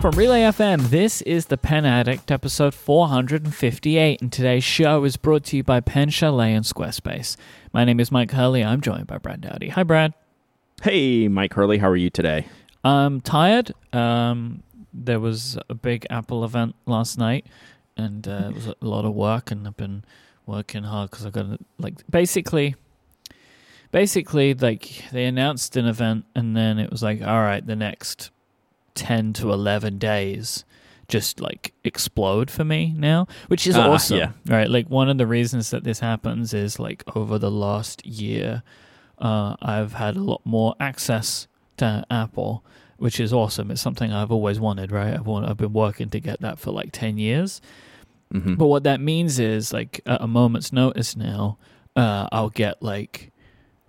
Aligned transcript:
From 0.00 0.14
Relay 0.14 0.42
FM, 0.42 0.90
this 0.90 1.22
is 1.22 1.46
the 1.46 1.58
Pen 1.58 1.84
Addict 1.84 2.30
episode 2.30 2.72
458, 2.72 4.22
and 4.22 4.32
today's 4.32 4.62
show 4.62 5.02
is 5.02 5.16
brought 5.16 5.42
to 5.46 5.56
you 5.56 5.64
by 5.64 5.80
Pen 5.80 6.08
Chalet 6.08 6.54
and 6.54 6.64
Squarespace. 6.64 7.36
My 7.72 7.84
name 7.84 7.98
is 7.98 8.10
Myke 8.10 8.30
Hurley. 8.30 8.62
I'm 8.62 8.80
joined 8.80 9.08
by 9.08 9.18
Brad 9.18 9.40
Dowdy. 9.40 9.70
Hi, 9.70 9.82
Brad. 9.82 10.14
Hey, 10.82 11.28
Myke 11.28 11.52
Hurley. 11.52 11.78
How 11.78 11.88
are 11.88 11.96
you 11.96 12.10
today? 12.10 12.46
I'm 12.84 13.20
tired. 13.20 13.72
Um, 13.92 14.62
there 14.94 15.18
was 15.18 15.58
a 15.68 15.74
big 15.74 16.06
Apple 16.10 16.44
event 16.44 16.76
last 16.86 17.18
night, 17.18 17.46
and 17.96 18.28
uh, 18.28 18.50
it 18.50 18.54
was 18.54 18.66
a 18.68 18.76
lot 18.80 19.04
of 19.04 19.14
work, 19.14 19.50
and 19.50 19.66
I've 19.66 19.76
been 19.76 20.04
working 20.46 20.84
hard 20.84 21.10
because 21.10 21.26
I've 21.26 21.32
got 21.32 21.50
to, 21.50 21.58
like, 21.78 22.08
basically, 22.08 22.76
basically, 23.90 24.54
like, 24.54 25.06
they 25.10 25.24
announced 25.24 25.76
an 25.76 25.86
event, 25.86 26.24
and 26.36 26.56
then 26.56 26.78
it 26.78 26.88
was 26.88 27.02
like, 27.02 27.20
all 27.20 27.40
right, 27.40 27.66
the 27.66 27.74
next 27.74 28.30
10 28.98 29.32
to 29.34 29.52
11 29.52 29.98
days 29.98 30.64
just 31.08 31.40
like 31.40 31.72
explode 31.84 32.50
for 32.50 32.64
me 32.64 32.92
now, 32.96 33.26
which 33.46 33.66
is 33.66 33.76
Ah, 33.76 33.88
awesome. 33.88 34.18
yeah. 34.18 34.30
Right. 34.46 34.68
Like 34.68 34.88
one 34.90 35.08
of 35.08 35.16
the 35.16 35.26
reasons 35.26 35.70
that 35.70 35.82
this 35.84 36.00
happens 36.00 36.52
is 36.52 36.78
like 36.78 37.02
over 37.16 37.38
the 37.38 37.50
last 37.50 38.04
year, 38.04 38.62
uh, 39.18 39.56
I've 39.62 39.94
had 39.94 40.16
a 40.16 40.20
lot 40.20 40.42
more 40.44 40.74
access 40.78 41.46
to 41.78 42.04
Apple, 42.10 42.62
which 42.98 43.20
is 43.20 43.32
awesome. 43.32 43.70
It's 43.70 43.80
something 43.80 44.12
I've 44.12 44.30
always 44.30 44.60
wanted, 44.60 44.92
right? 44.92 45.14
I've, 45.14 45.26
want, 45.26 45.48
I've 45.48 45.56
been 45.56 45.72
working 45.72 46.10
to 46.10 46.20
get 46.20 46.40
that 46.42 46.58
for 46.58 46.72
like 46.72 46.90
10 46.92 47.16
years. 47.16 47.62
hmm 48.30 48.54
But 48.56 48.66
what 48.66 48.82
that 48.82 49.00
means 49.00 49.38
is, 49.38 49.72
like, 49.72 50.02
at 50.04 50.20
a 50.20 50.26
moment's 50.26 50.72
notice 50.74 51.16
now, 51.16 51.56
uh, 51.96 52.28
I'll 52.30 52.50
get 52.50 52.82
like 52.82 53.32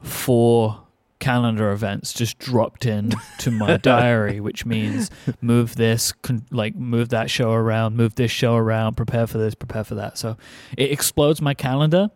four 0.01 0.83
calendar 1.19 1.71
events 1.71 2.13
just 2.13 2.39
dropped 2.39 2.85
in 2.85 3.11
to 3.39 3.51
my 3.51 3.77
diary, 3.77 4.39
which 4.47 4.65
means 4.65 5.11
move 5.41 5.75
this, 5.75 6.11
con- 6.11 6.45
like, 6.51 6.75
move 6.75 7.09
that 7.09 7.29
show 7.29 7.51
around, 7.51 7.95
move 7.97 8.15
this 8.15 8.31
show 8.31 8.55
around, 8.55 8.95
prepare 8.95 9.27
for 9.27 9.37
this, 9.37 9.53
prepare 9.55 9.83
for 9.83 9.95
that. 9.95 10.17
So 10.17 10.37
it 10.77 10.91
explodes 10.91 11.41
my 11.41 11.53
calendar, 11.53 12.09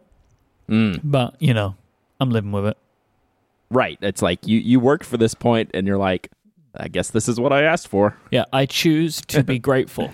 Mm. 0.70 1.02
but 1.04 1.36
you 1.40 1.54
know, 1.54 1.76
I'm 2.22 2.30
living 2.30 2.54
with 2.54 2.66
it. 2.66 2.78
Right. 3.70 3.98
It's 4.02 4.22
like 4.22 4.48
you 4.48 4.60
you 4.60 4.80
work 4.80 5.04
for 5.04 5.18
this 5.18 5.34
point, 5.34 5.72
and 5.74 5.86
you're 5.86 5.98
like, 5.98 6.30
I 6.76 6.88
guess 6.88 7.12
this 7.12 7.28
is 7.28 7.40
what 7.40 7.52
I 7.52 7.64
asked 7.64 7.88
for. 7.90 8.16
Yeah, 8.32 8.46
I 8.54 8.66
choose 8.66 9.20
to 9.28 9.44
be 9.44 9.60
grateful 9.70 10.12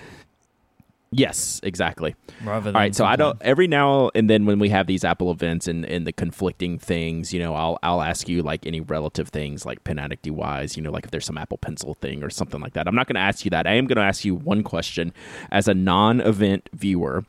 Yes, 1.12 1.60
exactly. 1.64 2.16
rather 2.44 2.66
than. 2.66 2.76
All 2.76 2.82
right. 2.82 2.96
So 2.96 3.04
I 3.04 3.16
don't. 3.16 3.42
Every 3.42 3.68
now 3.68 4.12
and 4.14 4.30
then, 4.30 4.46
when 4.46 4.60
we 4.60 4.70
have 4.70 4.86
these 4.86 5.04
Apple 5.04 5.32
events 5.32 5.68
and, 5.68 5.84
and 5.86 6.06
the 6.06 6.12
conflicting 6.12 6.78
things, 6.78 7.34
you 7.34 7.40
know, 7.40 7.56
I'll 7.56 7.80
I'll 7.82 8.02
ask 8.02 8.30
you 8.30 8.44
like 8.44 8.66
any 8.68 8.80
relative 8.80 9.30
things, 9.30 9.66
like 9.66 9.84
pen 9.84 9.98
addict 9.98 10.30
wise, 10.30 10.78
you 10.78 10.84
know, 10.84 10.92
like 10.92 11.06
if 11.06 11.12
there's 11.12 11.26
some 11.26 11.38
Apple 11.38 11.58
Pencil 11.58 11.96
thing 11.96 12.24
or 12.24 12.30
something 12.30 12.62
like 12.62 12.74
that. 12.74 12.88
I'm 12.88 12.94
not 12.94 13.08
going 13.08 13.16
to 13.16 13.22
ask 13.22 13.44
you 13.44 13.50
that. 13.52 13.66
I 13.66 13.74
am 13.74 13.88
going 13.88 13.96
to 13.96 14.04
ask 14.04 14.24
you 14.24 14.36
one 14.36 14.62
question 14.62 15.12
as 15.52 15.68
a 15.68 15.74
non-event 15.74 16.70
viewer, 16.74 17.26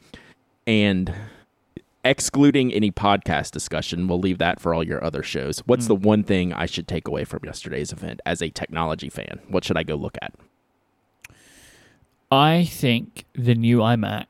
and 0.67 1.15
excluding 2.05 2.73
any 2.73 2.91
podcast 2.91 3.51
discussion, 3.53 4.09
we'll 4.09 4.21
leave 4.21 4.39
that 4.39 4.61
for 4.61 4.75
all 4.75 4.85
your 4.85 5.03
other 5.03 5.23
shows. 5.23 5.61
What's 5.61 5.87
hmm. 5.87 5.89
the 5.89 5.97
one 5.97 6.23
thing 6.23 6.53
I 6.53 6.67
should 6.67 6.87
take 6.87 7.09
away 7.09 7.25
from 7.25 7.41
yesterday's 7.45 7.93
event 7.93 8.21
as 8.27 8.43
a 8.43 8.51
technology 8.51 9.09
fan? 9.09 9.41
What 9.49 9.65
should 9.65 9.79
I 9.79 9.85
go 9.85 9.95
look 9.95 10.19
at? 10.21 10.35
I 12.31 12.65
think 12.65 13.25
the 13.35 13.55
new 13.55 13.79
iMac 13.79 14.27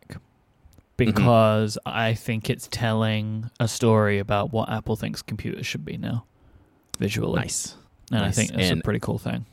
because 0.96 1.78
I 1.86 2.14
think 2.14 2.48
it's 2.50 2.68
telling 2.70 3.50
a 3.58 3.68
story 3.68 4.18
about 4.18 4.52
what 4.52 4.68
Apple 4.70 4.96
thinks 4.96 5.22
computers 5.22 5.66
should 5.66 5.84
be 5.84 5.96
now, 5.96 6.24
visually. 6.98 7.40
Nice. 7.40 7.76
And 8.12 8.22
I 8.24 8.30
think 8.30 8.52
that's 8.52 8.70
And- 8.70 8.80
a 8.80 8.82
pretty 8.84 9.00
cool 9.00 9.18
thing. 9.18 9.46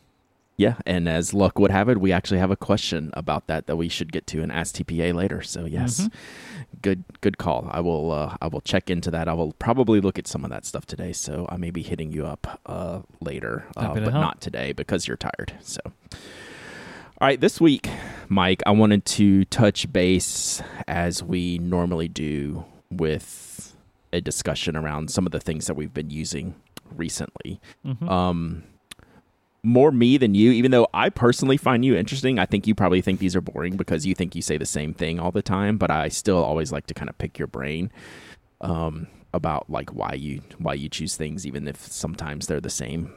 Yeah, 0.59 0.78
and 0.88 1.08
as 1.08 1.36
luck 1.36 1.59
would 1.59 1.70
have 1.70 1.88
it, 1.88 2.02
we 2.02 2.12
actually 2.12 2.39
have 2.39 2.50
a 2.50 2.56
question 2.56 3.12
about 3.14 3.45
that 3.45 3.67
that 3.67 3.76
we 3.76 3.89
should 3.89 4.12
get 4.12 4.26
to 4.28 4.42
and 4.42 4.52
ask 4.52 4.73
TPA 4.73 5.14
later. 5.14 5.44
So 5.44 5.66
yes, 5.66 6.02
Mhm. 6.02 6.11
good 6.82 7.04
good 7.21 7.38
call. 7.38 7.67
I 7.71 7.80
will 7.80 8.11
uh, 8.11 8.38
I 8.42 8.48
will 8.48 8.61
check 8.61 8.89
into 8.89 9.11
that. 9.11 9.27
I 9.27 9.33
will 9.33 9.52
probably 9.60 10.02
look 10.02 10.17
at 10.17 10.26
some 10.27 10.44
of 10.44 10.50
that 10.50 10.66
stuff 10.66 10.88
today. 10.88 11.14
So 11.14 11.45
I 11.50 11.58
may 11.58 11.70
be 11.70 11.83
hitting 11.83 12.11
you 12.11 12.26
up 12.26 12.60
uh, 12.66 13.02
later, 13.21 13.66
uh, 13.76 13.94
but 13.94 14.11
not 14.14 14.42
today 14.42 14.71
because 14.73 15.08
you're 15.08 15.16
tired. 15.17 15.54
So. 15.61 15.80
All 17.20 17.28
right, 17.28 17.39
this 17.42 17.60
week, 17.60 17.89
Myke, 18.30 18.61
I 18.66 18.72
wanted 18.72 19.05
to 19.05 19.45
touch 19.45 19.92
base 19.92 20.61
as 20.88 21.23
we 21.23 21.58
normally 21.58 22.08
do 22.08 22.64
with 22.92 23.76
a 24.14 24.22
discussion 24.22 24.76
around 24.76 25.10
some 25.11 25.26
of 25.26 25.32
the 25.32 25.39
things 25.39 25.66
that 25.67 25.73
we've 25.73 25.94
been 25.94 26.10
using 26.10 26.56
recently. 26.95 27.60
Mhm. 27.86 28.10
um 28.10 28.64
more 29.64 29.92
me 29.92 30.16
than 30.17 30.33
you 30.33 30.52
even 30.52 30.72
though 30.72 30.88
i 30.94 31.10
personally 31.10 31.58
find 31.58 31.83
you 31.83 31.94
interesting. 31.98 32.39
I 32.39 32.45
think 32.45 32.66
you 32.67 32.73
probably 32.76 33.02
think 33.02 33.20
these 33.20 33.36
are 33.36 33.42
boring 33.42 33.76
because 33.76 34.06
you 34.06 34.16
think 34.16 34.33
you 34.33 34.42
say 34.42 34.56
the 34.58 34.66
same 34.66 34.94
thing 34.94 35.20
all 35.20 35.32
the 35.32 35.42
time 35.42 35.77
but 35.77 35.92
i 35.92 36.08
still 36.08 36.38
always 36.42 36.72
like 36.72 36.88
to 36.88 36.94
kind 36.94 37.10
of 37.10 37.17
pick 37.17 37.38
your 37.38 37.48
brain 37.48 37.92
um 38.61 39.08
about 39.33 39.70
like 39.70 39.89
why 39.89 40.14
you 40.14 40.42
why 40.60 40.73
you 40.76 40.88
choose 40.88 41.17
things 41.17 41.45
even 41.45 41.67
if 41.67 41.76
sometimes 41.92 42.48
they're 42.48 42.61
the 42.61 42.70
same 42.70 43.11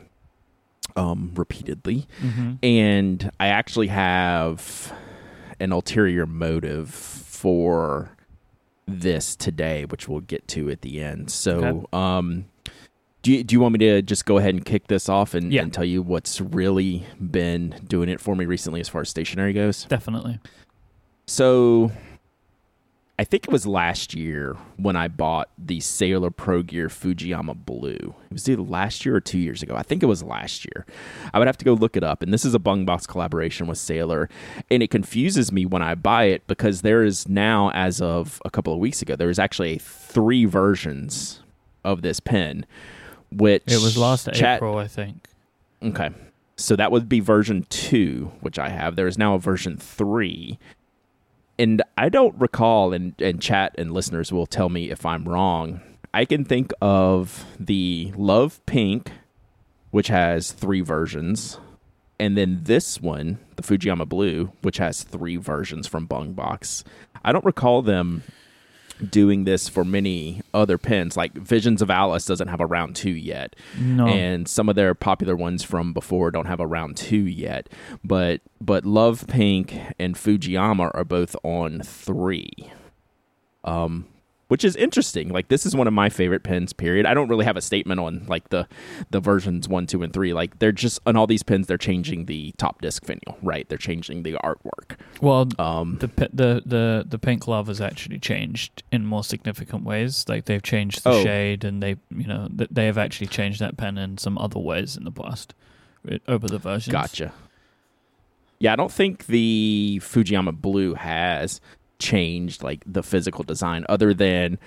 um 0.97 1.33
repeatedly 1.37 2.07
Mhm. 2.23 2.59
and 2.63 3.31
I 3.41 3.49
actually 3.49 3.89
have 3.89 4.93
an 5.59 5.73
ulterior 5.73 6.27
motive 6.27 6.89
for 6.91 8.11
this 8.87 9.37
today, 9.37 9.85
which 9.85 10.09
we'll 10.09 10.21
get 10.21 10.49
to 10.49 10.69
at 10.71 10.81
the 10.83 11.01
end. 11.01 11.31
So, 11.31 11.53
Okay. 11.59 11.87
um, 11.93 12.47
do 13.23 13.33
you, 13.33 13.45
do 13.45 13.53
you 13.55 13.61
want 13.61 13.75
me 13.75 13.79
to 13.81 14.03
just 14.03 14.25
go 14.25 14.39
ahead 14.39 14.55
and 14.55 14.65
kick 14.65 14.87
this 14.89 15.09
off 15.09 15.35
and, 15.35 15.53
Yeah. 15.53 15.63
and 15.63 15.73
tell 15.73 15.85
you 15.85 16.01
what's 16.03 16.41
really 16.41 17.05
been 17.21 17.75
doing 17.87 18.09
it 18.09 18.21
for 18.21 18.35
me 18.35 18.47
recently 18.47 18.81
as 18.81 18.89
far 18.89 19.03
as 19.03 19.09
stationery 19.11 19.53
goes? 19.53 19.85
Definitely. 19.85 20.39
So, 21.27 21.93
I 23.21 23.25
think 23.25 23.45
it 23.45 23.53
was 23.53 23.67
last 23.67 24.15
year 24.15 24.57
when 24.79 24.97
I 24.97 25.07
bought 25.07 25.51
the 25.59 25.81
Sailor 25.81 26.31
Pro 26.31 26.63
Gear 26.63 26.89
Fujiyama 26.89 27.67
Blue. 27.67 28.15
It 28.31 28.33
was 28.33 28.49
either 28.49 28.63
last 28.63 29.05
year 29.05 29.15
or 29.15 29.21
two 29.21 29.39
years 29.39 29.63
ago. 29.63 29.77
I 29.77 29.83
think 29.83 30.03
it 30.03 30.07
was 30.07 30.23
last 30.23 30.65
year. 30.65 30.87
I 31.35 31.39
would 31.39 31.47
have 31.47 31.59
to 31.59 31.65
go 31.67 31.75
look 31.75 31.99
it 31.99 32.03
up. 32.03 32.23
And 32.23 32.33
this 32.33 32.47
is 32.47 32.55
a 32.55 32.59
Bungubox 32.59 33.07
collaboration 33.07 33.67
with 33.67 33.77
Sailor. 33.77 34.31
And 34.71 34.83
it 34.83 34.91
confuses 34.91 35.53
me 35.53 35.67
when 35.67 35.83
I 35.83 35.97
buy 35.97 36.25
it 36.25 36.47
because 36.47 36.81
there 36.81 37.05
is 37.05 37.29
now, 37.29 37.71
as 37.73 38.01
of 38.01 38.41
a 38.47 38.51
couple 38.51 38.73
of 38.73 38.79
weeks 38.79 39.03
ago, 39.03 39.17
there 39.17 39.29
is 39.29 39.39
actually 39.39 39.77
three 39.77 40.47
versions 40.47 41.43
of 41.85 42.01
this 42.01 42.21
pen. 42.21 42.65
Which 43.31 43.65
It 43.67 43.83
was 43.83 43.99
last 43.99 44.33
chat- 44.33 44.57
April, 44.57 44.79
I 44.79 44.89
think. 44.89 45.29
Okay. 45.83 46.09
So 46.57 46.75
that 46.75 46.91
would 46.91 47.07
be 47.07 47.21
version 47.21 47.67
two, 47.69 48.33
which 48.41 48.59
I 48.59 48.71
have. 48.71 48.97
There 48.97 49.07
is 49.07 49.19
now 49.19 49.35
a 49.35 49.39
version 49.39 49.77
three. 49.77 50.59
And 51.61 51.83
I 51.99 52.09
don't 52.09 52.35
recall, 52.41 52.95
and, 52.95 53.13
and 53.21 53.39
chat 53.39 53.75
and 53.77 53.93
listeners 53.93 54.33
will 54.33 54.47
tell 54.47 54.71
me 54.71 54.91
if 54.91 55.05
I'm 55.05 55.29
wrong. 55.29 55.83
I 56.15 56.25
can 56.25 56.43
think 56.43 56.73
of 56.81 57.45
the 57.59 58.15
Love 58.17 58.65
Pink, 58.65 59.13
which 59.91 60.09
has 60.09 60.53
three 60.53 60.81
versions, 60.81 61.59
and 62.19 62.35
then 62.35 62.61
this 62.63 62.99
one, 62.99 63.41
the 63.57 63.63
Fujiyama 63.63 64.09
Blue, 64.09 64.53
which 64.63 64.79
has 64.79 65.03
three 65.03 65.37
versions 65.37 65.87
from 65.87 66.09
Bungubox. 66.09 66.83
I 67.23 67.31
don't 67.31 67.45
recall 67.45 67.83
them 67.83 68.23
doing 69.11 69.45
this 69.45 69.69
for 69.69 69.85
many 69.85 70.41
other 70.53 70.79
pens. 70.79 71.17
Like 71.17 71.33
Visions 71.35 71.81
of 71.83 71.91
Alice 71.91 72.25
doesn't 72.27 72.49
have 72.49 72.61
a 72.61 72.67
round 72.67 72.97
two 72.97 73.11
yet 73.11 73.57
No. 73.79 74.07
and 74.07 74.47
some 74.49 74.69
of 74.69 74.77
their 74.77 74.95
popular 74.95 75.37
ones 75.37 75.63
from 75.63 75.93
before 75.93 76.31
don't 76.31 76.47
have 76.47 76.61
a 76.61 76.67
round 76.67 76.97
two 76.97 77.27
yet. 77.27 77.69
But 78.05 78.41
but 78.61 78.85
Love 78.85 79.27
Pink 79.29 79.77
and 79.99 80.15
Fujiyama 80.15 80.91
are 80.95 81.05
both 81.05 81.35
on 81.43 81.81
three. 81.81 82.51
Um 83.65 84.07
which 84.51 84.65
is 84.65 84.75
interesting. 84.75 85.29
Like 85.29 85.47
this 85.49 85.65
is 85.65 85.77
one 85.77 85.87
of 85.87 85.93
my 85.93 86.09
favorite 86.09 86.43
pens, 86.43 86.73
period. 86.73 87.07
I 87.07 87.15
don't 87.15 87.29
really 87.29 87.45
have 87.45 87.57
a 87.57 87.61
statement 87.61 88.01
on 88.01 88.27
like 88.27 88.49
the 88.49 88.67
the 89.11 89.21
versions 89.21 89.69
one, 89.69 89.87
two, 89.87 90.03
and 90.03 90.13
three. 90.13 90.33
Like 90.33 90.59
they're 90.59 90.73
just 90.73 90.99
on 91.07 91.17
all 91.17 91.27
these 91.29 91.43
pens, 91.45 91.69
they're 91.69 91.79
changing 91.79 92.27
the 92.27 92.53
top 92.59 92.81
disc 92.83 93.05
finial, 93.05 93.39
right? 93.43 93.69
They're 93.69 93.79
changing 93.79 94.25
the 94.25 94.33
artwork. 94.45 94.97
well, 95.21 95.49
Um 95.59 95.99
the, 96.01 96.09
the 96.33 96.63
the 96.67 97.05
the 97.09 97.19
pink 97.19 97.47
love 97.47 97.69
has 97.69 97.81
actually 97.81 98.19
changed 98.19 98.83
in 98.91 99.07
more 99.07 99.23
significant 99.25 99.85
ways. 99.85 100.25
Like 100.29 100.47
they've 100.47 100.63
changed 100.63 101.05
the 101.05 101.11
Oh. 101.11 101.23
shade, 101.25 101.65
and 101.65 101.83
they 101.83 101.97
you 102.11 102.27
know 102.27 102.49
they 102.51 102.87
have 102.87 102.99
actually 102.99 103.29
changed 103.29 103.61
that 103.61 103.77
pen 103.77 103.99
in 103.99 104.19
some 104.19 104.37
other 104.37 104.59
ways 104.59 104.97
in 104.97 105.05
the 105.05 105.13
past 105.13 105.55
uh, 106.11 106.19
over 106.27 106.49
the 106.49 106.59
versions. 106.59 106.93
Gotcha. 106.93 107.33
Yeah, 108.59 108.75
I 108.75 108.77
don't 108.77 108.93
think 108.93 109.27
the 109.27 110.01
Fujiyama 110.03 110.61
Blue 110.61 110.93
has 110.95 111.61
changed 112.01 112.63
like 112.63 112.83
the 112.87 113.03
physical 113.03 113.45
design 113.45 113.85
other 113.89 114.13
than 114.13 114.59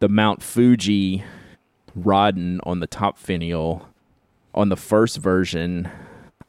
the 0.00 0.08
Mount 0.08 0.42
Fuji 0.42 1.22
Rodden 1.98 2.58
on 2.64 2.80
the 2.80 2.86
top 2.86 3.18
finial 3.18 3.88
on 4.54 4.68
the 4.68 4.76
first 4.76 5.18
version. 5.18 5.88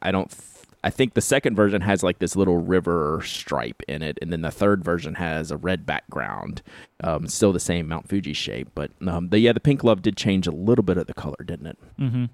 I 0.02 0.10
don't 0.10 0.30
th- 0.30 0.42
I 0.82 0.90
think 0.90 1.14
the 1.14 1.22
second 1.22 1.56
version 1.56 1.80
has 1.80 2.02
like 2.02 2.18
this 2.18 2.36
little 2.36 2.58
river 2.58 3.22
stripe 3.24 3.82
in 3.88 4.02
it, 4.02 4.18
and 4.20 4.30
then 4.30 4.42
the 4.42 4.50
third 4.50 4.84
version 4.84 5.14
has 5.14 5.50
a 5.50 5.56
red 5.56 5.86
background. 5.86 6.62
Um, 7.02 7.26
still 7.26 7.54
the 7.54 7.60
same 7.60 7.88
Mount 7.88 8.06
Fuji 8.06 8.34
shape, 8.34 8.68
but 8.74 8.90
um, 9.06 9.30
the 9.30 9.38
yeah, 9.38 9.52
the 9.52 9.60
pink 9.60 9.82
love 9.82 10.02
did 10.02 10.16
change 10.16 10.46
a 10.46 10.50
little 10.50 10.82
bit 10.82 10.98
of 10.98 11.06
the 11.06 11.14
color, 11.14 11.42
didn't 11.42 11.68
it? 11.68 11.78
Mm-hmm. 11.98 12.24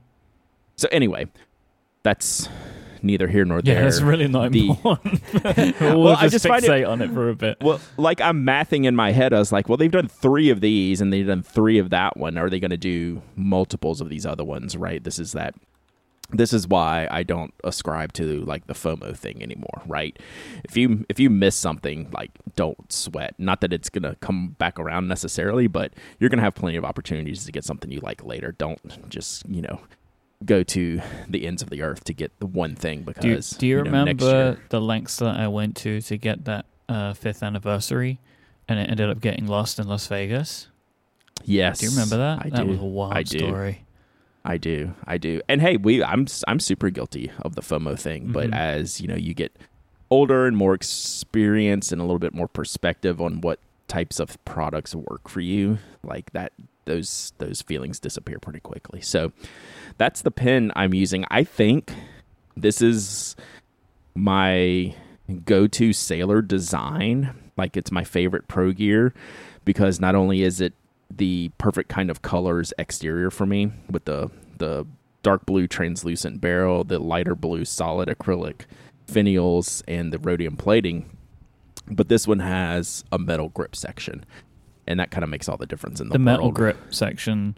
So 0.75 0.88
anyway, 0.90 1.26
that's 2.02 2.49
neither 3.02 3.29
here 3.29 3.44
nor 3.44 3.62
there. 3.62 3.81
Yeah, 3.81 3.88
it's 3.88 4.00
really 4.02 4.29
not 4.29 4.52
The- 4.52 4.69
important. 4.69 5.23
we'll 5.81 6.02
Well, 6.02 6.17
I 6.17 6.23
just, 6.29 6.32
just 6.32 6.47
find 6.47 6.64
it- 6.64 6.70
fixate 6.70 6.88
on 6.88 7.00
it 7.02 7.11
for 7.12 7.31
a 7.31 7.35
bit. 7.35 7.58
Well, 7.61 7.81
like 7.97 8.20
I'm 8.20 8.44
mathing 8.44 8.85
in 8.85 8.94
my 8.94 9.12
head, 9.12 9.32
I 9.32 9.38
was 9.38 9.52
like, 9.52 9.69
well, 9.69 9.79
they've 9.79 9.91
done 9.91 10.08
three 10.08 10.50
of 10.50 10.61
these 10.61 11.00
and 11.00 11.12
they've 11.12 11.26
done 11.26 11.43
three 11.43 11.79
of 11.79 11.91
that 11.91 12.17
one. 12.17 12.37
Are 12.37 12.50
they 12.50 12.61
going 12.61 12.70
to 12.70 12.76
do 12.76 13.23
multiples 13.37 14.00
of 14.00 14.08
these 14.11 14.26
other 14.26 14.44
ones? 14.44 14.76
Right? 14.76 15.02
This 15.02 15.19
is 15.19 15.32
that. 15.32 15.55
This 16.32 16.52
is 16.52 16.69
why 16.69 17.08
I 17.11 17.25
don't 17.25 17.52
ascribe 17.64 18.12
to 18.12 18.44
like 18.44 18.69
the 18.69 18.73
FOMO 18.75 19.17
thing 19.17 19.43
anymore. 19.43 19.82
Right? 19.85 20.17
If 20.62 20.76
you 20.76 21.05
if 21.08 21.19
you 21.19 21.29
miss 21.29 21.56
something, 21.56 22.08
like 22.12 22.31
don't 22.55 22.93
sweat. 22.93 23.35
Not 23.37 23.61
that 23.62 23.73
it's 23.73 23.88
gonna 23.91 24.14
come 24.20 24.50
back 24.50 24.79
around 24.79 25.08
necessarily, 25.08 25.67
but 25.67 25.93
you're 26.20 26.31
gonna 26.31 26.43
have 26.43 26.55
plenty 26.55 26.76
of 26.76 26.85
opportunities 26.85 27.44
to 27.47 27.50
get 27.50 27.64
something 27.64 27.91
you 27.91 27.99
like 28.00 28.23
later. 28.25 28.52
Don't 28.52 29.08
just 29.11 29.44
you 29.49 29.61
know 29.61 29.81
go 30.44 30.62
to 30.62 31.00
the 31.28 31.46
ends 31.46 31.62
of 31.62 31.69
the 31.70 31.82
earth 31.82 32.04
to 32.04 32.14
get 32.14 32.32
the 32.40 32.46
one 32.46 32.75
thing 32.75 33.02
because 33.02 33.22
Do 33.22 33.28
you, 33.28 33.40
do 33.58 33.66
you, 33.66 33.76
know, 33.90 34.04
next 34.04 34.22
remember 34.25 34.58
the 34.70 34.81
lengths 34.81 35.16
that 35.19 35.37
I 35.37 35.48
went 35.48 35.76
to 35.78 36.00
to 36.00 36.16
get 36.16 36.44
that 36.46 36.66
uh, 36.88 37.12
fifth 37.14 37.42
anniversary, 37.42 38.19
and 38.69 38.78
it 38.78 38.90
ended 38.90 39.10
up 39.10 39.20
getting 39.20 39.46
lost 39.46 39.78
in 39.78 39.87
Las 39.87 40.06
Vegas? 40.06 40.69
Yes. 41.44 41.78
Do 41.81 41.87
you 41.87 41.92
remember 41.92 42.16
that? 42.19 42.46
I 42.46 42.50
that 42.50 42.62
do. 42.62 42.66
was 42.69 42.78
a 42.78 42.84
wild 42.84 43.14
I 43.14 43.22
do. 43.22 43.38
story. 43.38 43.84
I 44.42 44.56
do, 44.56 44.94
I 45.06 45.19
do, 45.19 45.42
and 45.50 45.60
hey, 45.60 45.76
we 45.76 46.02
I'm 46.02 46.26
I'm 46.48 46.60
super 46.60 46.88
guilty 46.88 47.31
of 47.42 47.56
the 47.56 47.60
FOMO 47.60 47.98
thing, 47.98 48.32
but 48.32 48.50
Mhm. 48.50 48.56
as 48.56 48.98
you 48.98 49.06
know, 49.06 49.14
you 49.14 49.34
get 49.34 49.54
older 50.08 50.46
and 50.46 50.56
more 50.56 50.72
experience 50.75 51.92
and 51.92 52.00
a 52.00 52.04
little 52.04 52.19
bit 52.19 52.32
more 52.34 52.48
perspective 52.48 53.20
on 53.20 53.42
what 53.42 53.58
types 53.87 54.19
of 54.19 54.42
products 54.46 54.94
work 54.94 55.28
for 55.28 55.40
you, 55.40 55.78
like 56.02 56.32
that, 56.32 56.52
those 56.85 57.32
those 57.38 57.62
feelings 57.62 58.00
disappear 58.00 58.38
pretty 58.38 58.61
quickly. 58.61 59.00
So 59.00 59.32
that's 59.99 60.23
the 60.23 60.31
pen 60.31 60.73
I'm 60.77 60.94
using. 60.94 61.25
I 61.31 61.44
think 61.44 61.93
this 62.56 62.82
is 62.82 63.37
my 64.15 64.94
go-to 65.44 65.93
sailor 65.93 66.43
design. 66.43 67.35
Like 67.56 67.77
it's 67.77 67.93
my 67.93 68.05
favorite 68.05 68.49
pro 68.49 68.73
gear 68.73 69.15
because 69.65 70.00
not 70.00 70.15
only 70.15 70.43
is 70.43 70.61
it 70.61 70.75
the 71.11 71.50
perfect 71.59 71.88
kind 71.88 72.11
of 72.11 72.23
colors 72.23 72.73
exterior 72.79 73.31
for 73.31 73.47
me 73.47 73.73
with 73.91 74.05
the 74.05 74.31
the 74.59 74.87
dark 75.23 75.44
blue 75.47 75.67
translucent 75.67 76.41
barrel, 76.41 76.85
the 76.85 76.99
lighter 76.99 77.35
blue 77.35 77.65
solid 77.65 78.09
acrylic 78.09 78.62
finials, 79.06 79.83
and 79.88 80.12
the 80.12 80.19
rhodium 80.19 80.56
plating. 80.56 81.17
But 81.91 82.09
this 82.09 82.26
one 82.29 82.38
has 82.38 83.05
a 83.11 83.19
metal 83.19 83.49
grip 83.49 83.75
section, 83.75 84.25
and 84.87 84.99
that 85.00 85.11
kind 85.11 85.23
of 85.25 85.31
makes 85.31 85.49
all 85.49 85.56
the 85.56 85.67
difference 85.67 86.00
in 86.00 86.09
the, 86.09 86.15
The 86.15 86.19
metal 86.19 86.47
world. 86.47 86.55
grip 86.55 86.79
section 86.94 87.56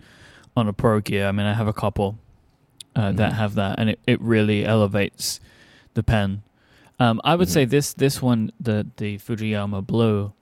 on 0.57 0.69
a 0.69 0.73
Pro 0.73 1.01
Gear. 1.01 1.27
I 1.29 1.33
mean, 1.33 1.47
I 1.47 1.55
have 1.55 1.69
a 1.69 1.73
couple 1.73 2.19
uh, 2.95 3.11
that 3.13 3.33
Mhm. 3.33 3.37
have 3.37 3.55
that, 3.55 3.79
and 3.79 3.89
it, 3.91 3.99
it 4.07 4.21
really 4.21 4.67
elevates 4.67 5.41
the 5.95 6.03
pen. 6.03 6.43
Um, 7.01 7.21
I 7.25 7.35
would 7.37 7.49
Mhm. 7.49 7.53
say 7.53 7.65
this 7.65 7.93
this 7.95 8.21
one, 8.21 8.53
the 8.61 8.87
the 8.99 9.17
Fujiyama 9.19 9.87
Blue, 9.87 10.33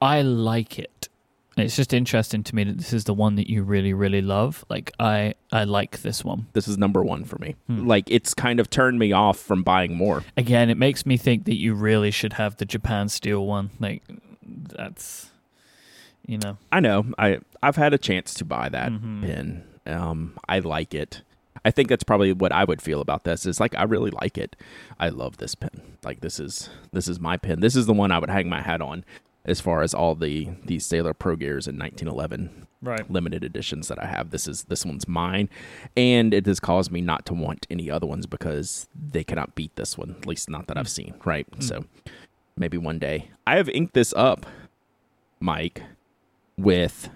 I 0.00 0.22
like 0.22 0.78
it. 0.78 1.08
It's 1.56 1.76
just 1.76 1.92
interesting 1.94 2.42
to 2.42 2.54
me 2.56 2.64
that 2.64 2.78
this 2.78 2.92
is 2.92 3.04
the 3.04 3.14
one 3.14 3.36
that 3.36 3.48
you 3.48 3.62
really 3.62 3.92
really 3.92 4.22
love. 4.22 4.64
Like 4.70 4.92
I 4.98 5.34
I 5.52 5.64
like 5.64 6.00
this 6.02 6.24
one. 6.24 6.46
This 6.54 6.66
is 6.66 6.76
number 6.78 7.02
one 7.04 7.24
for 7.24 7.38
me. 7.38 7.54
Hmm. 7.68 7.86
Like 7.86 8.10
it's 8.10 8.32
kind 8.34 8.58
of 8.58 8.70
turned 8.70 8.98
me 8.98 9.12
off 9.12 9.38
from 9.38 9.62
buying 9.62 9.94
more. 9.94 10.24
Again, 10.38 10.70
it 10.70 10.78
makes 10.78 11.04
me 11.06 11.16
think 11.18 11.44
that 11.44 11.56
you 11.56 11.74
really 11.74 12.10
should 12.10 12.32
have 12.34 12.56
the 12.56 12.64
Japan 12.64 13.08
Steel 13.10 13.46
one. 13.46 13.70
Like 13.78 14.02
that's 14.42 15.30
you 16.26 16.38
know. 16.38 16.56
I 16.72 16.80
know. 16.80 17.06
I 17.18 17.38
I've 17.62 17.76
had 17.76 17.92
a 17.94 17.98
chance 17.98 18.34
to 18.34 18.44
buy 18.44 18.68
that 18.68 18.92
Mhm. 18.92 19.22
pen. 19.22 19.64
Um, 19.86 20.38
I 20.48 20.58
like 20.60 20.94
it. 20.94 21.22
I 21.64 21.70
think 21.70 21.88
that's 21.88 22.04
probably 22.04 22.32
what 22.32 22.52
I 22.52 22.64
would 22.64 22.82
feel 22.82 23.00
about 23.00 23.24
this. 23.24 23.46
Is 23.46 23.60
like 23.60 23.74
I 23.74 23.84
really 23.84 24.10
like 24.10 24.36
it. 24.38 24.56
I 24.98 25.08
love 25.08 25.38
this 25.38 25.54
pen. 25.54 25.80
Like 26.04 26.20
this 26.20 26.38
is 26.40 26.68
this 26.92 27.08
is 27.08 27.18
my 27.20 27.36
pen. 27.36 27.60
This 27.60 27.76
is 27.76 27.86
the 27.86 27.92
one 27.94 28.10
I 28.10 28.18
would 28.18 28.30
hang 28.30 28.48
my 28.48 28.60
hat 28.62 28.80
on 28.82 29.04
as 29.46 29.60
far 29.60 29.82
as 29.82 29.92
all 29.94 30.14
the 30.14 30.48
these 30.64 30.84
Sailor 30.86 31.14
Pro 31.14 31.36
Gears 31.36 31.66
in 31.68 31.76
1911 31.78 32.66
Right. 32.82 33.10
limited 33.10 33.42
editions 33.44 33.88
that 33.88 34.02
I 34.02 34.06
have. 34.06 34.28
This 34.30 34.46
is 34.46 34.64
this 34.64 34.84
one's 34.84 35.08
mine, 35.08 35.48
and 35.96 36.34
it 36.34 36.44
has 36.46 36.60
caused 36.60 36.90
me 36.90 37.00
not 37.00 37.24
to 37.26 37.34
want 37.34 37.66
any 37.70 37.90
other 37.90 38.06
ones 38.06 38.26
because 38.26 38.88
they 38.94 39.24
cannot 39.24 39.54
beat 39.54 39.74
this 39.76 39.96
one. 39.96 40.16
At 40.20 40.26
least 40.26 40.50
not 40.50 40.66
that 40.66 40.76
I've 40.76 40.88
seen. 40.88 41.14
Right. 41.24 41.50
Mm. 41.50 41.62
So 41.62 41.84
maybe 42.58 42.76
one 42.76 42.98
day. 42.98 43.30
I 43.46 43.56
have 43.56 43.68
inked 43.70 43.94
this 43.94 44.12
up, 44.14 44.44
Myke, 45.42 45.82
with 46.56 47.08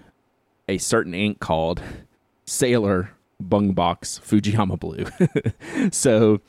a 0.67 0.77
certain 0.77 1.13
ink 1.13 1.39
called 1.39 1.81
Sailor 2.45 3.11
Bungubox 3.43 4.19
Fujiyama 4.21 4.79
Blue. 4.79 5.05
so 5.91 6.41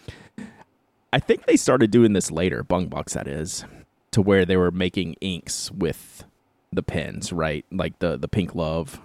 I 1.12 1.18
think 1.20 1.46
they 1.46 1.56
started 1.56 1.90
doing 1.90 2.12
this 2.12 2.30
later, 2.30 2.64
Bungubox 2.64 3.12
that 3.12 3.26
is, 3.26 3.64
to 4.12 4.20
where 4.22 4.44
they 4.44 4.56
were 4.56 4.70
making 4.70 5.14
inks 5.20 5.70
with 5.70 6.24
the 6.72 6.82
pens, 6.82 7.32
right? 7.32 7.64
Like 7.70 7.98
the 7.98 8.16
the 8.16 8.28
Pink 8.28 8.54
Love, 8.54 9.00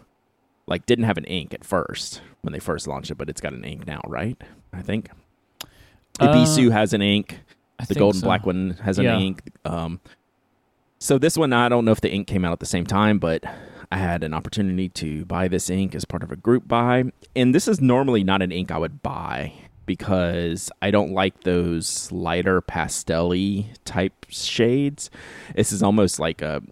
like 0.68 0.86
didn't 0.86 1.06
have 1.06 1.18
an 1.18 1.26
ink 1.26 1.54
at 1.54 1.64
first 1.64 2.22
when 2.42 2.54
they 2.54 2.60
first 2.60 2.88
launched 2.88 3.12
it, 3.12 3.16
but 3.18 3.30
it's 3.30 3.42
got 3.42 3.54
an 3.54 3.64
ink 3.64 3.88
now, 3.88 4.02
right? 4.06 4.40
I 4.74 4.82
think. 4.82 5.10
Uh, 6.20 6.28
Ibisu 6.34 6.72
has 6.72 6.94
an 6.94 7.02
ink. 7.02 7.40
I 7.80 7.86
The 7.86 7.96
golden 7.96 8.22
so. 8.22 8.26
black 8.28 8.46
one 8.46 8.78
has 8.84 8.98
an 9.00 9.06
Yeah. 9.06 9.20
ink. 9.20 9.42
Um, 9.66 10.00
so 11.06 11.20
this 11.20 11.38
one, 11.38 11.54
I 11.54 11.70
don't 11.70 11.86
know 11.86 11.92
if 11.92 12.02
the 12.02 12.12
ink 12.12 12.26
came 12.26 12.44
out 12.44 12.52
at 12.52 12.60
the 12.60 12.66
same 12.66 12.88
time, 12.88 13.20
but 13.20 13.44
I 13.92 13.98
had 13.98 14.24
an 14.24 14.34
opportunity 14.34 14.90
to 14.90 15.24
buy 15.26 15.48
this 15.48 15.70
ink 15.70 15.94
as 15.94 16.04
part 16.04 16.24
of 16.24 16.32
a 16.32 16.36
group 16.36 16.68
buy, 16.68 17.04
and 17.36 17.54
this 17.54 17.68
is 17.68 17.80
normally 17.80 18.24
not 18.24 18.42
an 18.42 18.52
ink 18.52 18.72
I 18.72 18.80
would 18.80 19.04
buy 19.04 19.54
because 19.86 20.72
I 20.82 20.90
don't 20.90 21.12
like 21.12 21.44
those 21.44 22.12
lighter 22.12 22.60
pastel-y 22.60 23.68
type 23.86 24.26
shades. 24.30 25.12
This 25.56 25.72
is 25.72 25.84
almost 25.84 26.20
like 26.20 26.42
a 26.42 26.64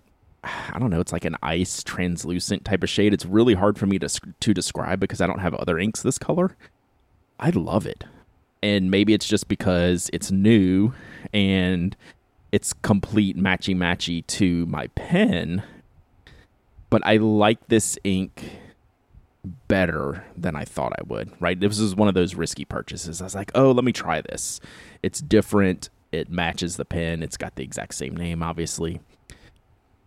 I 0.44 0.80
don't 0.80 0.90
know, 0.90 1.00
it's 1.00 1.14
like 1.14 1.26
an 1.26 1.38
ice 1.44 1.84
translucent 1.84 2.66
type 2.66 2.82
of 2.82 2.90
shade. 2.90 3.14
It's 3.14 3.28
really 3.28 3.54
hard 3.54 3.78
for 3.78 3.86
me 3.86 4.00
to 4.00 4.10
to 4.10 4.52
describe 4.52 5.00
because 5.00 5.22
I 5.22 5.28
don't 5.28 5.40
have 5.40 5.54
other 5.54 5.78
inks 5.78 6.02
this 6.02 6.18
color. 6.18 6.58
I 7.40 7.52
love 7.52 7.86
it. 7.86 8.04
And 8.64 8.90
maybe 8.90 9.14
it's 9.14 9.28
just 9.28 9.48
because 9.48 10.10
it's 10.12 10.32
new 10.32 10.94
and 11.34 11.96
it's 12.54 12.72
complete 12.72 13.36
matchy 13.36 13.76
matchy 13.76 14.26
to 14.28 14.68
my 14.68 14.86
pen. 14.90 15.64
But 16.92 17.02
I 17.04 17.18
like 17.18 17.68
this 17.68 17.98
ink 18.04 18.60
better 19.68 20.24
than 20.38 20.56
I 20.56 20.64
thought 20.64 20.94
I 20.94 21.02
would, 21.08 21.32
right? 21.40 21.60
This 21.60 21.80
was 21.80 21.96
one 21.96 22.08
of 22.08 22.14
those 22.14 22.36
risky 22.36 22.64
purchases. 22.64 23.22
I 23.22 23.24
was 23.24 23.34
like, 23.34 23.52
oh, 23.56 23.72
let 23.72 23.84
me 23.84 23.92
try 23.92 24.22
this. 24.22 24.60
It's 25.02 25.20
different. 25.20 25.90
It 26.12 26.30
matches 26.30 26.78
the 26.78 26.86
pen. 26.86 27.24
It's 27.24 27.38
got 27.38 27.56
the 27.56 27.64
exact 27.64 27.96
same 27.96 28.16
name, 28.16 28.44
obviously. 28.44 29.02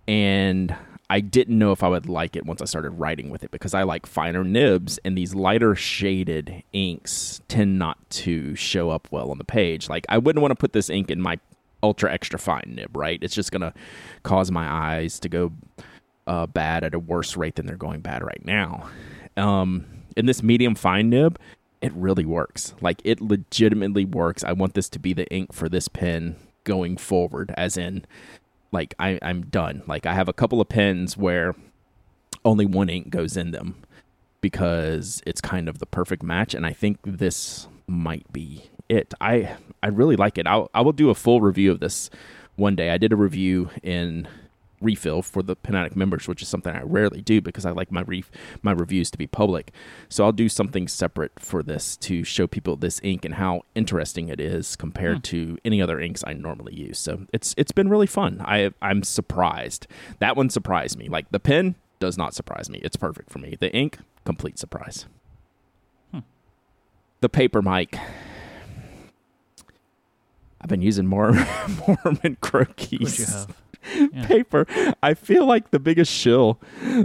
And 0.07 0.73
I 1.11 1.19
didn't 1.19 1.59
know 1.59 1.73
if 1.73 1.83
I 1.83 1.89
would 1.89 2.09
like 2.09 2.37
it 2.37 2.47
once 2.47 2.63
I 2.63 2.67
started 2.67 2.91
writing 2.91 3.29
with 3.29 3.43
it 3.43 3.51
because 3.51 3.75
I 3.75 3.83
like 3.83 4.07
finer 4.07 4.45
nibs 4.45 5.01
and 5.05 5.19
these 5.19 5.35
lighter 5.35 5.75
shaded 5.75 6.63
inks 6.73 7.41
tend 7.49 7.77
not 7.77 8.09
to 8.11 8.55
show 8.55 8.91
up 8.91 9.09
well 9.11 9.33
on 9.33 9.39
the 9.39 9.45
page. 9.45 9.89
Like 9.89 10.07
I 10.09 10.19
wouldn't 10.19 10.43
want 10.43 10.53
to 10.53 10.57
put 10.57 10.73
this 10.73 10.89
ink 10.89 11.11
in 11.11 11.21
my 11.21 11.41
ultra 11.87 12.13
extra 12.13 12.39
fine 12.39 12.75
nib, 12.75 12.97
right? 12.97 13.19
It's 13.23 13.35
just 13.35 13.53
going 13.53 13.63
to 13.63 13.73
cause 14.25 14.51
my 14.51 14.67
eyes 14.69 15.21
to 15.21 15.29
go 15.29 15.53
uh, 16.27 16.47
bad 16.47 16.83
at 16.83 16.95
a 16.95 16.99
worse 16.99 17.37
rate 17.37 17.55
than 17.55 17.67
they're 17.67 17.77
going 17.77 18.01
bad 18.01 18.23
right 18.23 18.45
now. 18.45 18.89
Um, 19.37 19.87
in 20.17 20.27
this 20.27 20.43
medium 20.43 20.75
fine 20.75 21.09
nib, 21.11 21.39
it 21.81 21.93
really 21.95 22.25
works. 22.25 22.75
Like 22.81 23.01
it 23.05 23.21
legitimately 23.21 24.05
works. 24.05 24.43
I 24.43 24.53
want 24.53 24.75
this 24.75 24.89
to 24.91 24.99
be 24.99 25.13
the 25.13 25.29
ink 25.33 25.53
for 25.53 25.69
this 25.69 25.87
pen 25.87 26.35
going 26.65 26.97
forward, 26.97 27.55
as 27.57 27.77
in, 27.77 28.05
like 28.73 28.95
I, 28.99 29.21
I'm 29.23 29.43
done. 29.43 29.83
Like 29.87 30.05
I 30.07 30.15
have 30.15 30.29
a 30.29 30.33
couple 30.33 30.61
of 30.61 30.69
pens 30.69 31.17
where 31.17 31.55
only 32.45 32.67
one 32.67 32.89
ink 32.89 33.11
goes 33.11 33.37
in 33.37 33.53
them 33.53 33.77
because 34.41 35.23
it's 35.25 35.41
kind 35.41 35.69
of 35.69 35.79
the 35.79 35.87
perfect 35.87 36.25
match, 36.25 36.55
and 36.55 36.67
I 36.67 36.73
think 36.73 36.99
this 37.05 37.69
might 37.87 38.33
be 38.33 38.71
it. 38.89 39.15
I 39.21 39.57
I 39.83 39.89
really 39.89 40.17
like 40.17 40.39
it. 40.39 40.47
I'll, 40.47 40.71
I 40.75 40.81
will 40.81 40.93
do 40.93 41.11
a 41.11 41.15
full 41.15 41.41
review 41.41 41.71
of 41.71 41.81
this 41.81 42.11
one 42.57 42.77
day. 42.77 42.91
I 42.91 42.99
did 42.99 43.13
a 43.13 43.17
review 43.17 43.71
in 43.83 44.27
refill 44.83 45.23
for 45.23 45.43
the 45.43 45.57
Pen 45.57 45.75
Addict 45.75 45.97
members, 45.97 46.29
which 46.29 46.43
is 46.43 46.49
something 46.49 46.75
I 46.75 46.83
rarely 46.83 47.23
do 47.23 47.41
because 47.41 47.65
I 47.65 47.71
like 47.71 47.91
my 47.91 48.03
ref- 48.03 48.31
my 48.63 48.73
reviews 48.73 49.11
to 49.11 49.17
be 49.19 49.27
public. 49.27 49.73
So 50.11 50.23
I'll 50.25 50.33
do 50.33 50.49
something 50.51 50.87
separate 50.87 51.33
for 51.39 51.63
this 51.63 51.97
to 51.99 52.25
show 52.25 52.47
people 52.47 52.77
this 52.77 53.01
ink 53.03 53.25
and 53.25 53.35
how 53.35 53.63
interesting 53.75 54.29
it 54.29 54.39
is 54.39 54.77
compared 54.77 55.17
Hmm. 55.19 55.23
to 55.23 55.59
any 55.65 55.81
other 55.81 55.99
inks 55.99 56.23
I 56.27 56.35
normally 56.35 56.75
use. 56.75 56.99
So 56.99 57.27
it's 57.33 57.55
it's 57.57 57.73
been 57.73 57.89
really 57.89 58.07
fun. 58.07 58.43
I 58.45 58.71
I'm 58.83 59.03
surprised. 59.03 59.87
That 60.19 60.37
one 60.37 60.51
surprised 60.51 60.99
me. 60.99 61.09
Like 61.09 61.31
the 61.31 61.41
pen 61.41 61.75
does 61.99 62.19
not 62.19 62.35
surprise 62.35 62.69
me. 62.69 62.79
It's 62.85 62.97
perfect 62.97 63.31
for 63.31 63.39
me. 63.39 63.57
The 63.59 63.73
ink, 63.75 63.97
complete 64.27 64.59
surprise. 64.59 65.07
Hmm. 66.13 66.21
The 67.21 67.31
paper 67.31 67.63
Myke. 67.63 67.99
I've 70.61 70.69
been 70.69 70.83
using 70.83 71.07
more 71.07 71.31
Maruman 71.33 72.39
croquis 72.41 73.01
What'd 73.01 73.19
you 73.19 73.25
have? 73.27 73.57
Yeah. 74.13 74.27
paper. 74.27 74.67
I 75.03 75.15
feel 75.15 75.47
like 75.47 75.71
the 75.71 75.79
biggest 75.79 76.13
shill 76.13 76.61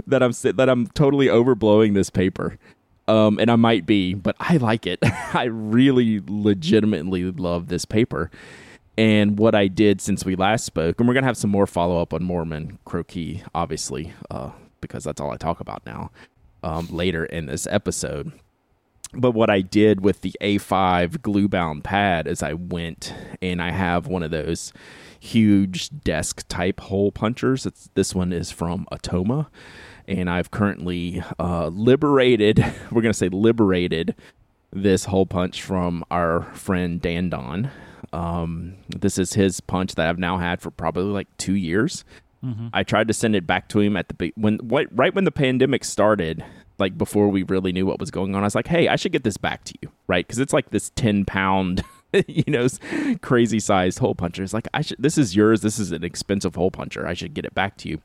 that 0.06 0.22
I'm 0.22 0.32
that 0.42 0.68
I'm 0.68 0.88
totally 0.88 1.26
overblowing 1.26 1.94
this 1.94 2.10
paper. 2.10 2.58
Um, 3.08 3.38
and 3.38 3.50
I 3.50 3.56
might 3.56 3.84
be, 3.84 4.14
but 4.14 4.36
I 4.38 4.58
like 4.58 4.86
it. 4.86 5.00
I 5.34 5.44
really 5.44 6.22
legitimately 6.26 7.30
love 7.32 7.68
this 7.68 7.84
paper. 7.84 8.30
And 8.96 9.38
what 9.38 9.54
I 9.54 9.68
did 9.68 10.00
since 10.00 10.24
we 10.24 10.36
last 10.36 10.64
spoke, 10.64 11.00
and 11.00 11.08
we're 11.08 11.14
going 11.14 11.24
to 11.24 11.28
have 11.28 11.36
some 11.36 11.50
more 11.50 11.66
follow 11.66 12.00
up 12.00 12.12
on 12.12 12.20
Maruman 12.22 12.78
Croquis, 12.86 13.42
obviously, 13.54 14.12
uh, 14.30 14.50
because 14.80 15.02
that's 15.04 15.20
all 15.20 15.30
I 15.30 15.36
talk 15.36 15.60
about 15.60 15.84
now 15.86 16.10
um, 16.62 16.86
later 16.90 17.24
in 17.24 17.46
this 17.46 17.66
episode. 17.70 18.32
But 19.14 19.32
what 19.32 19.50
I 19.50 19.60
did 19.60 20.00
with 20.00 20.22
the 20.22 20.34
A5 20.40 21.20
glue 21.22 21.48
bound 21.48 21.84
pad 21.84 22.26
is 22.26 22.42
I 22.42 22.54
went 22.54 23.14
and 23.42 23.60
I 23.60 23.70
have 23.70 24.06
one 24.06 24.22
of 24.22 24.30
those 24.30 24.72
huge 25.20 25.90
desk 26.00 26.46
type 26.48 26.80
hole 26.80 27.12
punchers. 27.12 27.66
It's, 27.66 27.90
this 27.94 28.14
one 28.14 28.32
is 28.32 28.50
from 28.50 28.86
Atoma. 28.90 29.48
And 30.08 30.28
I've 30.28 30.50
currently 30.50 31.22
uh, 31.38 31.68
liberated, 31.68 32.58
we're 32.90 33.02
going 33.02 33.12
to 33.12 33.18
say 33.18 33.28
liberated 33.28 34.14
this 34.72 35.04
hole 35.04 35.26
punch 35.26 35.62
from 35.62 36.04
our 36.10 36.42
friend 36.54 37.00
Dan 37.00 37.28
Don. 37.28 37.70
Um, 38.12 38.74
this 38.88 39.18
is 39.18 39.34
his 39.34 39.60
punch 39.60 39.94
that 39.94 40.08
I've 40.08 40.18
now 40.18 40.38
had 40.38 40.60
for 40.60 40.70
probably 40.70 41.04
like 41.04 41.28
two 41.36 41.54
years. 41.54 42.04
Mm-hmm. 42.44 42.68
I 42.72 42.82
tried 42.82 43.08
to 43.08 43.14
send 43.14 43.36
it 43.36 43.46
back 43.46 43.68
to 43.68 43.80
him 43.80 43.96
at 43.96 44.08
the 44.08 44.32
when 44.34 44.56
what, 44.56 44.88
right 44.90 45.14
when 45.14 45.24
the 45.24 45.30
pandemic 45.30 45.84
started, 45.84 46.44
like 46.82 46.98
before 46.98 47.28
we 47.28 47.44
really 47.44 47.72
knew 47.72 47.86
what 47.86 48.00
was 48.00 48.10
going 48.10 48.34
on. 48.34 48.42
I 48.42 48.46
was 48.46 48.56
like, 48.56 48.66
"Hey, 48.66 48.88
I 48.88 48.96
should 48.96 49.12
get 49.12 49.22
this 49.22 49.36
back 49.36 49.62
to 49.64 49.74
you, 49.80 49.88
right? 50.08 50.26
Because 50.26 50.40
it's 50.40 50.52
like 50.52 50.70
this 50.70 50.90
ten 50.96 51.24
pound, 51.24 51.84
you 52.26 52.44
know, 52.48 52.66
crazy 53.22 53.60
sized 53.60 54.00
hole 54.00 54.16
puncher. 54.16 54.42
It's 54.42 54.52
like 54.52 54.66
I 54.74 54.82
should. 54.82 55.00
This 55.00 55.16
is 55.16 55.36
yours. 55.36 55.62
This 55.62 55.78
is 55.78 55.92
an 55.92 56.02
expensive 56.02 56.56
hole 56.56 56.72
puncher. 56.72 57.06
I 57.06 57.14
should 57.14 57.34
get 57.34 57.44
it 57.44 57.54
back 57.54 57.76
to 57.78 57.88
you." 57.88 58.00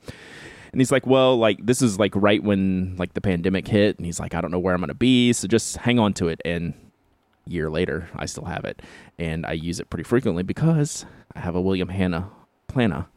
And 0.72 0.79
he's 0.79 0.91
like, 0.91 1.07
"Well, 1.07 1.38
like 1.38 1.65
this 1.65 1.81
is 1.81 1.98
like 1.98 2.13
right 2.15 2.41
when 2.43 2.96
like 2.98 3.15
the 3.15 3.22
pandemic 3.22 3.67
hit, 3.67 3.98
and 3.98 4.05
he's 4.05 4.19
like, 4.19 4.36
I 4.36 4.41
don't 4.41 4.51
know 4.51 4.60
where 4.60 4.75
I'm 4.75 4.79
gonna 4.79 4.93
be, 4.93 5.34
so 5.34 5.48
just 5.48 5.77
hang 5.77 5.98
on 5.98 6.13
to 6.13 6.27
it." 6.27 6.39
And 6.46 6.75
year 7.48 7.69
later, 7.72 8.10
I 8.15 8.27
still 8.27 8.46
have 8.46 8.63
it, 8.63 8.84
and 9.17 9.43
I 9.43 9.53
use 9.53 9.79
it 9.79 9.89
pretty 9.89 10.03
frequently 10.03 10.43
because 10.43 11.05
I 11.36 11.39
have 11.39 11.55
a 11.55 11.62
William 11.62 11.89
Hannah 11.89 12.29
Plana 12.67 13.07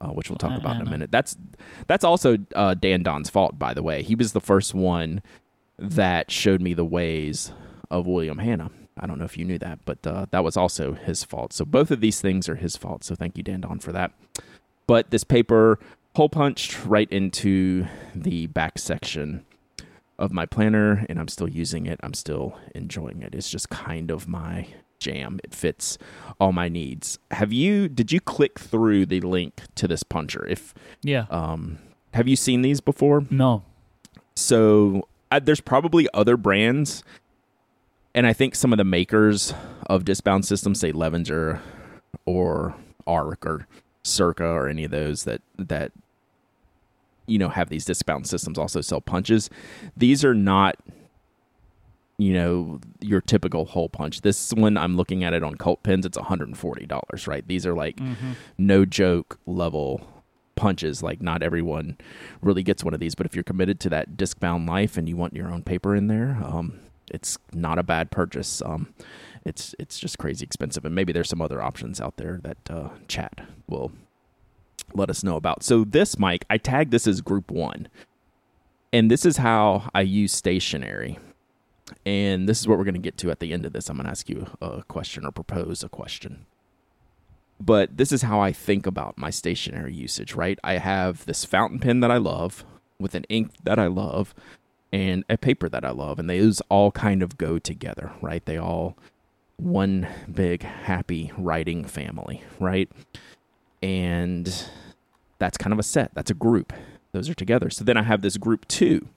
uh, 0.00 0.08
which 0.08 0.30
we'll 0.30 0.36
talk 0.38 0.58
about 0.58 0.76
in 0.76 0.86
a 0.86 0.90
minute. 0.90 1.10
That's 1.10 1.36
that's 1.86 2.04
also 2.04 2.38
uh, 2.54 2.74
Dan 2.74 3.02
Don's 3.02 3.30
fault, 3.30 3.58
by 3.58 3.74
the 3.74 3.82
way. 3.82 4.02
He 4.02 4.14
was 4.14 4.32
the 4.32 4.40
first 4.40 4.74
one 4.74 5.22
that 5.78 6.30
showed 6.30 6.60
me 6.60 6.74
the 6.74 6.84
ways 6.84 7.52
of 7.90 8.06
William 8.06 8.38
Hannah. 8.38 8.70
I 9.00 9.06
don't 9.06 9.18
know 9.18 9.24
if 9.24 9.38
you 9.38 9.44
knew 9.44 9.58
that, 9.58 9.80
but 9.84 10.04
uh, 10.06 10.26
that 10.30 10.42
was 10.42 10.56
also 10.56 10.92
his 10.92 11.22
fault. 11.22 11.52
So 11.52 11.64
both 11.64 11.90
of 11.90 12.00
these 12.00 12.20
things 12.20 12.48
are 12.48 12.56
his 12.56 12.76
fault. 12.76 13.04
So 13.04 13.14
thank 13.14 13.36
you, 13.36 13.42
Dan 13.42 13.60
Don, 13.60 13.78
for 13.78 13.92
that. 13.92 14.12
But 14.86 15.10
this 15.10 15.24
paper 15.24 15.78
hole 16.16 16.28
punched 16.28 16.84
right 16.84 17.10
into 17.12 17.86
the 18.14 18.46
back 18.48 18.78
section 18.78 19.44
of 20.18 20.32
my 20.32 20.46
planner, 20.46 21.06
and 21.08 21.20
I'm 21.20 21.28
still 21.28 21.48
using 21.48 21.86
it. 21.86 22.00
I'm 22.02 22.14
still 22.14 22.58
enjoying 22.74 23.22
it. 23.22 23.34
It's 23.34 23.50
just 23.50 23.70
kind 23.70 24.10
of 24.10 24.26
my 24.26 24.66
jam. 24.98 25.40
It 25.44 25.54
fits 25.54 25.98
all 26.40 26.52
my 26.52 26.68
needs. 26.68 27.18
Have 27.30 27.52
you 27.52 27.88
did 27.88 28.12
you 28.12 28.20
click 28.20 28.58
through 28.58 29.06
the 29.06 29.20
link 29.20 29.62
to 29.76 29.88
this 29.88 30.02
puncher? 30.02 30.46
If 30.46 30.74
yeah, 31.02 31.26
um, 31.30 31.78
have 32.14 32.28
you 32.28 32.36
seen 32.36 32.62
these 32.62 32.80
before? 32.80 33.24
No. 33.30 33.62
So 34.34 35.08
uh, 35.30 35.40
there's 35.40 35.60
probably 35.60 36.08
other 36.14 36.36
brands, 36.36 37.02
and 38.14 38.26
I 38.26 38.32
think 38.32 38.54
some 38.54 38.72
of 38.72 38.76
the 38.76 38.84
makers 38.84 39.52
of 39.86 40.04
discbound 40.04 40.44
systems, 40.44 40.80
say 40.80 40.92
Levenger 40.92 41.60
or 42.24 42.74
Arc 43.06 43.44
or 43.46 43.66
Circa 44.02 44.46
or 44.46 44.68
any 44.68 44.84
of 44.84 44.90
those 44.90 45.24
that 45.24 45.42
that 45.58 45.92
you 47.26 47.38
know 47.38 47.48
have 47.48 47.68
these 47.68 47.84
discbound 47.84 48.26
systems 48.26 48.58
also 48.58 48.80
sell 48.80 49.00
punches. 49.00 49.50
These 49.96 50.24
are 50.24 50.34
not 50.34 50.76
you 52.18 52.32
know 52.32 52.80
your 53.00 53.20
typical 53.20 53.64
hole 53.64 53.88
punch. 53.88 54.20
This 54.20 54.52
one 54.52 54.76
I'm 54.76 54.96
looking 54.96 55.24
at 55.24 55.32
it 55.32 55.42
on 55.42 55.54
Cult 55.54 55.82
Pens. 55.82 56.04
It's 56.04 56.18
140 56.18 56.86
dollars. 56.86 57.26
Right? 57.26 57.46
These 57.46 57.64
are 57.64 57.74
like 57.74 57.96
mm-hmm. 57.96 58.32
no 58.58 58.84
joke 58.84 59.38
level 59.46 60.06
punches. 60.56 61.02
Like 61.02 61.22
not 61.22 61.42
everyone 61.42 61.96
really 62.42 62.62
gets 62.62 62.84
one 62.84 62.92
of 62.92 63.00
these, 63.00 63.14
but 63.14 63.24
if 63.24 63.34
you're 63.34 63.44
committed 63.44 63.80
to 63.80 63.88
that 63.90 64.16
disc 64.16 64.38
bound 64.40 64.68
life 64.68 64.96
and 64.96 65.08
you 65.08 65.16
want 65.16 65.34
your 65.34 65.50
own 65.50 65.62
paper 65.62 65.94
in 65.94 66.08
there, 66.08 66.38
um, 66.44 66.80
it's 67.10 67.38
not 67.52 67.78
a 67.78 67.84
bad 67.84 68.10
purchase. 68.10 68.60
Um, 68.62 68.92
it's 69.44 69.74
it's 69.78 69.98
just 69.98 70.18
crazy 70.18 70.44
expensive, 70.44 70.84
and 70.84 70.94
maybe 70.94 71.12
there's 71.12 71.28
some 71.28 71.40
other 71.40 71.62
options 71.62 72.00
out 72.00 72.16
there 72.16 72.40
that 72.42 72.58
uh, 72.68 72.88
chat 73.06 73.46
will 73.68 73.92
let 74.92 75.08
us 75.08 75.22
know 75.22 75.36
about. 75.36 75.62
So 75.62 75.84
this 75.84 76.16
Myke, 76.16 76.42
I 76.50 76.58
tagged 76.58 76.90
this 76.90 77.06
as 77.06 77.20
Group 77.20 77.50
One, 77.50 77.88
and 78.92 79.08
this 79.10 79.24
is 79.24 79.36
how 79.36 79.88
I 79.94 80.00
use 80.00 80.32
stationery 80.32 81.18
and 82.04 82.48
this 82.48 82.60
is 82.60 82.68
what 82.68 82.78
we're 82.78 82.84
going 82.84 82.94
to 82.94 83.00
get 83.00 83.16
to 83.18 83.30
at 83.30 83.40
the 83.40 83.52
end 83.52 83.66
of 83.66 83.72
this. 83.72 83.88
I'm 83.88 83.96
going 83.96 84.04
to 84.04 84.10
ask 84.10 84.28
you 84.28 84.46
a 84.60 84.82
question 84.84 85.24
or 85.24 85.32
propose 85.32 85.82
a 85.82 85.88
question. 85.88 86.46
But 87.60 87.96
this 87.96 88.12
is 88.12 88.22
how 88.22 88.40
I 88.40 88.52
think 88.52 88.86
about 88.86 89.18
my 89.18 89.30
stationary 89.30 89.92
usage, 89.92 90.34
right? 90.34 90.58
I 90.62 90.74
have 90.74 91.26
this 91.26 91.44
fountain 91.44 91.80
pen 91.80 92.00
that 92.00 92.10
I 92.10 92.18
love 92.18 92.64
with 93.00 93.14
an 93.14 93.24
ink 93.28 93.52
that 93.64 93.78
I 93.78 93.86
love 93.86 94.34
and 94.92 95.24
a 95.28 95.36
paper 95.36 95.68
that 95.68 95.84
I 95.84 95.90
love. 95.90 96.18
And 96.18 96.30
those 96.30 96.60
all 96.68 96.92
kind 96.92 97.22
of 97.22 97.36
go 97.36 97.58
together, 97.58 98.12
right? 98.22 98.44
They 98.44 98.56
all 98.56 98.96
one 99.56 100.06
big 100.32 100.62
happy 100.62 101.32
writing 101.36 101.84
family, 101.84 102.42
right? 102.60 102.88
And 103.82 104.66
that's 105.38 105.58
kind 105.58 105.72
of 105.72 105.78
a 105.78 105.84
set. 105.84 106.12
That's 106.14 106.30
a 106.30 106.34
group. 106.34 106.72
Those 107.12 107.28
are 107.28 107.34
together. 107.34 107.70
So 107.70 107.84
then 107.84 107.96
I 107.96 108.02
have 108.02 108.22
this 108.22 108.36
group 108.36 108.68
two. 108.68 109.08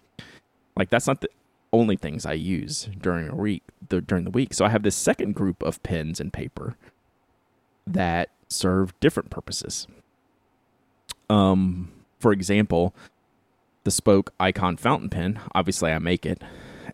Like 0.76 0.90
that's 0.90 1.08
not 1.08 1.22
the 1.22 1.30
only 1.74 1.96
things 1.96 2.26
I 2.26 2.34
use 2.34 2.90
during 3.00 3.30
a 3.30 3.36
week 3.36 3.64
the, 3.90 4.02
during 4.02 4.24
the 4.24 4.32
week. 4.32 4.54
So 4.54 4.66
I 4.66 4.70
have 4.70 4.84
this 4.84 4.96
second 4.96 5.36
group 5.36 5.64
of 5.64 5.82
pens 5.84 6.20
and 6.20 6.34
paper 6.34 6.76
that 7.88 8.30
serve 8.50 8.98
different 9.00 9.30
purposes. 9.30 9.88
Um, 11.30 11.92
for 12.20 12.32
example, 12.32 12.94
the 13.84 13.92
Spoke 13.92 14.34
Icon 14.40 14.78
fountain 14.78 15.10
pen. 15.10 15.40
Obviously, 15.56 15.92
I 15.92 16.00
make 16.00 16.26
it 16.26 16.42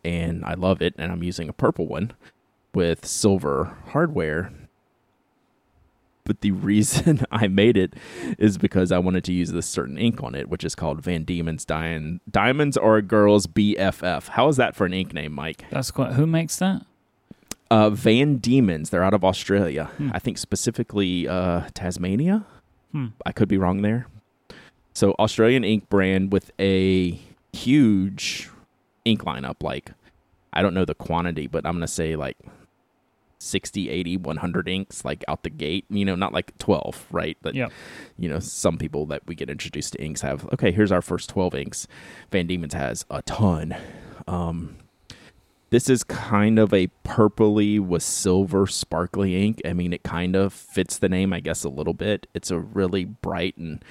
and 0.03 0.45
I 0.45 0.53
love 0.53 0.81
it, 0.81 0.93
and 0.97 1.11
I'm 1.11 1.23
using 1.23 1.49
a 1.49 1.53
purple 1.53 1.87
one 1.87 2.13
with 2.73 3.05
silver 3.05 3.75
hardware 3.87 4.51
but 6.27 6.41
the 6.41 6.51
reason 6.67 7.25
I 7.31 7.47
made 7.47 7.77
it 7.77 7.93
is 8.37 8.57
because 8.57 8.91
I 8.91 8.99
wanted 8.99 9.23
to 9.23 9.33
use 9.33 9.51
this 9.51 9.65
certain 9.65 9.97
ink 9.97 10.21
on 10.21 10.35
it, 10.35 10.49
which 10.49 10.63
is 10.63 10.75
called 10.75 11.01
Van 11.01 11.23
Dieman's 11.23 11.65
Diamond. 11.65 12.19
Diamonds 12.29 12.77
are 12.77 12.97
a 12.97 13.01
girl's 13.01 13.47
BFF. 13.47 14.29
How 14.29 14.47
is 14.49 14.57
that 14.57 14.75
for 14.75 14.85
an 14.85 14.93
ink 14.93 15.13
name, 15.13 15.35
Myke? 15.35 15.61
That's 15.71 15.89
quite. 15.89 16.13
Who 16.13 16.27
makes 16.27 16.57
that? 16.57 16.85
Uh, 17.71 17.89
Van 17.89 18.37
Dieman's. 18.37 18.89
They're 18.89 19.03
out 19.03 19.13
of 19.13 19.25
Australia. 19.25 19.85
Hmm. 19.97 20.11
I 20.13 20.19
think 20.19 20.37
specifically 20.37 21.27
uh, 21.27 21.69
Tasmania. 21.73 22.45
Hmm. 22.91 23.07
I 23.25 23.31
could 23.31 23.47
be 23.47 23.57
wrong 23.57 23.81
there. 23.81 24.07
So 24.93 25.11
Australian 25.19 25.63
ink 25.63 25.89
brand 25.89 26.31
with 26.31 26.51
a 26.59 27.19
huge 27.53 28.49
ink 29.05 29.23
lineup. 29.23 29.61
Like 29.61 29.91
I 30.53 30.61
don't 30.61 30.73
know 30.73 30.85
the 30.85 30.95
quantity, 30.95 31.47
but 31.47 31.65
I'm 31.65 31.73
gonna 31.73 31.87
say 31.87 32.15
like 32.15 32.37
60 33.39 33.89
80 33.89 34.17
100 34.17 34.67
inks 34.67 35.05
like 35.05 35.23
out 35.27 35.43
the 35.43 35.49
gate 35.49 35.85
you 35.89 36.03
know 36.03 36.15
not 36.15 36.33
like 36.33 36.57
12 36.57 37.07
right? 37.11 37.37
But 37.41 37.55
yeah. 37.55 37.69
you 38.17 38.29
know 38.29 38.39
some 38.39 38.77
people 38.77 39.05
that 39.07 39.21
we 39.27 39.35
get 39.35 39.49
introduced 39.49 39.93
to 39.93 40.03
inks 40.03 40.21
have 40.21 40.45
okay 40.53 40.71
here's 40.71 40.91
our 40.91 41.01
first 41.01 41.29
12 41.29 41.55
inks. 41.55 41.87
Van 42.31 42.47
dieman's 42.47 42.73
has 42.73 43.05
a 43.09 43.21
ton. 43.21 43.75
Um 44.27 44.77
this 45.69 45.89
is 45.89 46.03
kind 46.05 46.59
of 46.59 46.73
a 46.73 46.87
purpley 47.03 47.77
with 47.77 48.01
silver 48.01 48.67
sparkly 48.67 49.45
ink. 49.45 49.61
I 49.65 49.73
mean 49.73 49.93
it 49.93 50.03
kind 50.03 50.35
of 50.35 50.53
fits 50.53 50.97
the 50.97 51.09
name 51.09 51.33
i 51.33 51.39
guess 51.39 51.63
a 51.63 51.69
little 51.69 51.93
bit. 51.93 52.27
It's 52.33 52.51
a 52.51 52.59
really 52.59 53.05
bright 53.05 53.57
and 53.57 53.83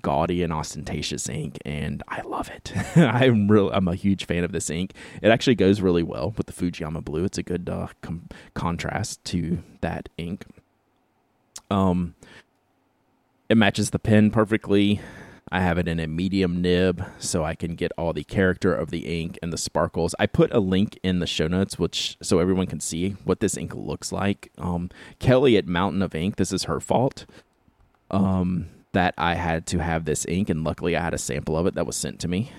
gaudy 0.00 0.42
and 0.42 0.52
ostentatious 0.52 1.28
ink, 1.28 1.58
and 1.64 2.02
I 2.08 2.22
love 2.22 2.48
it. 2.48 2.72
I'm 2.96 3.50
real. 3.50 3.70
I'm 3.70 3.88
a 3.88 3.94
huge 3.94 4.26
fan 4.26 4.44
of 4.44 4.52
this 4.52 4.70
ink. 4.70 4.92
It 5.20 5.28
actually 5.28 5.54
goes 5.56 5.80
really 5.80 6.02
well 6.02 6.32
with 6.36 6.46
the 6.46 6.52
Fujiyama 6.52 7.04
blue. 7.04 7.24
It's 7.24 7.38
a 7.38 7.42
good 7.42 7.68
uh, 7.68 7.88
com- 8.00 8.28
contrast 8.54 9.24
to 9.26 9.62
that 9.80 10.08
ink. 10.16 10.46
Um, 11.70 12.14
it 13.48 13.56
matches 13.56 13.90
the 13.90 13.98
pen 13.98 14.30
perfectly. 14.30 15.00
I 15.50 15.60
have 15.60 15.76
it 15.76 15.86
in 15.86 16.00
a 16.00 16.06
medium 16.06 16.62
nib 16.62 17.04
so 17.18 17.44
I 17.44 17.54
can 17.54 17.74
get 17.74 17.92
all 17.98 18.14
the 18.14 18.24
character 18.24 18.74
of 18.74 18.90
the 18.90 19.20
ink 19.20 19.38
and 19.42 19.52
the 19.52 19.58
sparkles. 19.58 20.14
I 20.18 20.24
put 20.24 20.50
a 20.54 20.60
link 20.60 20.98
in 21.02 21.18
the 21.18 21.26
show 21.26 21.46
notes 21.46 21.78
which 21.78 22.16
so 22.22 22.38
everyone 22.38 22.66
can 22.66 22.80
see 22.80 23.10
what 23.24 23.40
this 23.40 23.58
ink 23.58 23.74
looks 23.74 24.12
like. 24.12 24.50
Um, 24.56 24.88
Kelly 25.18 25.58
at 25.58 25.66
Mountain 25.66 26.00
of 26.00 26.14
Ink, 26.14 26.36
this 26.36 26.52
is 26.52 26.64
her 26.64 26.80
fault. 26.80 27.26
Um, 28.10 28.68
that 28.92 29.14
I 29.18 29.34
had 29.34 29.66
to 29.68 29.78
have 29.78 30.04
this 30.04 30.26
ink, 30.26 30.50
and 30.50 30.64
luckily 30.64 30.96
I 30.96 31.02
had 31.02 31.14
a 31.14 31.18
sample 31.18 31.56
of 31.56 31.66
it 31.66 31.74
that 31.74 31.86
was 31.86 31.96
sent 31.96 32.20
to 32.20 32.28
me. 32.28 32.52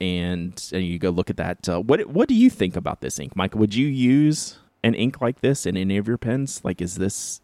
And, 0.00 0.62
and 0.72 0.82
you 0.84 0.98
go 0.98 1.10
look 1.10 1.30
at 1.30 1.36
that. 1.36 1.68
Uh, 1.68 1.80
what 1.80 2.08
what 2.08 2.28
do 2.28 2.34
you 2.34 2.50
think 2.50 2.74
about 2.74 3.00
this 3.02 3.20
ink, 3.20 3.34
Myke? 3.34 3.54
Would 3.54 3.74
you 3.74 3.86
use 3.86 4.58
an 4.82 4.94
ink 4.94 5.20
like 5.20 5.40
this 5.40 5.64
in 5.64 5.76
any 5.76 5.96
of 5.96 6.08
your 6.08 6.18
pens? 6.18 6.60
Like, 6.64 6.80
is 6.80 6.96
this 6.96 7.40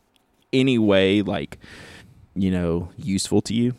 any 0.53 0.79
way 0.79 1.23
like 1.23 1.59
you 2.35 2.51
know 2.51 2.89
useful 2.97 3.41
to 3.43 3.55
you? 3.55 3.75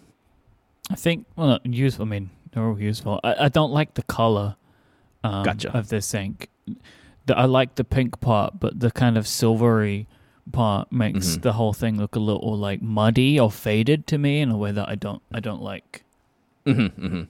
I 0.90 0.96
think 0.96 1.26
well, 1.36 1.60
useful. 1.64 2.06
I 2.06 2.10
mean, 2.10 2.30
they're 2.52 2.64
all 2.64 2.80
useful. 2.80 3.20
I, 3.24 3.46
I 3.46 3.50
don't 3.50 3.72
like 3.72 3.96
the 3.96 4.04
color 4.04 4.56
um, 5.24 5.44
Gotcha. 5.44 5.76
of 5.78 5.90
this 5.90 6.14
ink. 6.14 6.50
The, 7.26 7.38
I 7.38 7.46
like 7.46 7.76
the 7.76 7.84
pink 7.84 8.20
part, 8.22 8.60
but 8.60 8.80
the 8.80 8.92
kind 8.92 9.18
of 9.18 9.28
silvery 9.28 10.08
part 10.52 10.92
makes 10.92 11.38
Mhm. 11.38 11.42
the 11.42 11.54
whole 11.54 11.74
thing 11.74 11.98
look 11.98 12.16
a 12.16 12.20
little 12.20 12.58
like 12.58 12.82
muddy 12.82 13.40
or 13.40 13.52
faded 13.52 14.08
to 14.08 14.18
me 14.18 14.40
in 14.42 14.50
a 14.50 14.58
way 14.58 14.72
that 14.72 14.88
I 14.90 14.96
don't 14.96 15.22
I 15.34 15.40
don't 15.40 15.62
like. 15.62 16.04
hmm 16.66 16.88
hmm 16.88 17.22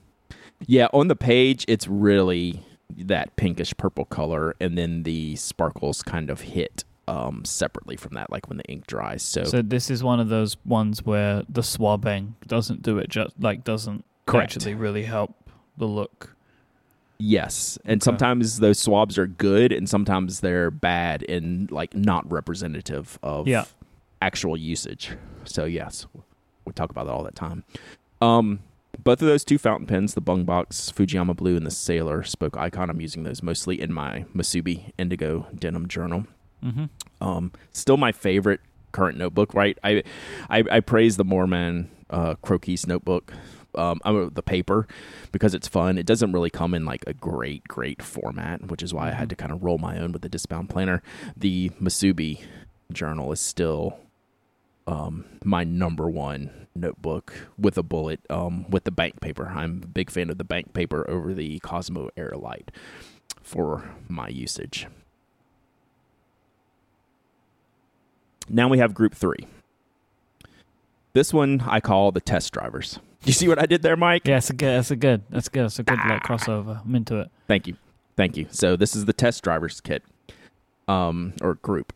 Yeah, 0.66 0.88
on 0.92 1.08
the 1.08 1.16
page, 1.16 1.64
it's 1.68 1.86
really 1.88 2.62
that 2.96 3.34
pinkish 3.36 3.72
purple 3.76 4.04
color, 4.04 4.54
and 4.60 4.76
then 4.76 5.04
the 5.04 5.36
sparkles 5.36 6.02
kind 6.02 6.28
of 6.28 6.40
hit 6.42 6.84
um, 7.08 7.44
separately 7.44 7.96
from 7.96 8.12
that, 8.14 8.30
like 8.30 8.48
when 8.48 8.58
the 8.58 8.64
ink 8.64 8.86
dries. 8.86 9.22
So, 9.22 9.42
So 9.44 9.62
this 9.62 9.90
is 9.90 10.04
one 10.04 10.20
of 10.20 10.28
those 10.28 10.56
ones 10.64 11.04
where 11.04 11.42
the 11.48 11.62
swabbing 11.62 12.36
doesn't 12.46 12.82
do 12.82 12.98
it 12.98 13.08
just 13.08 13.34
like 13.40 13.64
doesn't 13.64 14.04
Correct. 14.26 14.54
actually 14.56 14.74
really 14.74 15.04
help 15.04 15.34
the 15.76 15.86
look. 15.86 16.36
Yes, 17.22 17.78
and 17.84 18.00
Okay. 18.00 18.04
sometimes 18.04 18.58
those 18.60 18.78
swabs 18.78 19.18
are 19.18 19.26
good, 19.26 19.72
and 19.72 19.88
sometimes 19.88 20.40
they're 20.40 20.70
bad 20.70 21.22
and 21.28 21.70
like 21.70 21.94
not 21.94 22.30
representative 22.32 23.18
of 23.22 23.46
Yeah. 23.46 23.64
actual 24.22 24.56
usage. 24.56 25.12
So 25.44 25.66
yes, 25.66 26.06
we 26.64 26.72
talk 26.72 26.90
about 26.90 27.06
that 27.06 27.12
all 27.12 27.22
the 27.22 27.30
time. 27.30 27.64
Um, 28.22 28.60
both 29.04 29.20
of 29.22 29.28
those 29.28 29.44
two 29.44 29.58
fountain 29.58 29.86
pens, 29.86 30.14
the 30.14 30.22
Bungubox 30.22 30.92
Fujiyama 30.92 31.36
Blue 31.36 31.56
and 31.56 31.64
the 31.66 31.70
Sailor 31.70 32.22
Spoke 32.22 32.56
Icon, 32.56 32.90
I'm 32.90 33.00
using 33.00 33.22
those 33.22 33.42
mostly 33.42 33.80
in 33.80 33.92
my 33.92 34.24
Musubi 34.34 34.92
Indigo 34.98 35.46
Denim 35.54 35.88
Journal. 35.88 36.26
Mm-hmm. 36.64 36.84
Um, 37.26 37.52
still 37.72 37.96
my 37.96 38.12
favorite 38.12 38.60
current 38.92 39.16
notebook. 39.18 39.54
Right, 39.54 39.78
I 39.84 40.02
I, 40.48 40.64
I 40.70 40.80
praise 40.80 41.16
the 41.16 41.24
Maruman 41.24 41.86
uh, 42.10 42.34
Croquis 42.42 42.86
notebook. 42.86 43.32
Um, 43.74 44.00
the 44.34 44.42
paper 44.42 44.88
because 45.30 45.54
it's 45.54 45.68
fun. 45.68 45.96
It 45.96 46.06
doesn't 46.06 46.32
really 46.32 46.50
come 46.50 46.74
in 46.74 46.84
like 46.84 47.04
a 47.06 47.14
great, 47.14 47.68
great 47.68 48.02
format, 48.02 48.68
which 48.68 48.82
is 48.82 48.92
why 48.92 49.08
I 49.08 49.12
had 49.12 49.30
to 49.30 49.36
kind 49.36 49.52
of 49.52 49.62
roll 49.62 49.78
my 49.78 49.98
own 49.98 50.12
with 50.12 50.22
the 50.22 50.28
Discbound 50.28 50.68
Planner. 50.68 51.02
The 51.36 51.70
Musubi 51.80 52.40
journal 52.92 53.30
is 53.30 53.40
still 53.40 53.98
um, 54.86 55.24
my 55.44 55.64
number 55.64 56.08
one 56.08 56.66
notebook 56.74 57.32
with 57.58 57.78
a 57.78 57.82
bullet 57.82 58.20
um, 58.28 58.68
with 58.68 58.84
the 58.84 58.90
bank 58.90 59.20
paper. 59.20 59.52
I'm 59.54 59.82
a 59.84 59.86
big 59.86 60.10
fan 60.10 60.30
of 60.30 60.38
the 60.38 60.44
bank 60.44 60.72
paper 60.72 61.08
over 61.08 61.32
the 61.34 61.58
Cosmo 61.60 62.10
Airlight 62.16 62.70
for 63.42 63.94
my 64.08 64.28
usage. 64.28 64.86
Now 68.48 68.68
we 68.68 68.78
have 68.78 68.94
group 68.94 69.14
three. 69.14 69.46
This 71.12 71.32
one 71.32 71.62
I 71.66 71.80
call 71.80 72.12
the 72.12 72.20
test 72.20 72.52
drivers. 72.52 72.98
You 73.24 73.32
see 73.32 73.48
what 73.48 73.58
I 73.58 73.66
did 73.66 73.82
there, 73.82 73.96
Myke? 73.96 74.26
Yeah, 74.26 74.36
that's 74.36 74.50
a 74.50 74.54
good. 74.54 74.76
That's 74.76 74.90
a 74.90 74.96
good. 74.96 75.22
That's 75.30 75.48
good. 75.48 75.64
That's 75.64 75.78
a 75.78 75.82
good 75.82 75.98
like 76.08 76.22
crossover. 76.22 76.84
I'm 76.84 76.94
into 76.94 77.20
it. 77.20 77.30
Thank 77.48 77.66
you. 77.66 77.76
Thank 78.16 78.36
you. 78.36 78.46
So 78.50 78.76
this 78.76 78.96
is 78.96 79.04
the 79.04 79.12
test 79.12 79.42
drivers 79.44 79.80
kit 79.80 80.02
um, 80.88 81.34
or 81.42 81.54
group. 81.54 81.92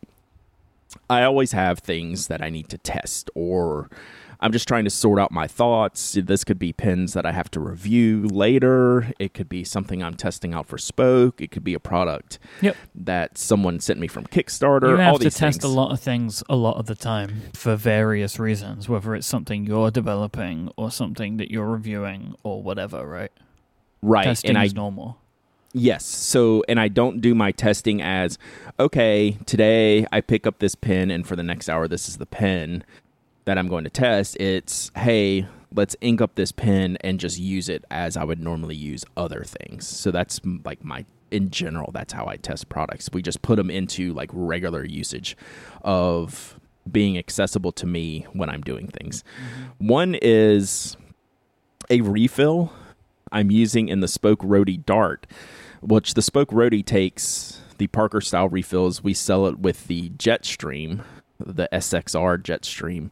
I 1.09 1.23
always 1.23 1.51
have 1.51 1.79
things 1.79 2.27
that 2.27 2.41
I 2.41 2.49
need 2.49 2.69
to 2.69 2.77
test, 2.77 3.29
or 3.35 3.89
I'm 4.39 4.51
just 4.51 4.67
trying 4.67 4.83
to 4.83 4.89
sort 4.89 5.19
out 5.19 5.31
my 5.31 5.47
thoughts. 5.47 6.17
This 6.21 6.43
could 6.43 6.59
be 6.59 6.73
pins 6.73 7.13
that 7.13 7.25
I 7.25 7.31
have 7.31 7.49
to 7.51 7.59
review 7.59 8.27
later. 8.27 9.11
It 9.19 9.33
could 9.33 9.49
be 9.49 9.63
something 9.63 10.03
I'm 10.03 10.15
testing 10.15 10.53
out 10.53 10.67
for 10.67 10.77
Spoke. 10.77 11.41
It 11.41 11.51
could 11.51 11.63
be 11.63 11.73
a 11.73 11.79
product 11.79 12.39
Yep. 12.61 12.75
that 12.95 13.37
someone 13.37 13.79
sent 13.79 13.99
me 13.99 14.07
from 14.07 14.25
Kickstarter. 14.25 14.89
You 14.89 14.97
have 14.97 15.13
all 15.13 15.17
to 15.19 15.25
these 15.25 15.35
test 15.35 15.61
things. 15.61 15.71
a 15.71 15.75
lot 15.75 15.91
of 15.91 15.99
things 15.99 16.43
a 16.49 16.55
lot 16.55 16.77
of 16.77 16.85
the 16.85 16.95
time 16.95 17.41
for 17.53 17.75
various 17.75 18.39
reasons, 18.39 18.87
whether 18.89 19.15
it's 19.15 19.27
something 19.27 19.65
you're 19.65 19.91
developing 19.91 20.71
or 20.75 20.91
something 20.91 21.37
that 21.37 21.51
you're 21.51 21.65
reviewing 21.69 22.35
or 22.43 22.61
whatever, 22.61 23.05
right? 23.07 23.31
right? 24.01 24.23
Testing 24.25 24.49
and 24.49 24.57
I 24.57 24.65
is 24.65 24.73
normal. 24.73 25.17
Yes. 25.77 26.05
So, 26.05 26.63
and 26.69 26.79
I 26.79 26.87
don't 26.87 27.19
do 27.19 27.35
my 27.35 27.51
testing 27.51 28.01
as, 28.01 28.37
okay, 28.79 29.37
today 29.45 30.07
I 30.09 30.21
pick 30.21 30.47
up 30.47 30.59
this 30.59 30.73
pen, 30.73 31.11
and 31.11 31.27
for 31.27 31.35
the 31.35 31.43
next 31.43 31.67
hour, 31.67 31.87
this 31.89 32.07
is 32.07 32.15
the 32.15 32.25
pen 32.25 32.85
that 33.45 33.57
I'm 33.57 33.67
going 33.67 33.83
to 33.83 33.89
test. 33.89 34.37
It's, 34.39 34.91
hey, 34.95 35.47
let's 35.73 35.95
ink 36.01 36.21
up 36.21 36.35
this 36.35 36.51
pen 36.51 36.97
and 37.01 37.19
just 37.19 37.39
use 37.39 37.69
it 37.69 37.85
as 37.89 38.17
I 38.17 38.23
would 38.23 38.39
normally 38.39 38.75
use 38.75 39.05
other 39.15 39.43
things. 39.43 39.87
So 39.87 40.11
that's 40.11 40.41
like 40.63 40.83
my, 40.83 41.05
in 41.31 41.49
general, 41.49 41.91
that's 41.91 42.13
how 42.13 42.27
I 42.27 42.37
test 42.37 42.69
products. 42.69 43.09
We 43.13 43.21
just 43.21 43.41
put 43.41 43.55
them 43.57 43.69
into 43.69 44.13
like 44.13 44.29
regular 44.33 44.83
usage 44.83 45.37
of 45.83 46.59
being 46.91 47.17
accessible 47.17 47.71
to 47.73 47.85
me 47.85 48.25
when 48.33 48.49
I'm 48.49 48.61
doing 48.61 48.87
things. 48.87 49.23
Mm-hmm. 49.23 49.87
One 49.87 50.15
is 50.21 50.97
a 51.89 52.01
refill 52.01 52.71
I'm 53.31 53.51
using 53.51 53.89
in 53.89 53.99
the 53.99 54.07
Spoke 54.07 54.39
Roady 54.43 54.77
Dart, 54.77 55.27
which 55.81 56.13
the 56.13 56.21
Spoke 56.21 56.51
Roadie 56.51 56.85
takes 56.85 57.61
the 57.77 57.87
Parker 57.87 58.21
style 58.21 58.49
refills. 58.49 59.03
We 59.03 59.13
sell 59.13 59.47
it 59.47 59.59
with 59.59 59.87
the 59.87 60.09
Jetstream, 60.11 61.03
the 61.39 61.67
SXR 61.73 62.41
Jetstream 62.41 63.11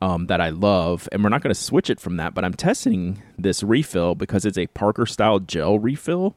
um, 0.00 0.26
that 0.26 0.40
I 0.40 0.50
love, 0.50 1.08
and 1.12 1.22
we're 1.22 1.30
not 1.30 1.42
going 1.42 1.54
to 1.54 1.60
switch 1.60 1.90
it 1.90 2.00
from 2.00 2.16
that. 2.16 2.34
But 2.34 2.44
I'm 2.44 2.54
testing 2.54 3.22
this 3.36 3.62
refill 3.62 4.14
because 4.14 4.44
it's 4.44 4.58
a 4.58 4.66
Parker 4.68 5.06
style 5.06 5.40
gel 5.40 5.78
refill 5.78 6.34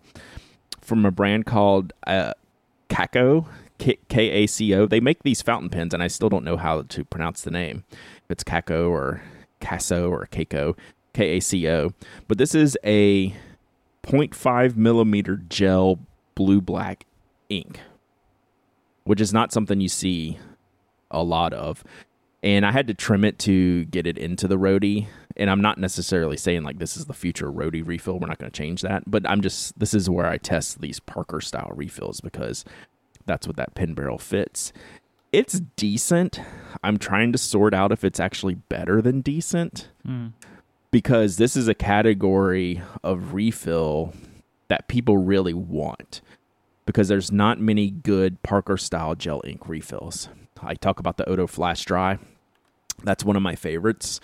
from 0.81 1.05
a 1.05 1.11
brand 1.11 1.45
called 1.45 1.93
uh, 2.07 2.33
Kaco. 2.89 3.47
K 3.81 3.97
A 4.19 4.45
C 4.45 4.75
O. 4.75 4.85
They 4.85 4.99
make 4.99 5.23
these 5.23 5.41
fountain 5.41 5.69
pens, 5.69 5.91
and 5.93 6.03
I 6.03 6.07
still 6.07 6.29
don't 6.29 6.43
know 6.43 6.57
how 6.57 6.83
to 6.83 7.03
pronounce 7.03 7.41
the 7.41 7.49
name. 7.49 7.83
If 7.89 8.29
it's 8.29 8.43
Kako 8.43 8.89
or 8.89 9.23
Casso 9.59 10.09
or 10.09 10.27
Keiko, 10.31 10.77
K 11.13 11.37
A 11.37 11.39
C 11.39 11.67
O. 11.67 11.91
But 12.27 12.37
this 12.37 12.53
is 12.53 12.77
a 12.83 13.29
0.5 14.03 14.75
millimeter 14.75 15.37
gel 15.49 15.99
blue 16.35 16.61
black 16.61 17.05
ink, 17.49 17.79
which 19.03 19.21
is 19.21 19.33
not 19.33 19.51
something 19.51 19.81
you 19.81 19.89
see 19.89 20.37
a 21.09 21.23
lot 21.23 21.53
of. 21.53 21.83
And 22.43 22.65
I 22.65 22.71
had 22.71 22.87
to 22.87 22.93
trim 22.95 23.23
it 23.23 23.37
to 23.39 23.85
get 23.85 24.07
it 24.07 24.17
into 24.17 24.47
the 24.47 24.57
roadie. 24.57 25.07
And 25.37 25.49
I'm 25.49 25.61
not 25.61 25.77
necessarily 25.77 26.37
saying 26.37 26.63
like 26.63 26.79
this 26.79 26.97
is 26.97 27.05
the 27.05 27.13
future 27.13 27.51
roadie 27.51 27.85
refill. 27.85 28.19
We're 28.19 28.27
not 28.27 28.39
going 28.39 28.51
to 28.51 28.57
change 28.57 28.81
that. 28.81 29.03
But 29.05 29.29
I'm 29.29 29.41
just, 29.41 29.77
this 29.79 29.93
is 29.93 30.09
where 30.09 30.25
I 30.25 30.37
test 30.37 30.81
these 30.81 30.99
Parker 30.99 31.39
style 31.39 31.71
refills 31.75 32.19
because 32.19 32.65
that's 33.25 33.45
what 33.45 33.57
that 33.57 33.75
pin 33.75 33.93
barrel 33.93 34.17
fits. 34.17 34.73
It's 35.31 35.61
decent. 35.75 36.41
I'm 36.83 36.97
trying 36.97 37.31
to 37.31 37.37
sort 37.37 37.73
out 37.73 37.91
if 37.91 38.03
it's 38.03 38.19
actually 38.19 38.55
better 38.55 39.01
than 39.01 39.21
decent 39.21 39.89
Hmm. 40.05 40.27
because 40.89 41.37
this 41.37 41.55
is 41.55 41.67
a 41.67 41.73
category 41.75 42.81
of 43.03 43.33
refill 43.33 44.13
that 44.67 44.87
people 44.87 45.17
really 45.17 45.53
want 45.53 46.21
because 46.85 47.07
there's 47.07 47.31
not 47.31 47.59
many 47.61 47.91
good 47.91 48.41
Parker 48.43 48.75
style 48.77 49.15
gel 49.15 49.41
ink 49.45 49.69
refills. 49.69 50.27
I 50.61 50.73
talk 50.73 50.99
about 50.99 51.17
the 51.17 51.23
Ohto 51.25 51.47
Flash 51.47 51.85
Dry. 51.85 52.19
That's 53.03 53.23
one 53.23 53.35
of 53.35 53.41
my 53.41 53.55
favorites, 53.55 54.19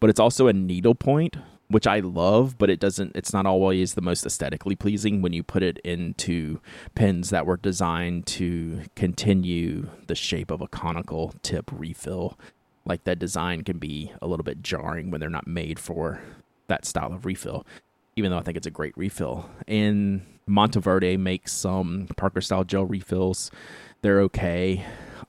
but 0.00 0.10
it's 0.10 0.20
also 0.20 0.48
a 0.48 0.52
needlepoint, 0.52 1.36
which 1.68 1.86
I 1.86 2.00
love, 2.00 2.58
but 2.58 2.70
it 2.70 2.80
doesn't 2.80 3.12
it's 3.14 3.32
not 3.32 3.46
always 3.46 3.94
the 3.94 4.00
most 4.00 4.26
aesthetically 4.26 4.76
pleasing 4.76 5.22
when 5.22 5.32
you 5.32 5.42
put 5.42 5.62
it 5.62 5.78
into 5.78 6.60
pens 6.94 7.30
that 7.30 7.46
were 7.46 7.56
designed 7.56 8.26
to 8.26 8.82
continue 8.94 9.88
the 10.06 10.14
shape 10.14 10.50
of 10.50 10.60
a 10.60 10.68
conical 10.68 11.34
tip 11.42 11.70
refill. 11.72 12.38
Like 12.84 13.04
that 13.04 13.18
design 13.18 13.62
can 13.62 13.78
be 13.78 14.12
a 14.22 14.26
little 14.26 14.44
bit 14.44 14.62
jarring 14.62 15.10
when 15.10 15.20
they're 15.20 15.28
not 15.28 15.46
made 15.46 15.78
for 15.78 16.20
that 16.68 16.84
style 16.84 17.12
of 17.12 17.24
refill 17.24 17.64
even 18.16 18.30
though 18.30 18.38
i 18.38 18.42
think 18.42 18.56
it's 18.56 18.66
a 18.66 18.70
great 18.70 18.96
refill. 18.96 19.48
And 19.68 20.22
monteverde 20.46 21.16
makes 21.16 21.52
some 21.52 22.08
parker 22.16 22.40
style 22.40 22.64
gel 22.64 22.86
refills. 22.86 23.50
They're 24.02 24.20
okay 24.22 24.84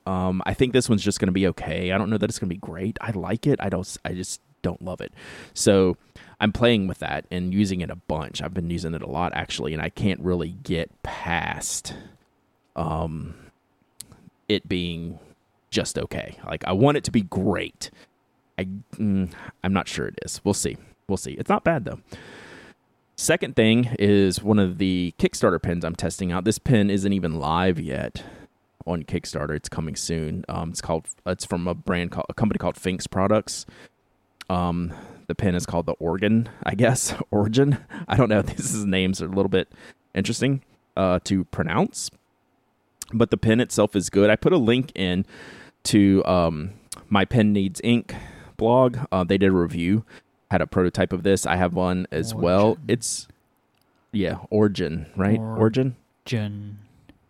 um, 0.08 0.42
i 0.46 0.54
think 0.54 0.72
this 0.72 0.88
one's 0.88 1.02
just 1.02 1.20
going 1.20 1.28
to 1.28 1.32
be 1.32 1.46
okay 1.46 1.92
i 1.92 1.98
don't 1.98 2.10
know 2.10 2.18
that 2.18 2.28
it's 2.30 2.38
going 2.38 2.48
to 2.48 2.54
be 2.54 2.60
great 2.60 2.96
i 3.00 3.10
like 3.12 3.46
it 3.46 3.58
i 3.60 3.68
don't 3.68 3.96
i 4.04 4.12
just 4.12 4.40
don't 4.62 4.82
love 4.82 5.00
it 5.00 5.12
so 5.54 5.96
i'm 6.40 6.52
playing 6.52 6.88
with 6.88 6.98
that 6.98 7.24
and 7.30 7.54
using 7.54 7.80
it 7.80 7.90
a 7.90 7.96
bunch 7.96 8.42
i've 8.42 8.54
been 8.54 8.70
using 8.70 8.94
it 8.94 9.02
a 9.02 9.08
lot 9.08 9.32
actually 9.34 9.72
and 9.72 9.82
i 9.82 9.88
can't 9.88 10.20
really 10.20 10.50
get 10.62 10.90
past 11.02 11.94
um, 12.78 13.34
it 14.48 14.68
being 14.68 15.18
just 15.70 15.98
okay. 15.98 16.36
Like 16.46 16.64
I 16.64 16.72
want 16.72 16.96
it 16.96 17.04
to 17.04 17.10
be 17.10 17.22
great. 17.22 17.90
I 18.58 18.64
mm, 18.96 19.30
I'm 19.62 19.72
not 19.72 19.88
sure 19.88 20.06
it 20.06 20.18
is. 20.24 20.40
We'll 20.44 20.54
see. 20.54 20.76
We'll 21.08 21.16
see. 21.16 21.32
It's 21.32 21.48
not 21.48 21.64
bad 21.64 21.84
though. 21.84 22.00
Second 23.16 23.56
thing 23.56 23.96
is 23.98 24.42
one 24.42 24.60
of 24.60 24.78
the 24.78 25.12
Kickstarter 25.18 25.60
pins 25.60 25.84
I'm 25.84 25.96
testing 25.96 26.30
out. 26.30 26.44
This 26.44 26.58
pin 26.58 26.88
isn't 26.88 27.12
even 27.12 27.40
live 27.40 27.80
yet 27.80 28.22
on 28.88 29.04
Kickstarter. 29.04 29.54
It's 29.54 29.68
coming 29.68 29.94
soon. 29.96 30.44
Um, 30.48 30.70
it's 30.70 30.80
called. 30.80 31.06
It's 31.26 31.44
from 31.44 31.68
a 31.68 31.74
brand 31.74 32.10
called 32.10 32.26
a 32.28 32.34
company 32.34 32.58
called 32.58 32.76
Phenx 32.76 33.08
Products. 33.08 33.66
Um, 34.50 34.92
the 35.26 35.34
pen 35.34 35.54
is 35.54 35.66
called 35.66 35.86
the 35.86 35.92
Organ, 35.92 36.48
I 36.64 36.74
guess. 36.74 37.14
Origin. 37.30 37.78
I 38.08 38.16
don't 38.16 38.28
know. 38.28 38.42
These 38.42 38.84
names 38.84 39.20
are 39.22 39.26
a 39.26 39.28
little 39.28 39.50
bit 39.50 39.68
interesting 40.14 40.62
uh, 40.96 41.20
to 41.24 41.44
pronounce, 41.44 42.10
but 43.12 43.30
the 43.30 43.36
pen 43.36 43.60
itself 43.60 43.94
is 43.94 44.10
good. 44.10 44.30
I 44.30 44.36
put 44.36 44.52
a 44.52 44.58
link 44.58 44.90
in 44.94 45.26
to 45.84 46.24
um, 46.24 46.72
my 47.08 47.24
pen 47.24 47.52
needs 47.52 47.80
ink 47.84 48.14
blog. 48.56 48.98
Uh, 49.12 49.22
they 49.24 49.38
did 49.38 49.50
a 49.50 49.52
review, 49.52 50.04
had 50.50 50.60
a 50.62 50.66
prototype 50.66 51.12
of 51.12 51.22
this. 51.22 51.44
I 51.46 51.56
have 51.56 51.74
one 51.74 52.06
as 52.10 52.34
well. 52.34 52.78
It's 52.88 53.28
yeah, 54.12 54.38
Origin, 54.50 55.06
right? 55.14 55.38
Or- 55.38 55.58
Origin, 55.58 55.96
Jen. 56.24 56.78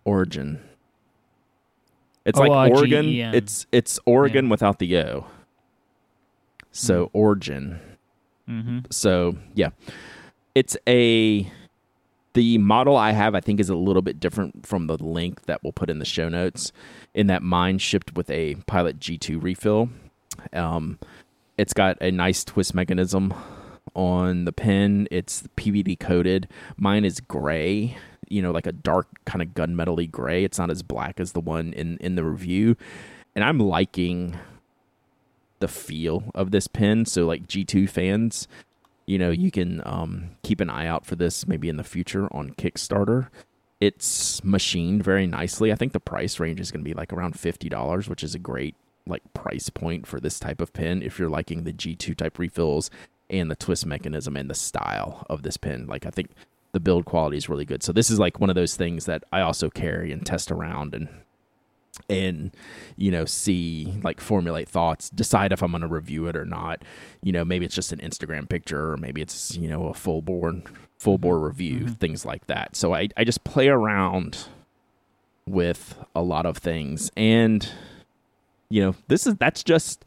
Origin. 0.05 0.61
It's 2.29 2.39
like 2.39 2.51
Oregon. 2.51 3.07
It's 3.35 3.67
it's 3.73 3.99
Oregon 4.07 4.47
Yeah. 4.47 4.51
without 4.51 4.79
the 4.79 4.99
O. 4.99 5.27
So 6.73 7.11
Origin. 7.13 7.81
Mm-hmm. 8.49 8.79
So 8.91 9.37
yeah, 9.55 9.71
it's 10.55 10.77
a 10.87 11.51
the 12.35 12.59
model 12.59 12.97
I 12.97 13.13
have. 13.13 13.35
I 13.35 13.41
think 13.41 13.61
is 13.61 13.69
a 13.71 13.75
little 13.75 14.03
bit 14.03 14.21
different 14.21 14.67
from 14.67 14.87
the 14.87 14.97
link 15.03 15.43
that 15.47 15.63
we'll 15.63 15.73
put 15.73 15.91
in 15.91 15.99
the 15.99 16.05
show 16.05 16.29
notes. 16.29 16.73
In 17.15 17.27
that 17.29 17.43
mine 17.43 17.79
shipped 17.79 18.15
with 18.15 18.31
a 18.31 18.55
Pilot 18.67 19.01
G2 19.01 19.43
refill. 19.43 19.89
Um, 20.53 20.99
it's 21.57 21.73
got 21.73 21.97
a 22.01 22.13
nice 22.13 22.45
twist 22.45 22.75
mechanism 22.75 23.35
on 23.95 24.45
the 24.45 24.53
pin. 24.53 25.09
It's 25.11 25.45
PVD 25.57 25.99
coated. 25.99 26.49
Mine 26.77 27.05
is 27.05 27.21
gray. 27.21 27.97
You 28.29 28.43
know, 28.43 28.51
like 28.51 28.67
a 28.67 28.73
dark 28.73 29.09
kind 29.25 29.41
of 29.41 29.49
gunmetally 29.49 30.11
gray. 30.11 30.45
It's 30.45 30.59
not 30.59 30.71
as 30.71 30.83
black 30.83 31.19
as 31.19 31.33
the 31.33 31.41
one 31.41 31.73
in 31.73 31.97
in 31.99 32.15
the 32.15 32.25
review, 32.25 32.77
and 33.35 33.43
I'm 33.43 33.59
liking 33.59 34.37
the 35.61 35.69
feel 35.69 36.25
of 36.35 36.51
this 36.51 36.67
pin. 36.67 37.07
So 37.07 37.27
like 37.27 37.47
G2 37.47 37.89
fans, 37.89 38.47
you 39.07 39.19
know, 39.19 39.31
you 39.31 39.51
can 39.51 39.83
um, 39.87 40.31
keep 40.43 40.61
an 40.61 40.71
eye 40.71 40.87
out 40.87 41.07
for 41.07 41.17
this 41.17 41.47
maybe 41.49 41.69
in 41.69 41.79
the 41.79 41.85
future 41.85 42.29
on 42.33 42.51
Kickstarter. 42.51 43.29
It's 43.81 44.43
machined 44.45 45.03
very 45.03 45.27
nicely. 45.27 45.73
I 45.73 45.77
think 45.77 45.93
the 45.93 46.01
price 46.01 46.39
range 46.39 46.61
is 46.61 46.71
going 46.71 46.85
to 46.85 46.89
be 46.89 46.95
like 46.95 47.13
around 47.13 47.39
fifty 47.39 47.69
dollars, 47.69 48.09
which 48.09 48.23
is 48.23 48.35
a 48.35 48.39
great 48.39 48.75
like 49.09 49.23
price 49.33 49.71
point 49.71 50.07
for 50.07 50.21
this 50.21 50.39
type 50.39 50.61
of 50.61 50.73
pin 50.73 51.03
if 51.03 51.19
you're 51.19 51.31
liking 51.31 51.65
the 51.65 51.73
G2 51.73 52.17
type 52.17 52.39
refills 52.39 52.91
and 53.31 53.51
the 53.51 53.57
twist 53.57 53.85
mechanism 53.87 54.37
and 54.37 54.49
the 54.49 54.55
style 54.55 55.27
of 55.29 55.43
this 55.43 55.57
pin. 55.57 55.87
Like 55.87 56.07
I 56.07 56.11
think 56.11 56.31
the 56.73 56.81
build 56.81 57.05
quality 57.05 57.37
is 57.37 57.49
really 57.49 57.65
good. 57.65 57.83
So 57.83 57.93
this 57.93 58.11
is 58.11 58.19
like 58.19 58.41
one 58.41 58.51
of 58.51 58.57
those 58.57 58.77
things 58.77 59.07
that 59.07 59.25
I 59.33 59.41
also 59.41 59.71
carry 59.71 60.13
and 60.13 60.25
test 60.25 60.51
around 60.51 60.95
and 60.95 61.09
and 62.09 62.53
you 62.97 63.11
know 63.11 63.25
see 63.25 63.99
like 64.05 64.21
formulate 64.21 64.69
thoughts 64.69 65.11
decide 65.11 65.51
if 65.51 65.63
i'm 65.63 65.73
going 65.73 65.81
to 65.81 65.89
review 65.89 66.29
it 66.29 66.37
or 66.37 66.45
not 66.45 66.81
you 67.25 67.33
know 67.33 67.45
maybe 67.45 67.65
it's 67.67 67.75
just 67.75 67.93
an 67.93 67.99
instagram 67.99 68.49
picture 68.49 68.93
or 68.93 68.97
maybe 68.97 69.21
it's 69.21 69.57
you 69.57 69.67
know 69.67 69.89
a 69.89 69.95
full 69.95 70.23
bore 70.23 70.55
full 70.99 71.19
bore 71.19 71.41
review 71.41 71.81
Mhm. 71.87 71.97
things 71.99 72.25
like 72.25 72.47
that 72.47 72.77
so 72.77 72.95
I, 72.95 73.09
I 73.17 73.25
just 73.25 73.43
play 73.43 73.67
around 73.69 74.47
with 75.47 75.99
a 76.15 76.23
lot 76.23 76.47
of 76.47 76.59
things 76.59 77.11
and 77.17 77.69
you 78.69 78.81
know 78.83 78.95
this 79.09 79.27
is 79.27 79.35
that's 79.37 79.65
just 79.65 80.05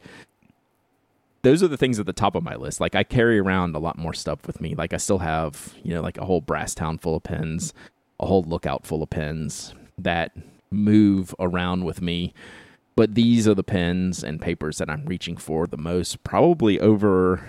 those 1.42 1.62
are 1.62 1.68
the 1.68 1.76
things 1.76 1.98
at 1.98 2.06
the 2.06 2.12
top 2.12 2.34
of 2.34 2.42
my 2.42 2.54
list. 2.54 2.80
Like 2.80 2.94
i 2.94 3.02
carry 3.04 3.38
around 3.38 3.74
a 3.74 3.78
lot 3.78 3.98
more 3.98 4.14
stuff 4.14 4.46
with 4.46 4.60
me. 4.60 4.74
Like 4.74 4.92
i 4.92 4.96
still 4.96 5.18
have 5.18 5.74
you 5.82 5.94
know 5.94 6.00
like 6.00 6.18
a 6.18 6.24
whole 6.24 6.40
brass 6.40 6.74
town 6.74 6.98
full 6.98 7.16
of 7.16 7.22
pins 7.22 7.74
a 8.20 8.26
whole 8.26 8.42
lookout 8.44 8.86
full 8.86 9.02
of 9.02 9.10
pins 9.10 9.74
that 9.98 10.36
move 10.70 11.34
around 11.40 11.84
with 11.84 12.00
me. 12.00 12.32
But 12.94 13.14
these 13.14 13.48
are 13.48 13.54
the 13.54 13.64
pens 13.64 14.22
and 14.22 14.40
papers 14.40 14.78
that 14.78 14.88
i'm 14.90 15.04
reaching 15.06 15.36
for 15.36 15.66
the 15.66 15.78
most 15.78 16.22
probably 16.24 16.78
over 16.78 17.48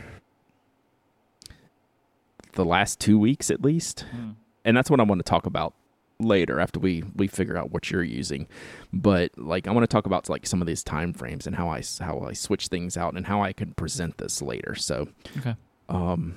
the 2.54 2.66
last 2.66 3.00
two 3.00 3.20
weeks 3.20 3.50
at 3.52 3.62
least. 3.64 4.06
Mm. 4.16 4.36
and 4.64 4.78
that's 4.78 4.90
what 4.90 5.00
I 5.00 5.04
want 5.04 5.20
to 5.20 5.30
talk 5.30 5.46
about 5.46 5.74
later 6.20 6.60
after 6.60 6.80
we 6.80 7.04
we 7.16 7.28
figure 7.28 7.58
out 7.58 7.72
what 7.72 7.90
you're 7.92 8.04
using. 8.04 8.48
But 8.92 9.32
like 9.38 9.68
I 9.68 9.72
want 9.72 9.84
to 9.84 9.88
talk 9.88 10.06
about 10.06 10.30
like 10.30 10.46
some 10.46 10.62
of 10.62 10.68
these 10.68 10.84
time 10.84 11.14
frames 11.14 11.46
and 11.48 11.56
how 11.56 11.70
i 11.70 11.82
how 12.00 12.22
I 12.22 12.34
switch 12.34 12.68
things 12.68 12.96
out 12.98 13.16
and 13.16 13.26
how 13.28 13.42
I 13.42 13.54
can 13.54 13.74
present 13.74 14.18
this 14.18 14.42
later. 14.42 14.76
So 14.76 15.08
Okay. 15.38 15.56
um 15.90 16.36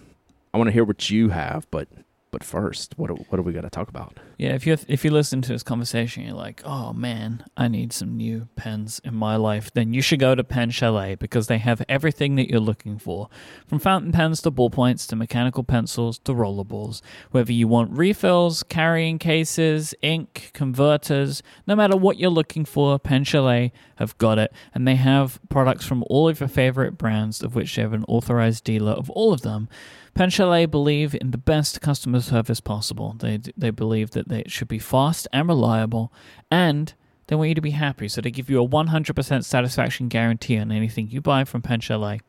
I 0.55 0.59
want 0.59 0.69
to 0.69 0.73
hear 0.73 0.85
what 0.85 1.11
you 1.11 1.29
have, 1.29 1.67
but 1.71 1.89
but 2.37 2.45
first, 2.45 2.93
what 2.99 3.09
what 3.09 3.37
do 3.37 3.43
we 3.43 3.53
going 3.55 3.65
to 3.65 3.71
talk 3.71 3.89
about? 3.89 4.19
Yeah, 4.37 4.51
if 4.51 4.67
you 4.67 4.77
if 4.89 5.07
you 5.07 5.11
listen 5.11 5.41
to 5.41 5.49
this 5.55 5.63
conversation, 5.63 6.25
you're 6.25 6.35
like, 6.35 6.61
"Oh 6.67 6.93
man, 6.93 7.43
I 7.57 7.67
need 7.67 7.95
some 7.95 8.15
new 8.15 8.49
pens 8.57 9.01
in 9.03 9.15
my 9.15 9.37
life." 9.37 9.73
Then 9.73 9.95
you 9.95 10.03
should 10.03 10.21
go 10.21 10.35
to 10.35 10.45
Pen 10.45 10.69
Chalet 10.69 11.15
because 11.15 11.47
they 11.47 11.57
have 11.57 11.83
everything 11.89 12.35
that 12.35 12.51
you're 12.51 12.61
looking 12.61 12.99
for, 12.99 13.31
from 13.67 13.79
fountain 13.79 14.13
pens 14.13 14.43
to 14.43 14.51
ballpoints 14.51 15.09
to 15.09 15.17
mechanical 15.17 15.65
pencils 15.65 16.19
to 16.25 16.35
rollerballs. 16.35 17.01
Whether 17.31 17.55
you 17.55 17.69
want 17.69 17.97
refills, 17.97 18.63
carrying 18.63 19.19
cases, 19.19 19.95
ink, 20.03 20.51
converters, 20.53 21.43
no 21.67 21.75
matter 21.75 21.97
what 21.97 22.19
you're 22.19 22.29
looking 22.29 22.67
for, 22.67 22.99
Pen 22.99 23.25
Chalet 23.25 23.73
have 23.95 24.19
got 24.19 24.39
it, 24.39 24.53
and 24.75 24.87
they 24.87 24.97
have 24.97 25.41
products 25.49 25.87
from 25.87 26.05
all 26.11 26.29
of 26.29 26.41
your 26.41 26.51
favorite 26.51 26.99
brands, 26.99 27.43
of 27.43 27.55
which 27.55 27.75
they 27.75 27.81
have 27.81 27.95
an 27.95 28.05
authorized 28.09 28.63
dealer 28.63 28.93
of 28.93 29.09
all 29.09 29.33
of 29.33 29.41
them. 29.41 29.71
Pen 30.17 30.31
Chalet 30.31 30.65
believe 30.65 31.15
in 31.15 31.31
the 31.31 31.37
best 31.37 31.83
customer 31.83 32.21
service 32.21 32.59
possible. 32.59 33.15
They 33.19 33.39
they 33.55 33.69
believe 33.69 34.13
that 34.13 34.29
they, 34.29 34.41
it 34.41 34.51
should 34.51 34.67
be 34.67 34.79
fast 34.79 35.29
and 35.31 35.47
reliable, 35.47 36.11
and 36.51 36.95
they 37.27 37.37
want 37.37 37.49
you 37.49 37.55
to 37.55 37.61
be 37.61 37.71
happy. 37.71 38.09
So 38.09 38.21
they 38.21 38.31
give 38.31 38.49
you 38.49 38.63
a 38.63 38.69
100% 38.69 39.45
satisfaction 39.45 40.09
guarantee 40.09 40.59
on 40.59 40.71
anything 40.71 41.09
you 41.11 41.21
buy 41.21 41.45
from 41.45 41.63
Pen 41.63 41.81
Chalet. 41.81 42.21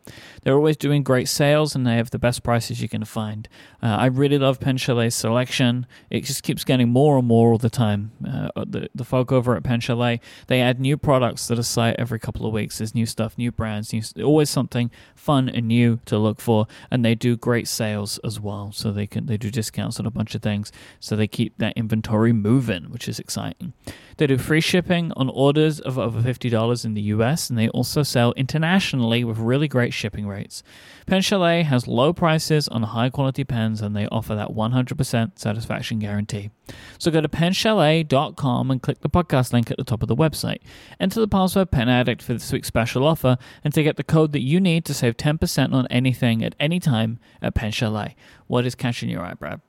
They're 0.43 0.55
always 0.55 0.77
doing 0.77 1.03
great 1.03 1.27
sales, 1.29 1.75
and 1.75 1.85
they 1.85 1.95
have 1.95 2.11
the 2.11 2.19
best 2.19 2.43
prices 2.43 2.81
you 2.81 2.89
can 2.89 3.05
find. 3.05 3.47
Uh, 3.81 3.87
I 3.87 4.05
really 4.07 4.37
love 4.37 4.59
Pen 4.59 4.77
Chalet's 4.77 5.15
selection. 5.15 5.85
It 6.09 6.21
just 6.21 6.43
keeps 6.43 6.63
getting 6.63 6.89
more 6.89 7.17
and 7.17 7.27
more 7.27 7.51
all 7.51 7.57
the 7.57 7.69
time. 7.69 8.11
Uh, 8.27 8.49
the 8.65 8.89
the 8.95 9.05
folk 9.05 9.31
over 9.31 9.55
at 9.55 9.63
Pen 9.63 9.79
Chalet 9.79 10.19
they 10.47 10.61
add 10.61 10.79
new 10.79 10.97
products 10.97 11.47
to 11.47 11.55
the 11.55 11.63
site 11.63 11.95
every 11.97 12.19
couple 12.19 12.45
of 12.45 12.53
weeks. 12.53 12.77
There's 12.77 12.95
new 12.95 13.05
stuff, 13.05 13.37
new 13.37 13.51
brands, 13.51 13.93
new 13.93 14.01
always 14.23 14.49
something 14.49 14.91
fun 15.15 15.49
and 15.49 15.67
new 15.67 15.99
to 16.05 16.17
look 16.17 16.39
for, 16.39 16.67
and 16.89 17.03
they 17.03 17.15
do 17.15 17.35
great 17.35 17.67
sales 17.67 18.19
as 18.23 18.39
well. 18.39 18.71
So 18.71 18.91
they 18.91 19.07
can 19.07 19.25
they 19.25 19.37
do 19.37 19.51
discounts 19.51 19.99
on 19.99 20.05
a 20.05 20.11
bunch 20.11 20.35
of 20.35 20.41
things, 20.41 20.71
so 20.99 21.15
they 21.15 21.27
keep 21.27 21.57
that 21.57 21.73
inventory 21.75 22.33
moving, 22.33 22.85
which 22.85 23.07
is 23.07 23.19
exciting. 23.19 23.73
They 24.17 24.27
do 24.27 24.37
free 24.37 24.61
shipping 24.61 25.11
on 25.15 25.29
orders 25.29 25.79
of 25.79 25.99
over 25.99 26.21
fifty 26.21 26.49
dollars 26.49 26.83
in 26.83 26.95
the 26.95 27.01
U.S., 27.03 27.49
and 27.49 27.57
they 27.57 27.69
also 27.69 28.03
sell 28.03 28.33
internationally 28.33 29.23
with 29.23 29.37
really 29.37 29.67
great 29.67 29.93
shipping 29.93 30.27
rates. 30.27 30.63
Pen 31.05 31.21
Chalet 31.21 31.63
has 31.63 31.87
low 31.87 32.13
prices 32.13 32.67
on 32.67 32.83
high 32.83 33.09
quality 33.09 33.43
pens, 33.43 33.81
and 33.81 33.95
they 33.95 34.07
offer 34.07 34.35
that 34.35 34.49
100% 34.49 35.39
satisfaction 35.39 35.99
guarantee. 35.99 36.49
So 36.97 37.11
go 37.11 37.21
to 37.21 37.29
penchalet.com 37.29 38.71
and 38.71 38.81
click 38.81 39.01
the 39.01 39.09
podcast 39.09 39.53
link 39.53 39.71
at 39.71 39.77
the 39.77 39.83
top 39.83 40.01
of 40.01 40.07
the 40.07 40.15
website. 40.15 40.59
Enter 40.99 41.19
the 41.19 41.27
password 41.27 41.71
Pen 41.71 41.87
Addict 41.87 42.21
for 42.21 42.33
this 42.33 42.51
week's 42.51 42.67
special 42.67 43.05
offer 43.05 43.37
and 43.63 43.73
to 43.73 43.83
get 43.83 43.95
the 43.95 44.03
code 44.03 44.33
that 44.33 44.41
you 44.41 44.59
need 44.59 44.83
to 44.85 44.93
save 44.93 45.15
10% 45.15 45.73
on 45.73 45.87
anything 45.87 46.43
at 46.43 46.55
any 46.59 46.79
time 46.79 47.19
at 47.41 47.55
Pen 47.55 47.71
Chalet. 47.71 48.15
What 48.47 48.65
is 48.65 48.75
catching 48.75 49.09
your 49.09 49.21
eye, 49.21 49.35
Brad? 49.35 49.61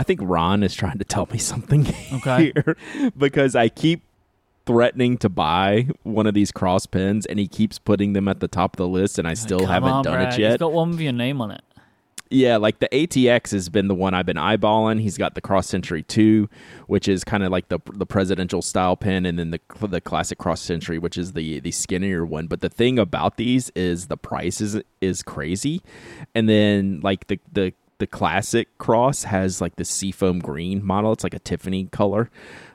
I 0.00 0.02
think 0.02 0.20
Ron 0.22 0.62
is 0.62 0.74
trying 0.74 0.98
to 0.98 1.04
tell 1.04 1.28
me 1.30 1.38
something 1.38 1.86
Okay. 2.14 2.52
here 2.64 2.76
because 3.16 3.54
I 3.54 3.68
keep 3.68 4.02
threatening 4.66 5.18
to 5.18 5.28
buy 5.28 5.88
one 6.04 6.26
of 6.26 6.32
these 6.34 6.50
cross 6.52 6.86
pins 6.86 7.26
and 7.26 7.38
he 7.38 7.46
keeps 7.46 7.78
putting 7.78 8.12
them 8.14 8.26
at 8.28 8.40
the 8.40 8.48
top 8.48 8.74
of 8.74 8.76
the 8.78 8.88
list 8.88 9.18
and 9.18 9.28
I 9.28 9.34
still 9.34 9.60
Come 9.60 9.68
haven't 9.68 9.90
on, 9.90 10.04
done 10.04 10.14
Brad. 10.14 10.28
it 10.28 10.36
He's 10.36 10.38
yet. 10.38 10.60
got 10.60 10.72
one 10.72 10.90
with 10.90 11.00
your 11.00 11.12
name 11.12 11.40
on 11.40 11.50
it. 11.50 11.62
Yeah, 12.32 12.58
like 12.58 12.78
the 12.78 12.88
ATX 12.92 13.50
has 13.50 13.68
been 13.68 13.88
the 13.88 13.94
one 13.94 14.14
I've 14.14 14.24
been 14.26 14.36
eyeballing. 14.36 15.00
He's 15.00 15.18
got 15.18 15.34
the 15.34 15.40
Cross 15.40 15.66
Century 15.66 16.04
2, 16.04 16.48
which 16.86 17.08
is 17.08 17.24
kind 17.24 17.42
of 17.42 17.50
like 17.50 17.68
the 17.70 17.80
the 17.92 18.06
presidential 18.06 18.62
style 18.62 18.96
pin 18.96 19.26
and 19.26 19.36
then 19.36 19.50
the 19.50 19.60
the 19.84 20.00
classic 20.00 20.38
Cross 20.38 20.60
Century, 20.60 20.96
which 20.96 21.18
is 21.18 21.32
the 21.32 21.58
the 21.58 21.72
skinnier 21.72 22.24
one. 22.24 22.46
But 22.46 22.60
the 22.60 22.68
thing 22.68 23.00
about 23.00 23.36
these 23.36 23.72
is 23.74 24.06
the 24.06 24.16
price 24.16 24.60
is 24.60 24.80
is 25.00 25.24
crazy. 25.24 25.82
And 26.32 26.48
then 26.48 27.00
like 27.02 27.26
the 27.26 27.40
the 27.52 27.72
the 28.00 28.06
classic 28.06 28.76
cross 28.78 29.24
has 29.24 29.60
like 29.60 29.76
the 29.76 29.84
seafoam 29.84 30.40
green 30.40 30.84
model. 30.84 31.12
It's 31.12 31.22
like 31.22 31.34
a 31.34 31.38
Tiffany 31.38 31.84
color, 31.84 32.30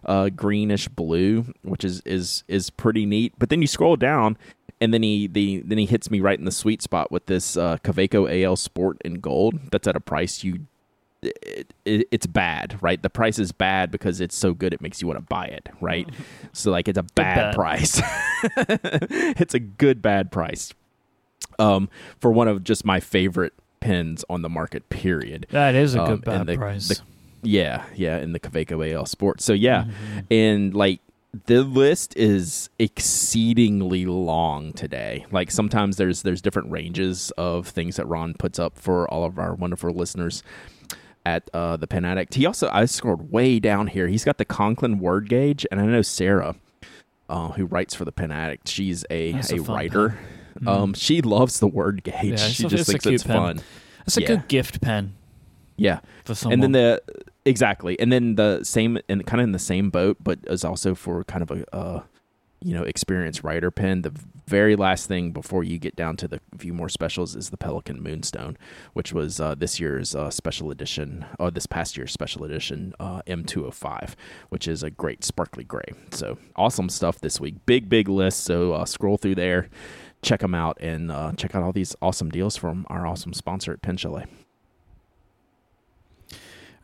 uh, 0.05 0.29
greenish 0.29 0.87
blue, 0.87 1.47
which 1.63 1.83
is 1.83 2.01
is 2.05 2.43
is 2.47 2.69
pretty 2.69 3.05
neat. 3.05 3.33
But 3.37 3.49
then 3.49 3.61
you 3.61 3.67
scroll 3.67 3.97
down, 3.97 4.37
and 4.79 4.93
then 4.93 5.03
he 5.03 5.27
the 5.27 5.61
then 5.65 5.77
he 5.77 5.85
hits 5.85 6.09
me 6.09 6.21
right 6.21 6.39
in 6.39 6.45
the 6.45 6.51
sweet 6.51 6.81
spot 6.81 7.11
with 7.11 7.25
this 7.25 7.57
uh, 7.57 7.77
Kaweco 7.83 8.43
AL 8.45 8.55
Sport 8.55 9.01
in 9.03 9.15
gold. 9.15 9.59
That's 9.71 9.87
at 9.87 9.97
a 9.97 9.99
price 9.99 10.43
you. 10.43 10.67
It, 11.21 11.73
it, 11.85 12.07
it's 12.11 12.27
bad, 12.27 12.77
right? 12.81 13.01
The 13.01 13.09
price 13.09 13.39
is 13.39 13.51
bad 13.51 13.89
because 13.89 14.21
it's 14.21 14.35
so 14.35 14.53
good 14.53 14.75
it 14.75 14.81
makes 14.81 15.01
you 15.01 15.07
want 15.07 15.17
to 15.17 15.25
buy 15.25 15.45
it, 15.45 15.69
right? 15.81 16.07
So 16.53 16.69
like 16.69 16.87
it's 16.87 16.99
a 16.99 17.03
bad, 17.03 17.35
bad. 17.35 17.55
price. 17.55 17.99
it's 18.43 19.55
a 19.55 19.59
good 19.59 20.03
bad 20.03 20.31
price. 20.31 20.71
Um, 21.57 21.89
for 22.19 22.31
one 22.31 22.47
of 22.47 22.63
just 22.63 22.85
my 22.85 22.99
favorite 22.99 23.53
pins 23.85 24.25
on 24.29 24.41
the 24.41 24.49
market. 24.49 24.89
Period. 24.89 25.45
That 25.51 25.75
is 25.75 25.95
a 25.95 26.01
Um, 26.03 26.19
good 26.21 26.47
the- 26.47 26.55
price. 26.57 26.87
the- 26.87 27.01
Yeah, 27.43 27.83
yeah, 27.95 28.17
in 28.17 28.31
the 28.33 28.39
Kaweco 28.39 28.85
AL 28.91 29.05
Sports. 29.05 29.45
So 29.45 29.53
yeah, 29.53 29.83
Mhm. 29.85 30.25
and 30.31 30.73
like 30.73 30.99
the 31.47 31.63
list 31.63 32.15
is 32.17 32.69
exceedingly 32.79 34.05
long 34.05 34.73
today. 34.73 35.25
Like 35.31 35.51
sometimes 35.51 35.97
there's 35.97 36.21
there's 36.23 36.41
different 36.41 36.71
ranges 36.71 37.31
of 37.37 37.67
things 37.67 37.97
that 37.97 38.07
Ron 38.07 38.33
puts 38.33 38.57
up 38.57 38.77
for 38.77 39.07
all 39.13 39.23
of 39.25 39.37
our 39.37 39.53
wonderful 39.53 39.91
listeners 39.91 40.41
at 41.25 41.49
uh, 41.53 41.75
the 41.77 41.87
Pen 41.87 42.05
Addict. 42.05 42.35
He 42.35 42.45
also 42.45 42.69
I 42.71 42.85
scrolled 42.85 43.31
way 43.31 43.59
down 43.59 43.87
here. 43.87 44.07
He's 44.07 44.23
got 44.23 44.37
the 44.37 44.45
Conklin 44.45 44.99
word 44.99 45.27
gauge, 45.29 45.65
and 45.71 45.79
I 45.79 45.85
know 45.85 46.01
Sarah, 46.01 46.55
uh, 47.29 47.49
who 47.49 47.65
writes 47.65 47.93
for 47.95 48.05
the 48.05 48.11
Pen 48.11 48.31
Addict. 48.31 48.67
She's 48.67 49.05
a 49.09 49.31
That's 49.33 49.51
a, 49.51 49.57
a 49.57 49.61
writer. 49.61 50.17
Pen. 50.59 50.67
Um, 50.67 50.93
she 50.93 51.21
loves 51.21 51.59
the 51.59 51.67
word 51.67 52.03
gauge. 52.03 52.23
Yeah, 52.23 52.35
she 52.37 52.63
just 52.63 52.73
it's 52.73 52.89
thinks 52.89 53.05
it's 53.05 53.23
pen. 53.23 53.35
fun. 53.37 53.61
That's 53.99 54.17
a 54.17 54.21
yeah. 54.21 54.27
good 54.27 54.47
gift 54.47 54.81
pen 54.81 55.15
Yeah, 55.77 55.99
for 56.23 56.35
someone. 56.35 56.53
and 56.53 56.63
then 56.63 56.71
the 56.73 57.01
Exactly, 57.47 57.99
and 57.99 58.11
then 58.11 58.35
the 58.35 58.63
same 58.63 58.97
and 59.07 59.23
kind 59.25 59.39
of 59.39 59.43
in 59.43 59.51
the 59.51 59.59
same 59.59 59.91
boat, 59.91 60.17
but 60.19 60.39
is 60.47 60.63
also 60.65 60.95
for 60.95 61.23
kind 61.25 61.43
of 61.43 61.51
a 61.51 61.75
uh, 61.75 62.01
you 62.63 62.73
know 62.73 62.81
experienced 62.81 63.43
writer 63.43 63.69
pen. 63.69 64.01
The 64.01 64.11
very 64.47 64.75
last 64.75 65.07
thing 65.07 65.31
before 65.31 65.63
you 65.63 65.77
get 65.77 65.95
down 65.95 66.17
to 66.17 66.27
the 66.27 66.39
few 66.57 66.73
more 66.73 66.89
specials 66.89 67.35
is 67.35 67.51
the 67.51 67.57
Pelikan 67.57 67.99
Moonstone, 67.99 68.57
which 68.93 69.13
was 69.13 69.39
uh, 69.39 69.53
this 69.53 69.79
year's 69.79 70.15
uh, 70.15 70.31
special 70.31 70.71
edition, 70.71 71.23
or 71.37 71.51
this 71.51 71.67
past 71.67 71.97
year's 71.97 72.11
special 72.11 72.43
edition 72.45 72.95
uh, 72.99 73.21
M205, 73.27 74.15
which 74.49 74.67
is 74.67 74.81
a 74.81 74.89
great 74.89 75.23
sparkly 75.23 75.63
gray. 75.63 75.93
So 76.11 76.39
awesome 76.55 76.89
stuff 76.89 77.19
this 77.19 77.39
week. 77.39 77.63
Big 77.67 77.89
big 77.89 78.09
list. 78.09 78.43
So 78.43 78.73
uh, 78.73 78.85
scroll 78.85 79.17
through 79.17 79.35
there, 79.35 79.69
check 80.25 80.41
them 80.41 80.53
out, 80.55 80.77
and 80.81 81.11
uh, 81.11 81.31
check 81.37 81.55
out 81.55 81.63
all 81.63 81.71
these 81.71 81.95
awesome 82.01 82.29
deals 82.29 82.57
from 82.57 82.85
our 82.89 83.05
awesome 83.07 83.33
sponsor 83.33 83.71
at 83.71 83.81
Pen 83.81 83.97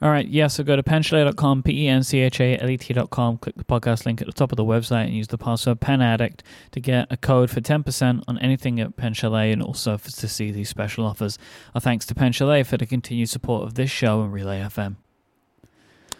All 0.04 0.10
right, 0.10 0.28
yeah, 0.28 0.48
so 0.48 0.64
go 0.64 0.76
to 0.76 0.82
penchalet.com, 0.82 1.62
P 1.62 1.84
E 1.86 1.88
N 1.88 2.02
C 2.04 2.20
H 2.22 2.40
A 2.40 2.58
L 2.58 2.70
E 2.70 2.78
T.com, 2.78 3.38
click 3.38 3.56
the 3.56 3.64
podcast 3.64 4.06
link 4.08 4.20
at 4.20 4.26
the 4.26 4.34
top 4.34 4.52
of 4.52 4.56
the 4.56 4.66
website, 4.66 5.06
and 5.06 5.14
use 5.14 5.28
the 5.28 5.38
password 5.38 5.80
PenAddict 5.80 6.40
to 6.72 6.80
get 6.80 7.06
a 7.12 7.18
code 7.18 7.52
for 7.52 7.62
10% 7.62 8.24
on 8.28 8.38
anything 8.40 8.80
at 8.80 8.96
Pen 8.96 9.14
Chalet 9.14 9.52
and 9.52 9.62
also 9.62 9.98
for, 10.00 10.10
to 10.10 10.28
see 10.28 10.50
these 10.52 10.70
special 10.70 11.06
offers. 11.06 11.38
Our 11.76 11.82
thanks 11.82 12.08
to 12.08 12.16
Pen 12.16 12.32
Chalet 12.32 12.64
for 12.64 12.78
the 12.78 12.88
continued 12.88 13.30
support 13.30 13.64
of 13.64 13.76
this 13.76 13.92
show 13.92 14.24
and 14.24 14.34
Relay 14.34 14.62
FM. 14.62 14.96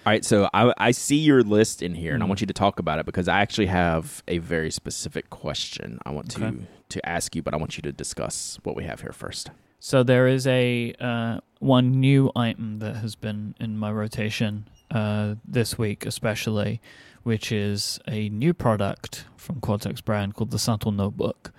All 0.06 0.12
right, 0.12 0.24
so 0.26 0.48
I, 0.54 0.74
I 0.78 0.92
see 0.92 1.18
your 1.18 1.42
list 1.44 1.82
in 1.82 1.96
here, 1.96 2.14
and 2.14 2.22
I 2.22 2.26
Mhm. 2.26 2.30
want 2.30 2.42
you 2.42 2.48
to 2.48 2.54
talk 2.54 2.78
about 2.80 3.00
it 3.00 3.06
because 3.08 3.28
I 3.28 3.40
actually 3.42 3.68
have 3.68 4.22
a 4.28 4.38
very 4.40 4.70
specific 4.72 5.30
question 5.32 5.98
I 6.06 6.12
want 6.12 6.36
Okay. 6.38 6.52
to 6.52 6.64
to 6.92 7.10
ask 7.10 7.36
you, 7.36 7.42
but 7.42 7.54
I 7.54 7.58
want 7.58 7.78
you 7.78 7.82
to 7.84 7.92
discuss 7.92 8.60
what 8.64 8.76
we 8.76 8.84
have 8.84 9.02
here 9.02 9.12
first. 9.14 9.50
So 9.80 10.04
there 10.04 10.28
is 10.28 10.46
a 10.46 10.94
uh, 11.00 11.40
one 11.60 12.00
new 12.00 12.32
item 12.36 12.80
that 12.80 12.98
has 12.98 13.16
been 13.16 13.56
in 13.60 13.78
my 13.78 13.92
rotation 13.92 14.68
uh, 14.92 15.36
this 15.44 15.78
week, 15.78 16.06
especially, 16.06 16.80
which 17.24 17.52
is 17.52 18.00
a 18.08 18.30
new 18.30 18.54
product 18.54 19.26
from 19.36 19.60
Cortex 19.60 20.02
brand 20.02 20.36
called 20.36 20.52
the 20.52 20.60
Subtle 20.60 20.92
Notebook, 20.92 21.52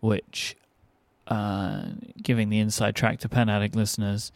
which, 0.00 0.54
uh, 1.28 1.84
giving 2.22 2.50
the 2.50 2.58
inside 2.58 2.94
track 2.94 3.18
to 3.20 3.28
Pen 3.28 3.48
Addict 3.48 3.74
listeners, 3.74 4.32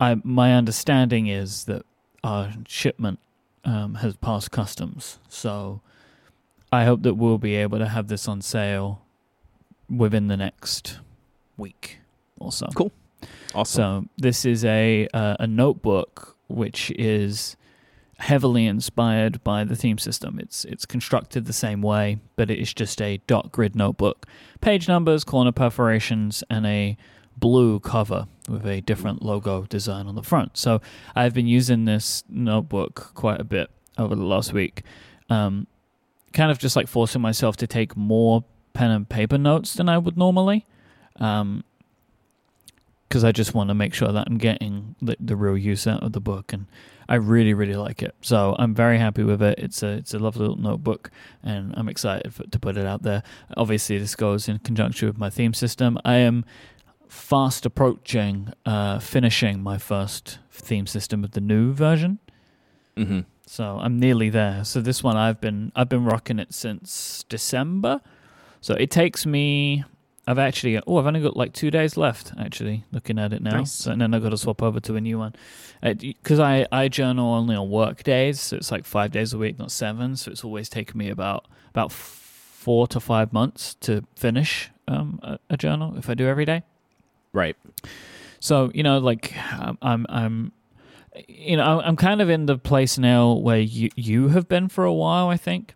I 0.00 0.16
my 0.24 0.54
understanding 0.54 1.26
is 1.26 1.64
that 1.64 1.84
our 2.22 2.52
shipment 2.66 3.18
um, 3.64 3.96
has 3.96 4.16
passed 4.16 4.50
customs, 4.50 5.18
so 5.28 5.80
I 6.72 6.84
hope 6.84 7.02
that 7.02 7.14
we'll 7.14 7.38
be 7.38 7.54
able 7.56 7.78
to 7.78 7.88
have 7.88 8.08
this 8.08 8.28
on 8.28 8.42
sale 8.42 9.02
within 9.88 10.28
the 10.28 10.36
next 10.36 11.00
week 11.56 11.98
or 12.38 12.52
so. 12.52 12.66
Cool. 12.74 12.92
Awesome. 13.54 14.04
So 14.04 14.08
this 14.18 14.44
is 14.44 14.64
a 14.64 15.08
uh, 15.14 15.36
a 15.40 15.46
notebook 15.46 16.36
which 16.48 16.90
is 16.92 17.56
heavily 18.18 18.66
inspired 18.66 19.42
by 19.44 19.64
the 19.64 19.76
theme 19.76 19.98
system. 19.98 20.38
It's 20.38 20.64
it's 20.64 20.86
constructed 20.86 21.46
the 21.46 21.52
same 21.52 21.82
way, 21.82 22.18
but 22.36 22.50
it 22.50 22.58
is 22.58 22.72
just 22.72 23.00
a 23.00 23.18
dot 23.26 23.52
grid 23.52 23.74
notebook. 23.74 24.26
Page 24.60 24.88
numbers, 24.88 25.24
corner 25.24 25.52
perforations, 25.52 26.42
and 26.50 26.66
a 26.66 26.96
blue 27.36 27.80
cover 27.80 28.26
with 28.48 28.66
a 28.66 28.80
different 28.80 29.22
logo 29.22 29.62
design 29.64 30.06
on 30.06 30.14
the 30.14 30.22
front. 30.22 30.56
So 30.56 30.80
I've 31.14 31.34
been 31.34 31.46
using 31.46 31.84
this 31.84 32.24
notebook 32.28 33.12
quite 33.14 33.40
a 33.40 33.44
bit 33.44 33.70
over 33.98 34.14
the 34.14 34.24
last 34.24 34.52
week. 34.52 34.82
Um, 35.28 35.66
kind 36.32 36.50
of 36.50 36.58
just 36.58 36.76
like 36.76 36.88
forcing 36.88 37.20
myself 37.20 37.56
to 37.58 37.66
take 37.66 37.96
more 37.96 38.44
pen 38.76 38.90
and 38.90 39.08
paper 39.08 39.38
notes 39.38 39.74
than 39.74 39.88
I 39.88 39.98
would 39.98 40.16
normally. 40.16 40.66
Um, 41.18 41.64
because 43.08 43.22
I 43.22 43.30
just 43.30 43.54
want 43.54 43.68
to 43.68 43.74
make 43.74 43.94
sure 43.94 44.10
that 44.12 44.26
I'm 44.26 44.36
getting 44.36 44.96
the, 45.00 45.16
the 45.20 45.36
real 45.36 45.56
use 45.56 45.86
out 45.86 46.02
of 46.02 46.12
the 46.12 46.20
book, 46.20 46.52
and 46.52 46.66
I 47.08 47.14
really, 47.14 47.54
really 47.54 47.76
like 47.76 48.02
it. 48.02 48.14
So 48.20 48.56
I'm 48.58 48.74
very 48.74 48.98
happy 48.98 49.22
with 49.22 49.40
it. 49.40 49.58
It's 49.58 49.82
a 49.82 49.90
it's 49.90 50.12
a 50.12 50.18
lovely 50.18 50.40
little 50.40 50.56
notebook, 50.56 51.10
and 51.42 51.72
I'm 51.76 51.88
excited 51.88 52.34
for, 52.34 52.42
to 52.44 52.58
put 52.58 52.76
it 52.76 52.84
out 52.84 53.02
there. 53.04 53.22
Obviously, 53.56 53.98
this 53.98 54.16
goes 54.16 54.48
in 54.48 54.58
conjunction 54.58 55.06
with 55.06 55.18
my 55.18 55.30
theme 55.30 55.54
system. 55.54 55.98
I 56.04 56.16
am 56.16 56.44
fast 57.08 57.64
approaching 57.64 58.52
uh, 58.66 58.98
finishing 58.98 59.62
my 59.62 59.78
first 59.78 60.40
theme 60.50 60.86
system 60.86 61.22
with 61.22 61.32
the 61.32 61.40
new 61.40 61.72
version. 61.72 62.18
mm-hmm. 62.96 63.20
So 63.46 63.78
I'm 63.80 64.00
nearly 64.00 64.30
there. 64.30 64.64
So 64.64 64.80
this 64.80 65.04
one 65.04 65.16
I've 65.16 65.40
been 65.40 65.70
I've 65.76 65.88
been 65.88 66.04
rocking 66.04 66.40
it 66.40 66.52
since 66.52 67.24
December. 67.28 68.00
So 68.60 68.74
it 68.74 68.90
takes 68.90 69.26
me 69.26 69.84
I've 70.28 70.38
actually 70.38 70.80
oh 70.86 70.98
I've 70.98 71.06
only 71.06 71.20
got 71.20 71.36
like 71.36 71.52
two 71.52 71.70
days 71.70 71.96
left 71.96 72.32
actually 72.38 72.84
looking 72.90 73.18
at 73.18 73.32
it 73.32 73.42
now. 73.42 73.58
Nice. 73.58 73.72
So, 73.72 73.92
and 73.92 74.00
then 74.00 74.12
I've 74.12 74.22
got 74.22 74.30
to 74.30 74.36
swap 74.36 74.62
over 74.62 74.80
to 74.80 74.96
a 74.96 75.00
new 75.00 75.18
one 75.18 75.34
because 75.82 76.40
I 76.40 76.66
I 76.72 76.88
journal 76.88 77.32
only 77.34 77.54
on 77.54 77.70
work 77.70 78.02
days, 78.02 78.40
so 78.40 78.56
it's 78.56 78.72
like 78.72 78.84
five 78.84 79.12
days 79.12 79.32
a 79.32 79.38
week, 79.38 79.58
not 79.58 79.70
seven. 79.70 80.16
So 80.16 80.30
it's 80.32 80.42
always 80.42 80.68
taken 80.68 80.98
me 80.98 81.10
about 81.10 81.46
about 81.70 81.92
four 81.92 82.88
to 82.88 82.98
five 82.98 83.32
months 83.32 83.74
to 83.74 84.04
finish 84.16 84.70
um, 84.88 85.20
a, 85.22 85.38
a 85.50 85.56
journal 85.56 85.96
if 85.96 86.10
I 86.10 86.14
do 86.14 86.26
every 86.26 86.44
day. 86.44 86.64
Right. 87.32 87.56
So 88.40 88.72
you 88.74 88.82
know, 88.82 88.98
like 88.98 89.32
I'm, 89.52 89.78
I'm, 89.80 90.06
I'm 90.08 90.52
you 91.28 91.56
know, 91.56 91.80
I'm 91.80 91.94
kind 91.94 92.20
of 92.20 92.28
in 92.28 92.46
the 92.46 92.58
place 92.58 92.98
now 92.98 93.32
where 93.32 93.60
you 93.60 93.90
you 93.94 94.28
have 94.28 94.48
been 94.48 94.68
for 94.68 94.84
a 94.84 94.92
while. 94.92 95.28
I 95.28 95.36
think, 95.36 95.75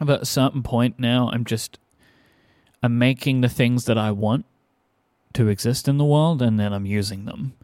but 0.00 0.10
at 0.16 0.22
a 0.22 0.26
certain 0.26 0.62
point 0.62 0.98
now, 0.98 1.30
I'm 1.32 1.44
just 1.44 1.78
I'm 2.82 2.98
making 2.98 3.40
the 3.40 3.48
things 3.48 3.84
that 3.86 3.96
I 3.98 4.10
want 4.12 4.44
to 5.34 5.48
exist 5.48 5.88
in 5.88 5.98
the 5.98 6.04
world, 6.04 6.40
and 6.42 6.58
then 6.58 6.72
I'm 6.72 6.86
using 6.86 7.24
them. 7.24 7.54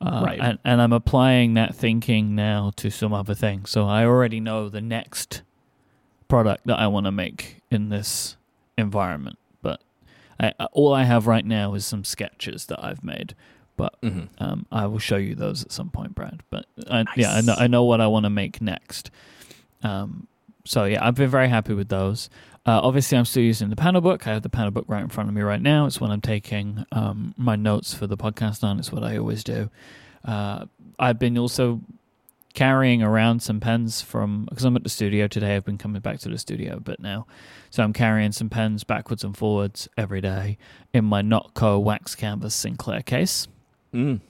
Uh, 0.00 0.22
Right. 0.24 0.40
And, 0.40 0.58
and 0.64 0.82
I'm 0.82 0.92
applying 0.92 1.54
that 1.54 1.74
thinking 1.74 2.34
now 2.34 2.72
to 2.76 2.90
some 2.90 3.12
other 3.14 3.34
things. 3.34 3.70
So 3.70 3.86
I 3.86 4.04
already 4.04 4.40
know 4.40 4.68
the 4.68 4.80
next 4.80 5.42
product 6.28 6.66
that 6.66 6.78
I 6.78 6.86
want 6.88 7.06
to 7.06 7.12
make 7.12 7.60
in 7.70 7.88
this 7.90 8.36
environment. 8.76 9.38
But 9.62 9.80
I, 10.40 10.52
all 10.72 10.92
I 10.92 11.04
have 11.04 11.26
right 11.26 11.44
now 11.46 11.74
is 11.74 11.86
some 11.86 12.04
sketches 12.04 12.66
that 12.66 12.84
I've 12.84 13.04
made. 13.04 13.34
But 13.76 14.00
Mm-hmm. 14.02 14.42
um, 14.42 14.66
I 14.70 14.86
will 14.86 14.98
show 14.98 15.16
you 15.16 15.34
those 15.34 15.64
at 15.64 15.72
some 15.72 15.90
point, 15.90 16.14
Brad. 16.14 16.42
But 16.50 16.66
I, 16.90 17.04
yeah, 17.16 17.32
I 17.34 17.40
know 17.40 17.54
I 17.58 17.66
know 17.66 17.84
what 17.84 18.00
I 18.00 18.06
want 18.06 18.24
to 18.24 18.30
make 18.30 18.60
next. 18.60 19.10
Um, 19.82 20.26
so 20.64 20.84
yeah, 20.84 21.06
I've 21.06 21.14
been 21.14 21.30
very 21.30 21.48
happy 21.48 21.74
with 21.74 21.88
those. 21.88 22.30
Uh, 22.66 22.80
obviously, 22.82 23.18
I'm 23.18 23.26
still 23.26 23.42
using 23.42 23.68
the 23.68 23.76
Panobook. 23.76 24.26
I 24.26 24.32
have 24.32 24.42
the 24.42 24.48
Panobook 24.48 24.84
right 24.88 25.02
in 25.02 25.10
front 25.10 25.28
of 25.28 25.34
me 25.34 25.42
right 25.42 25.60
now. 25.60 25.84
It's 25.84 26.00
what 26.00 26.10
I'm 26.10 26.22
taking 26.22 26.86
um, 26.92 27.34
my 27.36 27.56
notes 27.56 27.92
for 27.92 28.06
the 28.06 28.16
podcast 28.16 28.64
on. 28.64 28.78
It's 28.78 28.90
what 28.90 29.04
I 29.04 29.18
always 29.18 29.44
do. 29.44 29.70
Uh, 30.24 30.64
I've 30.98 31.18
been 31.18 31.36
also 31.36 31.82
carrying 32.54 33.02
around 33.02 33.42
some 33.42 33.60
pens 33.60 34.00
from 34.00 34.46
because 34.48 34.64
I'm 34.64 34.76
at 34.76 34.82
the 34.82 34.88
studio 34.88 35.26
today. 35.26 35.56
I've 35.56 35.64
been 35.64 35.76
coming 35.76 36.00
back 36.00 36.20
to 36.20 36.30
the 36.30 36.38
studio 36.38 36.76
a 36.76 36.80
bit 36.80 37.00
now, 37.00 37.26
so 37.68 37.82
I'm 37.82 37.92
carrying 37.92 38.32
some 38.32 38.48
pens 38.48 38.82
backwards 38.82 39.24
and 39.24 39.36
forwards 39.36 39.88
every 39.98 40.22
day 40.22 40.56
in 40.94 41.04
my 41.04 41.20
Nock 41.20 41.52
Co 41.52 41.78
wax 41.78 42.14
canvas 42.14 42.54
Sinclair 42.54 43.02
case. 43.02 43.46
Mm. 43.92 44.20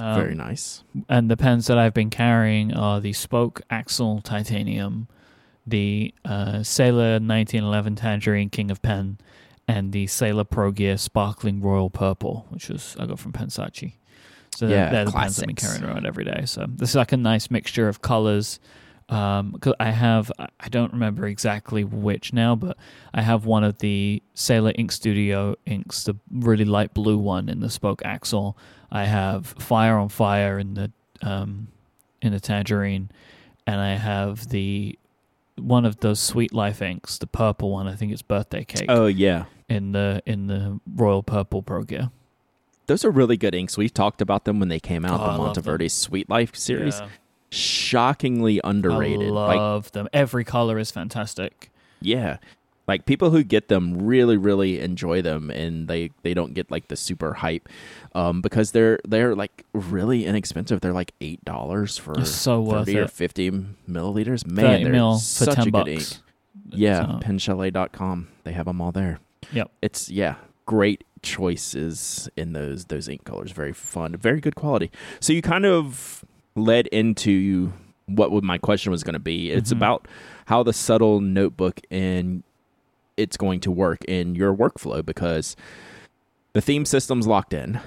Um, 0.00 0.16
Very 0.20 0.34
nice. 0.34 0.82
and 1.08 1.30
the 1.30 1.36
pens 1.36 1.66
that 1.68 1.78
I've 1.78 1.94
been 1.94 2.10
carrying 2.10 2.74
are 2.74 3.00
the 3.00 3.12
Spoke 3.12 3.62
Axle 3.70 4.20
Titanium, 4.22 5.06
the 5.66 6.12
uh, 6.24 6.62
Sailor 6.62 7.14
1911 7.20 7.96
Tangerine 7.96 8.50
King 8.50 8.70
of 8.70 8.82
Pen, 8.82 9.18
and 9.68 9.92
the 9.92 10.06
Sailor 10.08 10.44
Pro 10.44 10.72
Gear 10.72 10.96
Sparkling 10.96 11.60
Royal 11.60 11.90
Purple, 11.90 12.46
which 12.50 12.68
was 12.68 12.96
I 12.98 13.06
got 13.06 13.18
from 13.18 13.32
Pensachi. 13.32 13.94
So 14.56 14.66
Yeah, 14.66 14.90
they're 14.90 15.04
the 15.06 15.12
pens 15.12 15.38
I've 15.38 15.46
been 15.46 15.56
carrying 15.56 15.84
around 15.84 16.06
every 16.06 16.24
day. 16.24 16.42
So 16.46 16.66
this 16.68 16.90
is 16.90 16.96
like 16.96 17.12
a 17.12 17.16
nice 17.16 17.50
mixture 17.50 17.88
of 17.88 18.02
colors. 18.02 18.60
Um, 19.14 19.52
'cause 19.60 19.74
I 19.78 19.90
have 19.90 20.32
I 20.38 20.68
don't 20.68 20.92
remember 20.92 21.26
exactly 21.26 21.84
which 21.84 22.32
now, 22.32 22.56
but 22.56 22.76
I 23.12 23.22
have 23.22 23.46
one 23.46 23.62
of 23.62 23.78
the 23.78 24.22
Sailor 24.34 24.72
Ink 24.74 24.90
Studio 24.92 25.54
inks, 25.66 26.04
the 26.04 26.16
really 26.32 26.64
light 26.64 26.94
blue 26.94 27.18
one 27.18 27.48
in 27.48 27.60
the 27.60 27.70
Spoke 27.70 28.02
Axle. 28.04 28.56
I 28.90 29.04
have 29.04 29.46
Fire 29.58 29.96
on 29.98 30.08
Fire 30.08 30.58
in 30.58 30.74
the 30.74 30.90
um, 31.22 31.68
in 32.22 32.32
the 32.32 32.40
Tangerine, 32.40 33.10
and 33.66 33.80
I 33.80 33.94
have 33.96 34.48
the 34.48 34.98
one 35.56 35.84
of 35.84 36.00
those 36.00 36.18
Sweet 36.18 36.52
Life 36.52 36.82
inks, 36.82 37.16
the 37.18 37.26
purple 37.28 37.70
one. 37.70 37.86
I 37.86 37.94
think 37.94 38.10
it's 38.10 38.22
Birthday 38.22 38.64
Cake 38.64 38.86
Oh 38.88 39.06
yeah. 39.06 39.44
in 39.68 39.92
the 39.92 40.22
in 40.26 40.48
the 40.48 40.80
Royal 40.92 41.22
Purple 41.22 41.62
Pro 41.62 41.82
Gear. 41.84 42.10
Those 42.86 43.04
are 43.04 43.10
really 43.10 43.36
good 43.36 43.54
inks. 43.54 43.78
We 43.78 43.88
talked 43.88 44.20
about 44.20 44.44
them 44.44 44.58
when 44.58 44.68
they 44.68 44.80
came 44.80 45.04
out. 45.04 45.20
Oh, 45.20 45.32
the. 45.32 45.38
Monteverde 45.38 45.88
Sweet 45.88 46.28
Life 46.28 46.56
series. 46.56 46.98
Yeah. 46.98 47.08
Shockingly 47.54 48.60
underrated. 48.64 49.28
I 49.28 49.30
Like 49.30 49.56
love 49.56 49.92
them. 49.92 50.08
Every 50.12 50.44
color 50.44 50.78
is 50.78 50.90
fantastic. 50.90 51.70
Yeah. 52.00 52.38
Like 52.86 53.06
people 53.06 53.30
who 53.30 53.42
get 53.42 53.68
them 53.68 53.96
really, 54.04 54.36
really 54.36 54.78
enjoy 54.80 55.22
them, 55.22 55.50
and 55.50 55.88
they 55.88 56.10
they 56.22 56.34
don't 56.34 56.52
get 56.52 56.70
like 56.70 56.88
the 56.88 56.96
super 56.96 57.32
hype, 57.32 57.66
um, 58.14 58.42
because 58.42 58.72
they're 58.72 58.98
they're 59.08 59.34
like 59.34 59.64
really 59.72 60.26
inexpensive. 60.26 60.82
They're 60.82 60.92
like 60.92 61.12
eight 61.22 61.42
dollars 61.46 61.96
for 61.96 62.12
It's 62.20 62.28
so 62.30 62.60
worth 62.60 62.84
thirty 62.84 62.98
or 62.98 63.04
it. 63.04 63.10
fifty 63.10 63.50
milliliters. 63.88 64.46
Man, 64.46 64.66
30 64.66 64.84
they're 64.84 64.92
mil 64.92 65.16
such 65.16 65.54
10 65.54 65.68
a 65.68 65.70
good 65.70 65.88
ink. 65.88 65.98
bucks. 66.00 66.20
Yeah, 66.70 67.06
So, 67.06 67.20
penchalet.com. 67.26 68.28
They 68.44 68.52
have 68.52 68.66
them 68.66 68.80
all 68.82 68.92
there. 68.92 69.18
Yep. 69.52 69.70
It's 69.80 70.10
yeah, 70.10 70.34
great 70.66 71.04
choices 71.22 72.28
in 72.36 72.52
those 72.52 72.84
those 72.86 73.08
ink 73.08 73.24
colors. 73.24 73.52
Very 73.52 73.72
fun, 73.72 74.14
very 74.16 74.40
good 74.40 74.56
quality. 74.56 74.90
So 75.20 75.32
you 75.32 75.40
kind 75.40 75.64
of 75.64 76.22
led 76.56 76.86
into 76.88 77.72
what 78.06 78.30
would 78.30 78.44
my 78.44 78.58
question 78.58 78.92
was 78.92 79.02
going 79.02 79.14
to 79.14 79.18
be. 79.18 79.50
It's 79.50 79.72
Mhm. 79.72 79.76
about 79.76 80.08
how 80.46 80.62
the 80.62 80.72
subtle 80.72 81.20
notebook 81.20 81.80
and 81.90 82.42
it's 83.16 83.36
going 83.36 83.60
to 83.60 83.70
work 83.70 84.04
in 84.04 84.34
your 84.34 84.54
workflow 84.54 85.04
because 85.04 85.56
the 86.52 86.60
theme 86.60 86.84
system's 86.84 87.26
locked 87.26 87.54
in. 87.54 87.80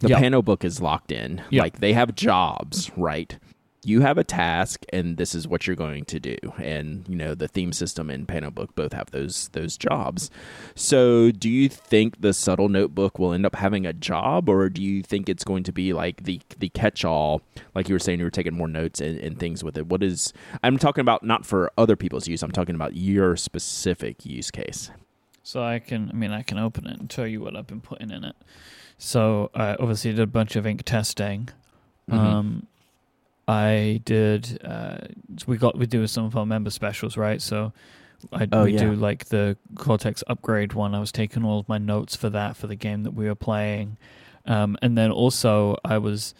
The 0.00 0.08
Yep. 0.10 0.18
Panobook 0.22 0.64
is 0.64 0.80
locked 0.80 1.10
in. 1.12 1.42
Yep. 1.50 1.62
Like 1.62 1.80
they 1.80 1.92
have 1.92 2.14
jobs, 2.14 2.90
right? 2.96 3.36
You 3.84 4.00
have 4.00 4.18
a 4.18 4.24
task 4.24 4.84
and 4.92 5.16
this 5.16 5.34
is 5.34 5.46
what 5.46 5.66
you're 5.66 5.76
going 5.76 6.04
to 6.06 6.18
do. 6.18 6.36
And 6.58 7.04
you 7.08 7.14
know, 7.14 7.34
the 7.34 7.46
theme 7.46 7.72
system 7.72 8.10
and 8.10 8.26
Panobook 8.26 8.74
both 8.74 8.92
have 8.92 9.12
those 9.12 9.48
those 9.50 9.76
jobs. 9.76 10.30
So, 10.74 11.30
do 11.30 11.48
you 11.48 11.68
think 11.68 12.20
the 12.20 12.32
subtle 12.34 12.68
notebook 12.68 13.18
will 13.18 13.32
end 13.32 13.46
up 13.46 13.54
having 13.54 13.86
a 13.86 13.92
job 13.92 14.48
or 14.48 14.68
do 14.68 14.82
you 14.82 15.02
think 15.02 15.28
it's 15.28 15.44
going 15.44 15.62
to 15.62 15.72
be 15.72 15.92
like 15.92 16.24
the 16.24 16.40
the 16.58 16.68
catch-all 16.70 17.40
like 17.74 17.88
you 17.88 17.94
were 17.94 18.00
saying 18.00 18.18
you 18.18 18.24
were 18.24 18.30
taking 18.30 18.54
more 18.54 18.68
notes 18.68 19.00
and, 19.00 19.18
and 19.20 19.38
things 19.38 19.62
with 19.62 19.78
it? 19.78 19.86
What 19.86 20.02
is 20.02 20.32
I'm 20.62 20.76
talking 20.76 21.02
about 21.02 21.22
not 21.22 21.46
for 21.46 21.70
other 21.78 21.94
people's 21.96 22.26
use. 22.26 22.42
I'm 22.42 22.50
talking 22.52 22.74
about 22.74 22.96
your 22.96 23.36
specific 23.36 24.26
use 24.26 24.50
case. 24.50 24.90
So 25.44 25.62
I 25.62 25.78
can, 25.78 26.10
I 26.12 26.14
mean, 26.14 26.30
I 26.32 26.42
can 26.42 26.58
open 26.58 26.86
it 26.86 26.98
and 26.98 27.08
tell 27.08 27.26
you 27.26 27.40
what 27.40 27.56
I've 27.56 27.66
been 27.66 27.80
putting 27.80 28.10
in 28.10 28.22
it. 28.24 28.36
So 28.98 29.50
I 29.54 29.76
obviously 29.76 30.10
did 30.10 30.20
a 30.20 30.26
bunch 30.26 30.56
of 30.56 30.66
ink 30.66 30.82
testing. 30.84 31.48
Mhm. 32.10 32.14
Um, 32.18 32.66
I 33.48 34.00
did. 34.04 34.60
Uh, 34.62 34.98
we 35.46 35.56
got 35.56 35.76
we 35.78 35.86
do 35.86 36.06
some 36.06 36.24
of 36.26 36.36
our 36.36 36.44
member 36.46 36.70
specials, 36.70 37.16
right? 37.16 37.40
So 37.40 37.72
I 38.32 38.46
Oh, 38.52 38.64
we 38.64 38.72
yeah. 38.74 38.80
do 38.80 38.94
like 38.94 39.26
the 39.26 39.56
Cortex 39.76 40.22
upgrade 40.26 40.74
one. 40.74 40.94
I 40.94 41.00
was 41.00 41.10
taking 41.10 41.44
all 41.44 41.58
of 41.58 41.68
my 41.68 41.78
notes 41.78 42.14
for 42.14 42.28
that 42.30 42.56
for 42.56 42.66
the 42.66 42.76
game 42.76 43.04
that 43.04 43.12
we 43.12 43.26
were 43.26 43.34
playing, 43.34 43.96
um, 44.44 44.76
and 44.82 44.98
then 44.98 45.10
also 45.10 45.76
I 45.84 45.98
was, 45.98 46.34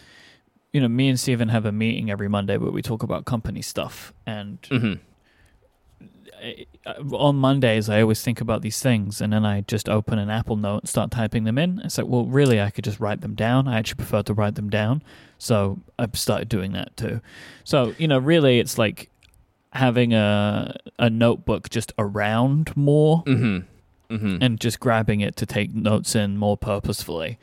you 0.72 0.80
know, 0.80 0.88
me 0.88 1.08
and 1.08 1.18
Stephen 1.18 1.48
have 1.48 1.64
a 1.64 1.72
meeting 1.72 2.10
every 2.10 2.28
Monday 2.28 2.58
where 2.58 2.70
we 2.70 2.82
talk 2.82 3.02
about 3.02 3.24
company 3.24 3.62
stuff, 3.62 4.12
and 4.26 4.60
Mhm. 4.62 4.98
On 7.12 7.36
Mondays, 7.36 7.88
I 7.88 8.00
always 8.00 8.22
think 8.22 8.40
about 8.40 8.62
these 8.62 8.80
things, 8.80 9.20
and 9.20 9.32
then 9.32 9.44
I 9.44 9.62
just 9.62 9.88
open 9.88 10.18
an 10.18 10.30
Apple 10.30 10.56
Note 10.56 10.78
and 10.78 10.88
start 10.88 11.10
typing 11.10 11.44
them 11.44 11.58
in. 11.58 11.80
It's 11.84 11.98
like, 11.98 12.06
well, 12.06 12.24
really, 12.24 12.60
I 12.60 12.70
could 12.70 12.84
just 12.84 13.00
write 13.00 13.20
them 13.20 13.34
down. 13.34 13.68
I 13.68 13.78
actually 13.78 13.96
prefer 13.96 14.22
to 14.22 14.34
write 14.34 14.54
them 14.54 14.70
down, 14.70 15.02
so 15.38 15.78
I've 15.98 16.16
started 16.18 16.48
doing 16.48 16.72
that 16.72 16.96
too. 16.96 17.20
So 17.64 17.94
you 17.98 18.08
know, 18.08 18.18
really, 18.18 18.58
it's 18.58 18.78
like 18.78 19.10
having 19.72 20.14
a 20.14 20.76
a 20.98 21.10
notebook 21.10 21.68
just 21.70 21.92
around 21.98 22.74
more 22.76 23.22
Mhm. 23.24 23.64
Mhm. 24.10 24.38
and 24.40 24.58
just 24.58 24.80
grabbing 24.80 25.20
it 25.20 25.36
to 25.36 25.44
take 25.46 25.74
notes 25.74 26.14
in 26.16 26.38
more 26.38 26.56
purposefully, 26.56 27.38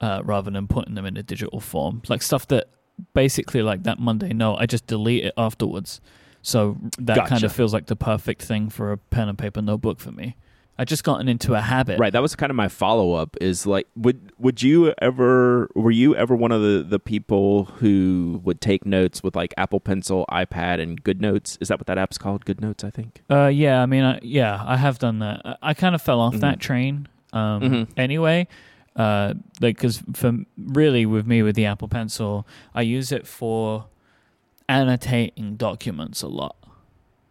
uh, 0.00 0.20
rather 0.24 0.50
than 0.50 0.66
putting 0.68 0.94
them 0.94 1.06
in 1.06 1.16
a 1.16 1.22
digital 1.22 1.60
form. 1.60 2.02
Like 2.08 2.20
stuff 2.22 2.46
that 2.48 2.68
basically, 3.14 3.62
like 3.62 3.84
that 3.84 3.98
Monday 3.98 4.32
note, 4.34 4.56
I 4.56 4.66
just 4.66 4.86
delete 4.86 5.24
it 5.24 5.34
afterwards. 5.38 6.00
So 6.42 6.76
that 6.98 7.26
kind 7.26 7.44
of 7.44 7.52
feels 7.52 7.72
like 7.72 7.86
the 7.86 7.96
perfect 7.96 8.42
thing 8.42 8.70
for 8.70 8.92
a 8.92 8.96
pen 8.96 9.28
and 9.28 9.36
paper 9.38 9.60
notebook 9.62 10.00
for 10.00 10.10
me. 10.12 10.36
I 10.78 10.84
just 10.84 11.04
gotten 11.04 11.28
into 11.28 11.54
a 11.54 11.60
habit. 11.60 12.00
Right, 12.00 12.10
that 12.10 12.22
was 12.22 12.34
kind 12.34 12.48
of 12.48 12.56
my 12.56 12.68
follow 12.68 13.12
up. 13.12 13.36
Is 13.38 13.66
like, 13.66 13.86
would 13.94 14.32
would 14.38 14.62
you 14.62 14.94
ever? 15.02 15.68
Were 15.74 15.90
you 15.90 16.16
ever 16.16 16.34
one 16.34 16.52
of 16.52 16.62
the 16.62 16.82
the 16.88 16.98
people 16.98 17.66
who 17.66 18.40
would 18.44 18.62
take 18.62 18.86
notes 18.86 19.22
with 19.22 19.36
like 19.36 19.52
Apple 19.58 19.80
Pencil, 19.80 20.24
iPad, 20.32 20.80
and 20.80 21.02
Good 21.04 21.20
Notes? 21.20 21.58
Is 21.60 21.68
that 21.68 21.78
what 21.78 21.86
that 21.86 21.98
app's 21.98 22.16
called? 22.16 22.46
Good 22.46 22.62
Notes, 22.62 22.82
I 22.82 22.88
think. 22.88 23.22
Uh, 23.30 23.48
yeah, 23.48 23.82
I 23.82 23.86
mean, 23.86 24.04
I, 24.04 24.20
yeah, 24.22 24.64
I 24.66 24.78
have 24.78 24.98
done 24.98 25.18
that. 25.18 25.42
I, 25.44 25.56
I 25.62 25.74
kind 25.74 25.94
of 25.94 26.00
fell 26.00 26.18
off 26.20 26.36
Mhm. 26.36 26.40
that 26.40 26.60
train. 26.60 27.08
Um, 27.34 27.60
Mhm. 27.60 27.88
anyway, 27.98 28.48
uh, 28.96 29.34
like 29.60 29.76
because 29.76 30.02
for 30.14 30.32
really 30.56 31.04
with 31.04 31.26
me 31.26 31.42
with 31.42 31.56
the 31.56 31.66
Apple 31.66 31.88
Pencil, 31.88 32.46
I 32.74 32.80
use 32.82 33.12
it 33.12 33.26
for 33.26 33.84
annotating 34.70 35.56
documents 35.56 36.22
a 36.22 36.28
lot. 36.28 36.56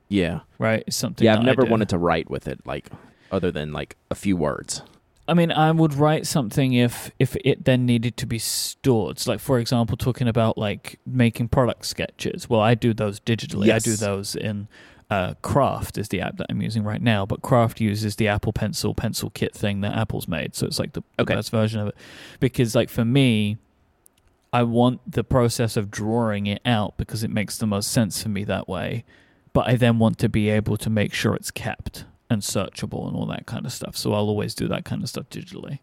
Yeah, 0.10 0.40
Right, 0.58 0.84
it's 0.88 0.98
something. 0.98 1.24
yeah. 1.26 1.38
I've 1.38 1.44
never 1.46 1.64
wanted 1.64 1.90
to 1.90 1.98
write 1.98 2.30
with 2.30 2.48
it, 2.48 2.60
like 2.66 2.90
other 3.32 3.52
than 3.52 3.72
like 3.72 3.96
a 4.10 4.16
few 4.16 4.36
words. 4.36 4.82
I 5.28 5.36
mean, 5.36 5.52
I 5.52 5.72
would 5.72 5.94
write 5.94 6.26
something 6.26 6.74
if 6.74 7.12
if 7.20 7.36
it 7.46 7.66
then 7.66 7.86
needed 7.86 8.18
to 8.18 8.26
be 8.26 8.40
stored. 8.40 9.20
So 9.20 9.32
like, 9.32 9.40
for 9.40 9.60
example, 9.60 9.96
talking 9.98 10.28
about 10.28 10.58
like 10.58 11.00
making 11.06 11.50
product 11.50 11.86
sketches. 11.86 12.50
Well, 12.50 12.62
I 12.62 12.74
do 12.74 12.94
those 12.96 13.20
digitally. 13.20 13.68
Yes. 13.68 13.86
I 13.88 13.92
do 13.92 13.96
those 13.96 14.36
in 14.36 14.68
uh, 15.12 15.36
Craft 15.44 16.00
is 16.00 16.08
the 16.10 16.22
app 16.22 16.38
that 16.38 16.48
I'm 16.50 16.64
using 16.64 16.84
right 16.84 17.02
now. 17.02 17.28
But 17.28 17.44
Craft 17.44 17.80
uses 17.80 18.16
the 18.16 18.28
Apple 18.28 18.52
Pencil 18.54 18.96
pencil 18.96 19.30
kit 19.30 19.54
thing 19.54 19.82
that 19.82 19.96
Apple's 19.96 20.28
made, 20.28 20.56
so 20.56 20.66
it's 20.66 20.80
like 20.80 20.94
the 20.94 21.04
Okay. 21.20 21.36
best 21.36 21.52
version 21.52 21.80
of 21.80 21.90
it. 21.90 21.96
Because 22.40 22.74
like 22.74 22.90
for 22.90 23.06
me, 23.06 23.58
I 24.52 24.64
want 24.64 25.00
the 25.12 25.24
process 25.24 25.78
of 25.78 25.92
drawing 25.92 26.48
it 26.48 26.62
out 26.66 26.98
because 26.98 27.24
it 27.24 27.30
makes 27.30 27.58
the 27.58 27.68
most 27.68 27.92
sense 27.92 28.22
for 28.24 28.30
me 28.30 28.44
that 28.46 28.68
way. 28.68 29.04
But 29.54 29.68
I 29.68 29.76
then 29.76 30.00
want 30.00 30.18
to 30.20 30.30
be 30.30 30.50
able 30.50 30.78
to 30.78 30.90
make 30.90 31.14
sure 31.14 31.36
it's 31.36 31.52
kept 31.52 32.06
and 32.30 32.42
searchable 32.42 33.08
and 33.08 33.16
all 33.16 33.26
that 33.28 33.46
kind 33.46 33.66
of 33.66 33.72
stuff. 33.72 33.98
So 33.98 34.14
I'll 34.14 34.28
always 34.28 34.54
do 34.56 34.68
that 34.68 34.86
kind 34.86 35.02
of 35.04 35.10
stuff 35.10 35.30
digitally. 35.30 35.80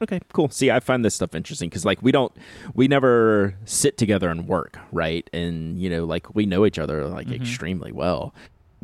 Okay, 0.00 0.20
cool. 0.32 0.48
See, 0.48 0.70
I 0.70 0.78
find 0.78 1.04
this 1.04 1.16
stuff 1.16 1.34
interesting 1.34 1.68
because, 1.68 1.84
like, 1.84 2.00
we 2.02 2.12
don't, 2.12 2.32
we 2.72 2.86
never 2.86 3.56
sit 3.64 3.96
together 3.98 4.30
and 4.30 4.46
work, 4.46 4.78
right? 4.92 5.28
And 5.32 5.76
you 5.80 5.90
know, 5.90 6.04
like, 6.04 6.34
we 6.36 6.46
know 6.46 6.64
each 6.66 6.78
other 6.78 7.06
like 7.08 7.26
Mhm. 7.28 7.34
extremely 7.34 7.90
well, 7.90 8.32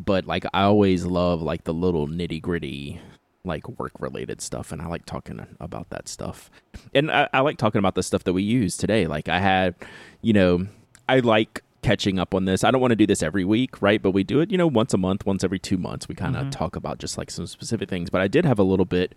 but 0.03 0.25
like, 0.25 0.45
I 0.53 0.63
always 0.63 1.05
love 1.05 1.41
like 1.41 1.63
the 1.63 1.73
little 1.73 2.05
nitty 2.07 2.41
gritty, 2.41 2.99
like 3.45 3.67
work 3.79 3.91
related 3.99 4.41
stuff, 4.41 4.71
and 4.71 4.81
I 4.81 4.87
like 4.87 5.05
talking 5.05 5.45
about 5.59 5.89
that 5.91 6.07
stuff. 6.07 6.49
And 6.93 7.11
I, 7.11 7.29
I 7.33 7.39
like 7.41 7.57
talking 7.57 7.79
about 7.79 7.95
the 7.95 8.03
stuff 8.03 8.23
that 8.25 8.33
we 8.33 8.43
use 8.43 8.75
today. 8.77 9.07
Like, 9.07 9.29
I 9.29 9.39
had, 9.39 9.75
you 10.21 10.33
know, 10.33 10.67
I 11.07 11.19
like 11.19 11.61
catching 11.81 12.17
up 12.17 12.33
on 12.33 12.45
this. 12.45 12.63
I 12.63 12.71
don't 12.71 12.81
want 12.81 12.91
to 12.91 12.95
do 12.95 13.05
this 13.05 13.21
every 13.21 13.45
week, 13.45 13.81
right? 13.81 14.01
But 14.01 14.11
we 14.11 14.23
do 14.23 14.39
it, 14.39 14.49
you 14.51 14.57
know, 14.57 14.65
once 14.67 14.93
a 14.93 14.97
month, 14.97 15.25
once 15.25 15.43
every 15.43 15.59
two 15.59 15.77
months. 15.77 16.07
We 16.07 16.15
kind 16.15 16.35
of 16.35 16.47
Mhm. 16.47 16.51
talk 16.51 16.75
about 16.75 16.97
just 16.97 17.17
like 17.17 17.29
some 17.29 17.45
specific 17.45 17.89
things. 17.89 18.09
But 18.09 18.21
I 18.21 18.27
did 18.27 18.43
have 18.45 18.57
a 18.57 18.63
little 18.63 18.85
bit 18.85 19.13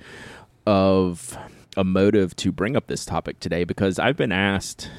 of 0.66 1.38
a 1.76 1.84
motive 1.84 2.34
to 2.36 2.52
bring 2.52 2.76
up 2.76 2.86
this 2.88 3.04
topic 3.04 3.40
today 3.40 3.64
because 3.64 3.98
I've 3.98 4.16
been 4.16 4.32
asked 4.32 4.90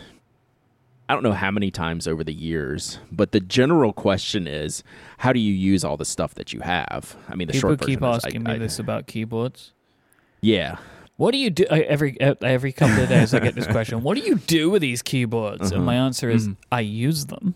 I 1.10 1.13
don't 1.13 1.24
know 1.24 1.34
how 1.34 1.50
many 1.50 1.72
times 1.72 2.08
over 2.08 2.24
the 2.24 2.34
years, 2.34 3.00
but 3.12 3.32
the 3.32 3.39
general 3.39 3.91
question 3.93 4.48
is 4.48 4.84
how 5.17 5.34
do 5.34 5.39
you 5.39 5.52
use 5.54 5.84
all 5.84 5.98
the 5.98 6.06
stuff 6.06 6.36
that 6.36 6.54
you 6.54 6.60
have? 6.62 7.15
I 7.28 7.34
mean, 7.36 7.48
the 7.48 7.54
People 7.54 7.69
short 7.72 7.80
version 7.80 7.95
keep 7.95 8.04
is, 8.04 8.15
asking 8.26 8.48
I- 8.48 8.50
me 8.52 8.56
I- 8.56 8.60
this 8.60 8.78
about 8.80 9.08
keyboards. 9.08 9.74
Yeah. 10.41 10.78
What 11.17 11.32
do 11.32 11.38
you 11.38 11.50
do 11.50 11.65
every 11.65 12.19
uh, 12.22 12.36
every 12.41 12.72
couple 12.72 13.04
of 13.04 13.10
days? 13.10 13.34
I 13.34 13.39
get 13.39 13.54
this 13.56 13.67
question. 13.67 14.04
What 14.04 14.15
do 14.17 14.24
you 14.24 14.36
do 14.36 14.69
with 14.69 14.82
these 14.82 15.02
keyboards? 15.02 15.63
Uh-huh. 15.63 15.76
And 15.76 15.86
my 15.86 15.95
answer 15.95 16.30
is 16.30 16.48
Mhm. 16.48 16.56
I 16.72 16.80
use 16.82 17.26
them. 17.26 17.56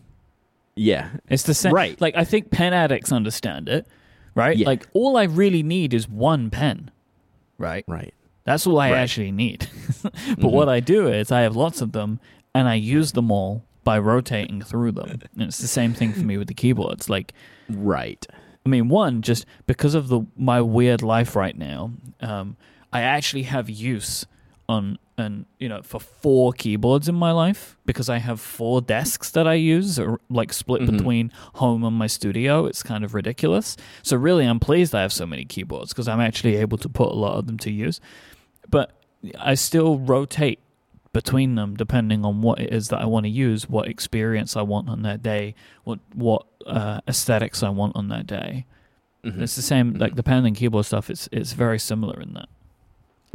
Yeah. 0.76 1.12
It's 1.30 1.44
the 1.44 1.54
same. 1.54 1.72
Right. 1.72 2.00
Like 2.02 2.16
I 2.18 2.26
think 2.26 2.50
pen 2.52 2.74
addicts 2.74 3.12
understand 3.14 3.70
it, 3.70 3.88
right? 4.36 4.58
Yeah. 4.58 4.66
Like 4.68 4.88
all 4.94 5.16
I 5.16 5.24
really 5.24 5.64
need 5.64 5.94
is 5.94 6.10
one 6.10 6.50
pen, 6.50 6.92
right? 7.58 7.86
Right. 7.88 8.14
That's 8.44 8.68
all 8.68 8.80
I 8.80 8.92
Right. 8.92 8.98
actually 8.98 9.32
need. 9.32 9.70
but 10.04 10.14
Mhm. 10.14 10.52
what 10.52 10.68
I 10.68 10.82
do 10.82 11.08
is 11.08 11.32
I 11.32 11.42
have 11.42 11.56
lots 11.56 11.80
of 11.82 11.94
them, 11.94 12.20
and 12.54 12.68
I 12.68 12.76
use 12.76 13.12
them 13.14 13.32
all 13.32 13.64
by 13.84 14.00
rotating 14.00 14.62
through 14.62 14.94
them. 14.94 15.20
And 15.34 15.44
it's 15.44 15.58
the 15.58 15.68
same 15.68 15.94
thing 15.94 16.14
for 16.14 16.22
me 16.22 16.38
with 16.38 16.48
the 16.48 16.54
keyboards. 16.54 17.10
Like 17.10 17.34
Right. 17.70 18.26
I 18.66 18.70
mean, 18.70 18.88
one 18.90 19.22
just 19.22 19.46
because 19.68 19.94
of 19.94 20.08
the 20.08 20.22
my 20.38 20.62
weird 20.62 21.02
life 21.02 21.36
right 21.36 21.58
now, 21.58 21.92
um, 22.22 22.56
I 22.94 23.02
actually 23.02 23.44
have 23.44 23.70
use 23.70 24.26
on 24.70 24.98
and 25.18 25.46
you 25.60 25.68
know 25.70 25.82
for 25.84 26.00
four 26.00 26.54
keyboards 26.54 27.08
in 27.10 27.14
my 27.16 27.32
life 27.32 27.78
because 27.86 28.08
I 28.10 28.18
have 28.18 28.40
four 28.40 28.80
desks 28.82 29.30
that 29.32 29.46
I 29.48 29.56
use, 29.56 30.00
or 30.00 30.20
like 30.30 30.54
split 30.54 30.82
Mhm. 30.84 30.92
between 30.98 31.32
home 31.56 31.84
and 31.84 31.96
my 31.98 32.08
studio. 32.08 32.66
It's 32.66 32.82
kind 32.82 33.04
of 33.04 33.14
ridiculous. 33.14 33.76
So 34.02 34.16
really, 34.16 34.46
I'm 34.46 34.60
pleased 34.62 34.96
I 34.96 35.02
have 35.02 35.12
so 35.14 35.26
many 35.26 35.44
keyboards 35.46 35.90
because 35.92 36.08
I'm 36.08 36.22
actually 36.22 36.56
able 36.56 36.78
to 36.78 36.88
put 36.90 37.12
a 37.12 37.16
lot 37.16 37.36
of 37.38 37.46
them 37.48 37.58
to 37.60 37.72
use. 37.72 38.00
But 38.70 38.92
I 39.40 39.56
still 39.56 40.00
rotate 40.00 40.60
between 41.14 41.56
them 41.56 41.76
depending 41.76 42.26
on 42.26 42.42
what 42.42 42.60
it 42.60 42.74
is 42.74 42.90
that 42.90 43.00
I 43.00 43.06
want 43.06 43.26
to 43.26 43.30
use, 43.30 43.70
what 43.70 43.88
experience 43.88 44.58
I 44.58 44.64
want 44.64 44.90
on 44.90 45.04
that 45.04 45.24
day, 45.24 45.56
what 45.84 46.00
what 46.14 46.46
uh, 46.66 47.00
aesthetics 47.08 47.64
I 47.64 47.70
want 47.70 47.96
on 47.96 48.10
that 48.10 48.28
day. 48.28 48.66
Mhm. 49.24 49.42
It's 49.42 49.56
the 49.56 49.62
same, 49.62 49.94
like 49.94 50.16
the 50.16 50.24
pen 50.24 50.46
and 50.46 50.56
keyboard 50.56 50.86
stuff. 50.86 51.10
It's 51.10 51.30
it's 51.32 51.54
very 51.54 51.80
similar 51.80 52.20
in 52.20 52.34
that. 52.34 52.50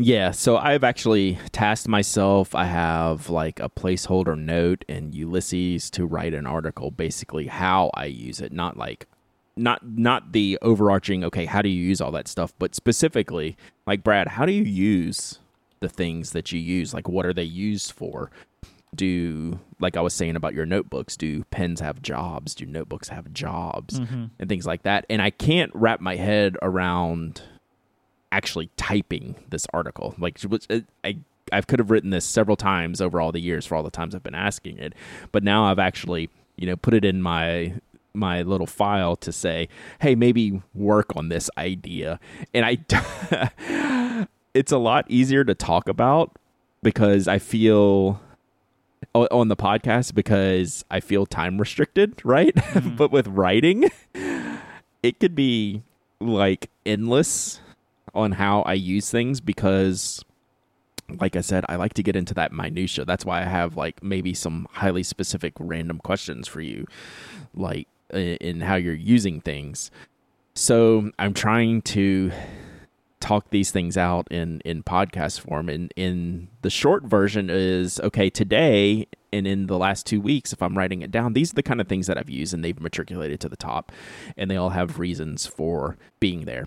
Yeah, 0.00 0.30
so 0.30 0.56
I've 0.58 0.84
actually 0.84 1.38
tasked 1.50 1.88
myself. 1.88 2.54
I 2.54 2.66
have 2.66 3.30
like 3.30 3.58
a 3.58 3.68
placeholder 3.68 4.38
note 4.38 4.84
in 4.86 5.12
Ulysses 5.12 5.90
to 5.90 6.06
write 6.06 6.34
an 6.34 6.46
article 6.46 6.92
basically 6.92 7.48
how 7.48 7.90
I 7.94 8.04
use 8.04 8.40
it, 8.40 8.52
not 8.52 8.76
like 8.76 9.06
not 9.56 9.84
not 9.88 10.32
the 10.32 10.58
overarching 10.62 11.24
okay, 11.24 11.46
how 11.46 11.62
do 11.62 11.68
you 11.68 11.82
use 11.82 12.00
all 12.00 12.12
that 12.12 12.28
stuff, 12.28 12.52
but 12.58 12.74
specifically 12.74 13.56
like 13.86 14.04
Brad, 14.04 14.28
how 14.28 14.46
do 14.46 14.52
you 14.52 14.62
use 14.62 15.40
the 15.80 15.88
things 15.88 16.32
that 16.32 16.52
you 16.52 16.58
use? 16.58 16.94
Like 16.94 17.08
what 17.08 17.26
are 17.26 17.34
they 17.34 17.44
used 17.44 17.92
for? 17.92 18.30
Do 18.94 19.60
like 19.80 19.96
I 19.96 20.00
was 20.00 20.14
saying 20.14 20.36
about 20.36 20.54
your 20.54 20.66
notebooks, 20.66 21.16
do 21.16 21.44
pens 21.44 21.80
have 21.80 22.00
jobs? 22.02 22.54
Do 22.54 22.66
notebooks 22.66 23.08
have 23.08 23.32
jobs? 23.32 24.00
Mm-hmm. 24.00 24.24
and 24.38 24.48
things 24.48 24.66
like 24.66 24.82
that. 24.82 25.04
And 25.10 25.20
I 25.20 25.30
can't 25.30 25.70
wrap 25.74 26.00
my 26.00 26.16
head 26.16 26.56
around 26.62 27.42
actually 28.32 28.70
typing 28.76 29.36
this 29.48 29.66
article. 29.72 30.14
Like 30.18 30.38
I 31.04 31.18
I 31.52 31.60
could 31.62 31.78
have 31.78 31.90
written 31.90 32.10
this 32.10 32.24
several 32.24 32.56
times 32.56 33.00
over 33.00 33.20
all 33.20 33.32
the 33.32 33.40
years 33.40 33.66
for 33.66 33.74
all 33.74 33.82
the 33.82 33.90
times 33.90 34.14
I've 34.14 34.22
been 34.22 34.34
asking 34.34 34.78
it, 34.78 34.94
but 35.32 35.42
now 35.42 35.64
I've 35.64 35.78
actually 35.78 36.30
you 36.56 36.66
know 36.66 36.76
put 36.76 36.94
it 36.94 37.04
in 37.04 37.22
my 37.22 37.74
my 38.14 38.42
little 38.42 38.66
file 38.66 39.16
to 39.16 39.30
say, 39.32 39.68
hey, 40.00 40.14
maybe 40.14 40.62
work 40.74 41.14
on 41.16 41.28
this 41.28 41.50
idea, 41.58 42.18
and 42.54 42.64
I. 42.64 43.88
it's 44.54 44.72
a 44.72 44.78
lot 44.78 45.06
easier 45.08 45.44
to 45.44 45.54
talk 45.54 45.88
about 45.88 46.36
because 46.82 47.28
I 47.28 47.38
feel 47.38 48.20
on 49.14 49.48
the 49.48 49.56
podcast 49.56 50.14
because 50.14 50.84
I 50.90 51.00
feel 51.00 51.26
time 51.26 51.58
restricted, 51.58 52.20
right? 52.24 52.54
Mm-hmm. 52.54 52.96
but 52.96 53.10
with 53.10 53.26
writing, 53.28 53.90
it 55.02 55.20
could 55.20 55.34
be 55.34 55.82
like 56.20 56.70
endless 56.84 57.60
on 58.14 58.32
how 58.32 58.62
I 58.62 58.72
use 58.74 59.10
things 59.10 59.40
because 59.40 60.24
like 61.20 61.36
I 61.36 61.40
said, 61.40 61.64
I 61.68 61.76
like 61.76 61.94
to 61.94 62.02
get 62.02 62.16
into 62.16 62.34
that 62.34 62.52
minutia. 62.52 63.06
That's 63.06 63.24
why 63.24 63.40
I 63.40 63.44
have 63.44 63.76
like 63.76 64.02
maybe 64.02 64.34
some 64.34 64.66
highly 64.72 65.02
specific 65.02 65.54
random 65.58 65.98
questions 65.98 66.46
for 66.46 66.60
you 66.60 66.86
like 67.54 67.88
in 68.12 68.60
how 68.60 68.74
you're 68.74 68.94
using 68.94 69.40
things. 69.40 69.90
So, 70.54 71.12
I'm 71.18 71.34
trying 71.34 71.82
to 71.82 72.32
talk 73.20 73.50
these 73.50 73.70
things 73.70 73.96
out 73.96 74.28
in 74.30 74.60
in 74.64 74.82
podcast 74.82 75.40
form. 75.40 75.68
And 75.68 75.92
in 75.96 76.48
the 76.62 76.70
short 76.70 77.04
version 77.04 77.50
is 77.50 78.00
okay 78.00 78.30
today 78.30 79.06
and 79.32 79.46
in 79.46 79.66
the 79.66 79.76
last 79.76 80.06
two 80.06 80.22
weeks 80.22 80.54
if 80.54 80.62
i'm 80.62 80.76
writing 80.76 81.02
it 81.02 81.10
down 81.10 81.34
these 81.34 81.52
are 81.52 81.54
the 81.54 81.62
kind 81.62 81.82
of 81.82 81.86
things 81.86 82.06
that 82.06 82.16
i've 82.16 82.30
used 82.30 82.54
and 82.54 82.64
they've 82.64 82.80
matriculated 82.80 83.38
to 83.38 83.46
the 83.46 83.56
top 83.58 83.92
and 84.38 84.50
they 84.50 84.56
all 84.56 84.70
have 84.70 84.98
reasons 84.98 85.46
for 85.46 85.98
being 86.20 86.44
there. 86.44 86.66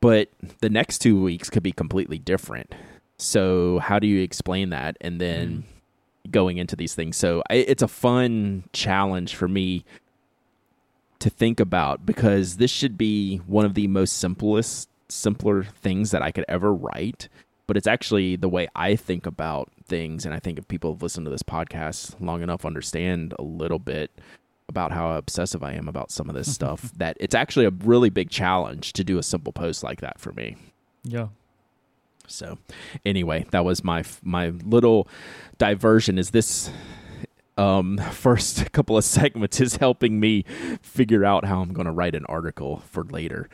But 0.00 0.28
the 0.60 0.70
next 0.70 0.98
two 0.98 1.20
weeks 1.20 1.50
could 1.50 1.62
be 1.62 1.72
completely 1.72 2.18
different. 2.18 2.74
So 3.18 3.78
how 3.78 3.98
do 3.98 4.06
you 4.06 4.22
explain 4.22 4.70
that? 4.70 4.96
And 5.00 5.20
then 5.20 5.64
mm. 6.26 6.30
going 6.30 6.58
into 6.58 6.76
these 6.76 6.94
things. 6.94 7.16
So 7.16 7.42
I, 7.50 7.54
it's 7.54 7.82
a 7.82 7.88
fun 7.88 8.64
challenge 8.72 9.34
for 9.34 9.48
me 9.48 9.84
to 11.18 11.30
think 11.30 11.60
about 11.60 12.04
because 12.04 12.58
this 12.58 12.70
should 12.70 12.98
be 12.98 13.38
one 13.46 13.64
of 13.64 13.74
the 13.74 13.86
most 13.86 14.18
simplest 14.18 14.88
simpler 15.08 15.62
things 15.64 16.10
that 16.10 16.22
I 16.22 16.30
could 16.30 16.44
ever 16.48 16.72
write, 16.72 17.28
but 17.66 17.76
it's 17.76 17.86
actually 17.86 18.36
the 18.36 18.48
way 18.48 18.68
I 18.74 18.96
think 18.96 19.26
about 19.26 19.70
things. 19.86 20.24
And 20.24 20.34
I 20.34 20.38
think 20.38 20.58
if 20.58 20.68
people 20.68 20.92
have 20.92 21.02
listened 21.02 21.26
to 21.26 21.30
this 21.30 21.42
podcast 21.42 22.14
long 22.20 22.42
enough, 22.42 22.64
understand 22.64 23.34
a 23.38 23.42
little 23.42 23.78
bit 23.78 24.10
about 24.68 24.92
how 24.92 25.12
obsessive 25.12 25.62
I 25.62 25.72
am 25.74 25.88
about 25.88 26.10
some 26.10 26.28
of 26.28 26.34
this 26.34 26.52
stuff, 26.52 26.92
that 26.96 27.16
it's 27.20 27.34
actually 27.34 27.66
a 27.66 27.70
really 27.70 28.10
big 28.10 28.30
challenge 28.30 28.92
to 28.94 29.04
do 29.04 29.18
a 29.18 29.22
simple 29.22 29.52
post 29.52 29.82
like 29.82 30.00
that 30.00 30.20
for 30.20 30.32
me. 30.32 30.56
Yeah. 31.04 31.28
So, 32.28 32.58
anyway, 33.04 33.46
that 33.52 33.64
was 33.64 33.84
my 33.84 34.02
my 34.22 34.48
little 34.48 35.06
diversion. 35.58 36.18
Is 36.18 36.30
this 36.30 36.70
um, 37.56 37.98
first 38.12 38.72
couple 38.72 38.96
of 38.96 39.04
segments 39.04 39.60
is 39.60 39.76
helping 39.76 40.20
me 40.20 40.44
figure 40.82 41.24
out 41.24 41.44
how 41.44 41.60
I'm 41.60 41.72
going 41.72 41.86
to 41.86 41.92
write 41.92 42.14
an 42.14 42.26
article 42.26 42.82
for 42.90 43.04
later 43.04 43.48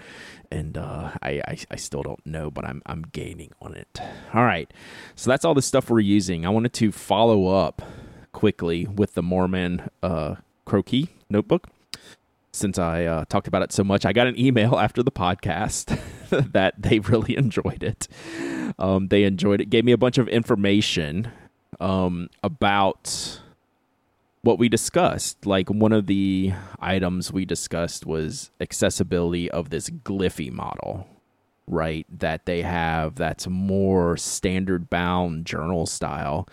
and 0.52 0.76
uh, 0.76 1.12
I, 1.22 1.40
I, 1.48 1.58
I 1.70 1.76
still 1.76 2.02
don't 2.02 2.24
know, 2.26 2.50
but 2.50 2.64
I'm 2.66 2.82
I'm 2.84 3.02
gaining 3.02 3.52
on 3.62 3.74
it. 3.74 4.00
All 4.34 4.44
right, 4.44 4.70
so 5.16 5.30
that's 5.30 5.44
all 5.44 5.54
the 5.54 5.62
stuff 5.62 5.88
we're 5.88 6.00
using. 6.00 6.44
I 6.44 6.50
wanted 6.50 6.74
to 6.74 6.92
follow 6.92 7.46
up 7.48 7.80
quickly 8.32 8.86
with 8.86 9.14
the 9.14 9.22
Maruman 9.22 9.88
uh, 10.02 10.36
Croquis 10.66 11.08
notebook. 11.30 11.68
Since 12.52 12.78
I 12.78 13.06
uh, 13.06 13.24
talked 13.30 13.48
about 13.48 13.62
it 13.62 13.72
so 13.72 13.82
much, 13.82 14.04
I 14.04 14.12
got 14.12 14.26
an 14.26 14.38
email 14.38 14.78
after 14.78 15.02
the 15.02 15.10
podcast 15.10 15.98
that 16.52 16.74
they 16.80 16.98
really 16.98 17.36
enjoyed 17.36 17.82
it. 17.82 18.08
Um, 18.78 19.08
they 19.08 19.24
enjoyed 19.24 19.62
it. 19.62 19.70
Gave 19.70 19.86
me 19.86 19.92
a 19.92 19.98
bunch 19.98 20.18
of 20.18 20.28
information 20.28 21.32
um, 21.80 22.28
about 22.42 23.40
what 24.42 24.58
we 24.58 24.68
discussed. 24.68 25.46
Like 25.46 25.70
one 25.70 25.92
of 25.92 26.06
the 26.06 26.52
items 26.80 27.32
we 27.32 27.44
discussed 27.44 28.06
was 28.06 28.50
accessibility 28.60 29.50
of 29.50 29.70
this 29.70 29.88
Gliffy 29.88 30.52
model, 30.52 31.06
right? 31.66 32.06
That 32.18 32.44
they 32.44 32.62
have 32.62 33.14
that's 33.14 33.46
more 33.46 34.16
standard 34.16 34.90
bound 34.90 35.46
journal 35.46 35.86
style, 35.86 36.48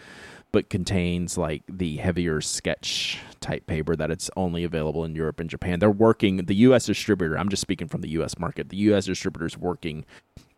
but 0.52 0.70
contains 0.70 1.38
like 1.38 1.64
the 1.68 1.98
heavier 1.98 2.42
sketch 2.42 3.20
type 3.42 3.66
paper 3.66 3.96
that 3.96 4.12
it's 4.12 4.30
only 4.36 4.64
available 4.64 5.04
in 5.04 5.16
Europe 5.16 5.40
and 5.40 5.50
Japan. 5.50 5.80
They're 5.80 5.90
working 5.90 6.38
the 6.46 6.56
US 6.56 6.86
distributor, 6.86 7.38
I'm 7.38 7.50
just 7.50 7.62
speaking 7.62 7.88
from 7.88 8.02
the 8.02 8.10
US 8.10 8.38
market. 8.38 8.70
The 8.70 8.78
US 8.78 9.06
distributor 9.06 9.48
is 9.48 9.58
working 9.58 10.06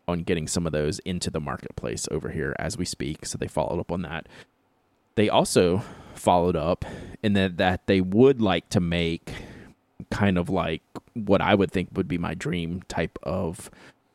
on 0.08 0.24
getting 0.24 0.48
some 0.48 0.66
of 0.66 0.74
those 0.74 1.00
into 1.00 1.30
the 1.30 1.40
marketplace 1.40 2.08
over 2.12 2.30
here 2.30 2.56
as 2.60 2.78
we 2.78 2.84
speak. 2.84 3.26
So 3.26 3.38
they 3.38 3.48
followed 3.48 3.80
up 3.80 3.92
on 3.92 4.02
that. 4.02 4.28
They 5.16 5.30
also 5.30 5.84
followed 6.16 6.56
up 6.56 6.86
in 7.24 7.34
that, 7.34 7.58
that 7.58 7.88
they 7.88 8.02
would 8.02 8.42
like 8.42 8.70
to 8.70 8.80
make 8.80 9.32
kind 10.10 10.38
of 10.38 10.50
like 10.50 10.84
what 11.14 11.42
I 11.42 11.56
would 11.56 11.72
think 11.72 11.90
would 11.94 12.08
be 12.08 12.18
my 12.18 12.34
dream 12.34 12.82
type 12.88 13.18
of 13.24 13.70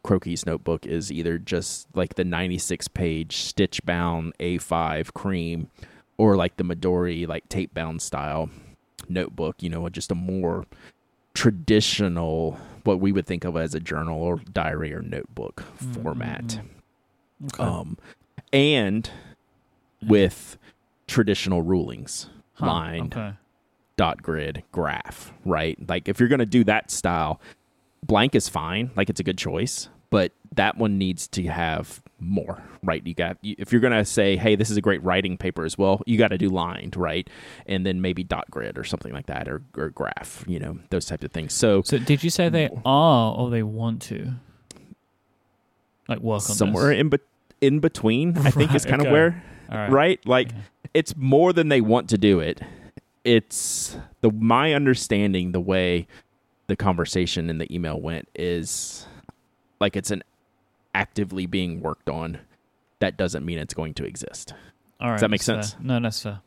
Croquis 0.04 0.46
notebook 0.46 0.86
is 0.86 1.10
either 1.10 1.36
just 1.36 1.88
like 1.94 2.14
the 2.14 2.24
96 2.24 2.88
page 2.88 3.36
stitch 3.38 3.84
bound 3.84 4.34
A5 4.38 5.12
cream 5.12 5.68
or 6.16 6.36
like 6.36 6.56
the 6.56 6.64
Midori 6.64 7.26
like 7.26 7.48
tape 7.48 7.74
bound 7.74 8.00
style 8.00 8.48
notebook, 9.08 9.56
you 9.60 9.68
know, 9.68 9.88
just 9.88 10.12
a 10.12 10.14
more 10.14 10.64
traditional 11.34 12.58
what 12.84 13.00
we 13.00 13.10
would 13.10 13.26
think 13.26 13.44
of 13.44 13.56
as 13.56 13.74
a 13.74 13.80
journal 13.80 14.22
or 14.22 14.36
diary 14.52 14.94
or 14.94 15.02
notebook 15.02 15.64
mm-hmm. 15.80 16.02
format. 16.02 16.60
Okay. 17.46 17.62
Um 17.62 17.98
and 18.52 19.10
with 20.06 20.56
traditional 21.06 21.62
rulings. 21.62 22.28
Huh, 22.54 22.66
lined 22.66 23.14
okay. 23.14 23.34
dot 23.96 24.22
grid 24.22 24.62
graph 24.72 25.32
right? 25.44 25.78
Like 25.86 26.08
if 26.08 26.18
you're 26.18 26.28
going 26.28 26.38
to 26.38 26.46
do 26.46 26.64
that 26.64 26.90
style 26.90 27.38
blank 28.02 28.34
is 28.34 28.48
fine 28.48 28.90
like 28.96 29.10
it's 29.10 29.20
a 29.20 29.22
good 29.22 29.36
choice 29.36 29.90
but 30.08 30.32
that 30.54 30.78
one 30.78 30.96
needs 30.96 31.28
to 31.28 31.42
have 31.48 32.02
more 32.18 32.62
right? 32.82 33.06
You 33.06 33.12
got 33.12 33.36
if 33.42 33.72
you're 33.72 33.82
going 33.82 33.92
to 33.92 34.06
say 34.06 34.38
hey 34.38 34.56
this 34.56 34.70
is 34.70 34.78
a 34.78 34.80
great 34.80 35.02
writing 35.02 35.36
paper 35.36 35.66
as 35.66 35.76
well 35.76 36.00
you 36.06 36.16
got 36.16 36.28
to 36.28 36.38
do 36.38 36.48
lined 36.48 36.96
right? 36.96 37.28
And 37.66 37.84
then 37.84 38.00
maybe 38.00 38.24
dot 38.24 38.50
grid 38.50 38.78
or 38.78 38.84
something 38.84 39.12
like 39.12 39.26
that 39.26 39.48
or, 39.48 39.60
or 39.76 39.90
graph 39.90 40.44
you 40.46 40.58
know 40.58 40.78
those 40.88 41.04
types 41.04 41.24
of 41.24 41.30
things. 41.32 41.52
So 41.52 41.82
so 41.82 41.98
did 41.98 42.24
you 42.24 42.30
say 42.30 42.48
they 42.48 42.70
are 42.86 43.34
or 43.34 43.50
they 43.50 43.62
want 43.62 44.00
to? 44.02 44.32
Like 46.08 46.20
work 46.20 46.48
on 46.48 46.56
somewhere 46.56 46.88
this? 46.88 47.00
in 47.00 47.08
be- 47.10 47.18
in 47.66 47.80
between 47.80 48.36
i 48.38 48.50
think 48.50 48.74
is 48.74 48.84
kind 48.84 49.00
okay. 49.00 49.08
of 49.08 49.12
where 49.12 49.42
right. 49.70 49.90
right 49.90 50.26
like 50.26 50.50
yeah 50.52 50.58
it's 50.96 51.14
more 51.14 51.52
than 51.52 51.68
they 51.68 51.82
want 51.82 52.08
to 52.08 52.16
do 52.16 52.40
it. 52.40 52.62
It's 53.22 53.98
the 54.22 54.30
my 54.30 54.72
understanding 54.72 55.52
the 55.52 55.60
way 55.60 56.06
the 56.68 56.76
conversation 56.76 57.50
in 57.50 57.58
the 57.58 57.72
email 57.72 58.00
went 58.00 58.28
is 58.34 59.06
like 59.78 59.94
it's 59.94 60.10
an 60.10 60.22
actively 60.94 61.44
being 61.44 61.82
worked 61.82 62.08
on. 62.08 62.38
That 63.00 63.18
doesn't 63.18 63.44
mean 63.44 63.58
it's 63.58 63.74
going 63.74 63.92
to 63.94 64.06
exist. 64.06 64.54
All 64.98 65.08
right, 65.08 65.16
Does 65.16 65.20
that 65.20 65.30
make 65.30 65.42
sense? 65.42 65.74
Fair. 65.74 65.82
No, 65.82 66.00
that's 66.00 66.22
fair. 66.22 66.40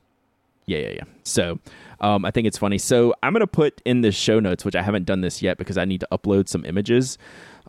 Yeah, 0.65 0.79
yeah, 0.79 0.89
yeah. 0.89 1.03
So, 1.23 1.59
um, 2.01 2.25
I 2.25 2.31
think 2.31 2.47
it's 2.47 2.57
funny. 2.57 2.79
So, 2.79 3.13
I'm 3.21 3.33
gonna 3.33 3.45
put 3.45 3.83
in 3.85 4.01
the 4.01 4.11
show 4.11 4.39
notes, 4.39 4.65
which 4.65 4.75
I 4.75 4.81
haven't 4.81 5.05
done 5.05 5.21
this 5.21 5.43
yet 5.43 5.59
because 5.59 5.77
I 5.77 5.85
need 5.85 5.99
to 5.99 6.07
upload 6.11 6.49
some 6.49 6.65
images. 6.65 7.19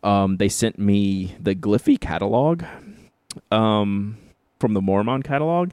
Um, 0.02 0.38
they 0.38 0.48
sent 0.48 0.78
me 0.78 1.34
the 1.38 1.54
Gliffy 1.54 2.00
catalog, 2.00 2.62
um, 3.50 4.16
from 4.58 4.74
the 4.74 4.80
Maruman 4.80 5.24
catalog, 5.24 5.70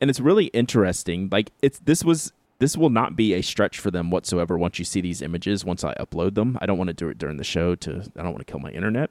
and 0.00 0.10
it's 0.10 0.20
really 0.20 0.46
interesting. 0.46 1.28
Like 1.30 1.52
it's 1.62 1.78
this 1.80 2.04
was 2.04 2.32
this 2.58 2.76
will 2.76 2.90
not 2.90 3.16
be 3.16 3.34
a 3.34 3.42
stretch 3.42 3.78
for 3.78 3.90
them 3.90 4.10
whatsoever 4.10 4.56
once 4.56 4.78
you 4.78 4.84
see 4.84 5.00
these 5.00 5.22
images 5.22 5.64
once 5.64 5.84
I 5.84 5.94
upload 5.94 6.34
them. 6.34 6.58
I 6.60 6.66
don't 6.66 6.78
want 6.78 6.88
to 6.88 6.94
do 6.94 7.08
it 7.08 7.18
during 7.18 7.36
the 7.36 7.44
show 7.44 7.74
to 7.76 8.04
I 8.16 8.22
don't 8.22 8.32
want 8.32 8.46
to 8.46 8.50
kill 8.50 8.60
my 8.60 8.70
internet. 8.70 9.10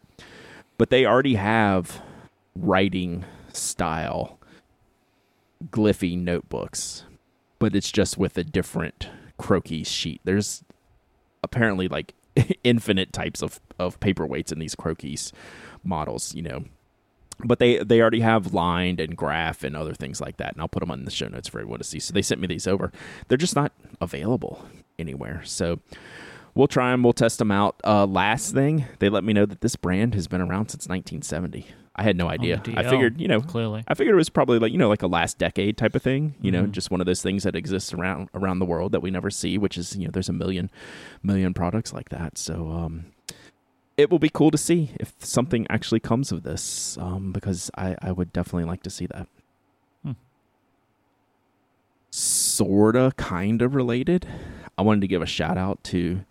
But 0.77 0.89
they 0.89 1.05
already 1.05 1.35
have 1.35 2.01
writing 2.55 3.25
style 3.53 4.39
Gliffy 5.69 6.17
notebooks, 6.17 7.03
but 7.59 7.75
it's 7.75 7.91
just 7.91 8.17
with 8.17 8.37
a 8.37 8.43
different 8.43 9.09
Croquis 9.37 9.87
sheet. 9.87 10.21
There's 10.23 10.63
apparently 11.43 11.87
like 11.87 12.15
infinite 12.63 13.13
types 13.13 13.43
of, 13.43 13.59
of 13.77 13.99
paperweights 13.99 14.51
in 14.51 14.59
these 14.59 14.75
Croquis 14.75 15.31
models, 15.83 16.33
you 16.33 16.41
know 16.41 16.63
but 17.45 17.59
they 17.59 17.77
they 17.79 18.01
already 18.01 18.21
have 18.21 18.53
lined 18.53 18.99
and 18.99 19.15
graph 19.15 19.63
and 19.63 19.75
other 19.75 19.93
things 19.93 20.21
like 20.21 20.37
that 20.37 20.53
and 20.53 20.61
i'll 20.61 20.67
put 20.67 20.81
them 20.81 20.91
on 20.91 21.05
the 21.05 21.11
show 21.11 21.27
notes 21.27 21.47
for 21.47 21.59
everyone 21.59 21.79
to 21.79 21.83
see. 21.83 21.99
So 21.99 22.13
they 22.13 22.21
sent 22.21 22.41
me 22.41 22.47
these 22.47 22.67
over. 22.67 22.91
They're 23.27 23.37
just 23.37 23.55
not 23.55 23.71
available 23.99 24.65
anywhere. 24.99 25.41
So 25.45 25.79
we'll 26.55 26.67
try 26.67 26.91
them 26.91 27.03
we'll 27.03 27.13
test 27.13 27.39
them 27.39 27.51
out. 27.51 27.79
Uh, 27.83 28.05
last 28.05 28.53
thing 28.53 28.85
they 28.99 29.09
let 29.09 29.23
me 29.23 29.33
know 29.33 29.45
that 29.45 29.61
this 29.61 29.75
brand 29.75 30.13
has 30.15 30.27
been 30.27 30.41
around 30.41 30.69
since 30.69 30.87
1970 30.87 31.67
i 31.95 32.03
had 32.03 32.15
no 32.15 32.29
idea. 32.29 32.61
I 32.75 32.83
figured 32.83 33.19
you 33.19 33.27
know 33.27 33.41
clearly. 33.41 33.83
I 33.87 33.93
figured 33.95 34.13
it 34.13 34.17
was 34.17 34.29
probably 34.29 34.59
like 34.59 34.71
you 34.71 34.77
know 34.77 34.87
like 34.87 35.01
a 35.01 35.07
last 35.07 35.37
decade 35.37 35.77
type 35.77 35.93
of 35.93 36.01
thing 36.01 36.35
you 36.41 36.51
mm-hmm. 36.51 36.61
know 36.61 36.67
just 36.67 36.89
one 36.89 37.01
of 37.01 37.05
those 37.05 37.21
things 37.21 37.43
that 37.43 37.55
exists 37.55 37.93
around 37.93 38.29
around 38.33 38.59
the 38.59 38.65
world 38.65 38.93
that 38.93 39.01
we 39.01 39.11
never 39.11 39.29
see 39.29 39.57
which 39.57 39.77
is 39.77 39.95
you 39.95 40.05
know 40.05 40.11
there's 40.11 40.29
a 40.29 40.33
million 40.33 40.71
million 41.21 41.53
products 41.53 41.93
like 41.93 42.09
that. 42.09 42.37
So 42.37 42.69
um 42.69 43.05
it 43.97 44.09
will 44.09 44.19
be 44.19 44.29
cool 44.29 44.51
to 44.51 44.57
see 44.57 44.91
if 44.99 45.13
something 45.19 45.67
actually 45.69 45.99
comes 45.99 46.31
of 46.31 46.43
this, 46.43 46.97
um, 46.99 47.31
because 47.31 47.69
I, 47.77 47.95
I 48.01 48.11
would 48.11 48.33
definitely 48.33 48.65
like 48.65 48.83
to 48.83 48.89
see 48.89 49.05
that. 49.07 49.27
Hmm. 50.03 50.11
Sorta, 52.09 53.13
kind 53.17 53.61
of 53.61 53.75
related. 53.75 54.27
I 54.77 54.81
wanted 54.81 55.01
to 55.01 55.07
give 55.07 55.21
a 55.21 55.27
shout 55.27 55.57
out 55.57 55.83
to 55.85 56.23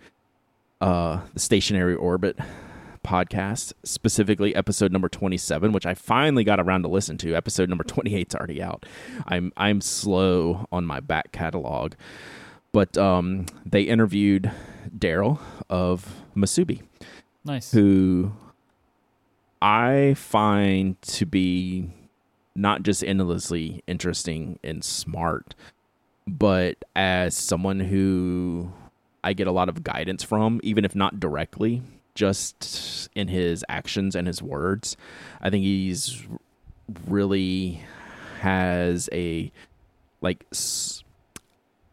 uh, 0.81 1.21
the 1.35 1.41
Stationery 1.41 1.95
Orbit 1.95 2.39
podcast, 3.05 3.73
specifically 3.85 4.55
episode 4.55 4.93
number 4.93 5.09
27, 5.09 5.73
which 5.73 5.87
I 5.87 5.95
finally 5.95 6.45
got 6.45 6.61
around 6.61 6.83
to 6.83 6.89
listen 6.89 7.17
to. 7.19 7.35
Episode 7.35 7.69
number 7.69 7.85
28 7.85 8.29
is 8.29 8.35
already 8.35 8.63
out. 8.63 8.87
I'm 9.27 9.53
I'm 9.57 9.81
slow 9.81 10.67
on 10.73 10.85
my 10.87 11.01
back 11.01 11.33
catalog, 11.33 11.95
but 12.73 12.97
um, 12.99 13.47
they 13.65 13.83
interviewed 13.83 14.51
Daryl 14.97 15.39
of 15.69 16.23
Musubi, 16.37 16.83
Nice. 17.45 17.73
who 17.73 18.33
I 19.63 20.15
find 20.17 21.01
to 21.03 21.27
be 21.27 21.91
not 22.55 22.83
just 22.83 23.03
endlessly 23.03 23.83
interesting 23.87 24.59
and 24.63 24.85
smart, 24.85 25.55
but 26.27 26.77
as 26.95 27.35
someone 27.35 27.81
who 27.81 28.73
I 29.23 29.33
get 29.33 29.47
a 29.47 29.53
lot 29.53 29.69
of 29.69 29.85
guidance 29.85 30.23
from, 30.23 30.61
even 30.63 30.85
if 30.85 30.95
not 30.95 31.21
directly, 31.21 31.83
just 32.15 33.09
in 33.15 33.29
his 33.29 33.65
actions 33.69 34.15
and 34.15 34.27
his 34.27 34.43
words. 34.43 34.97
I 35.41 35.51
think 35.51 35.65
he's 35.65 36.27
really 37.07 37.83
has 38.41 39.09
a 39.13 39.53
like 40.21 40.45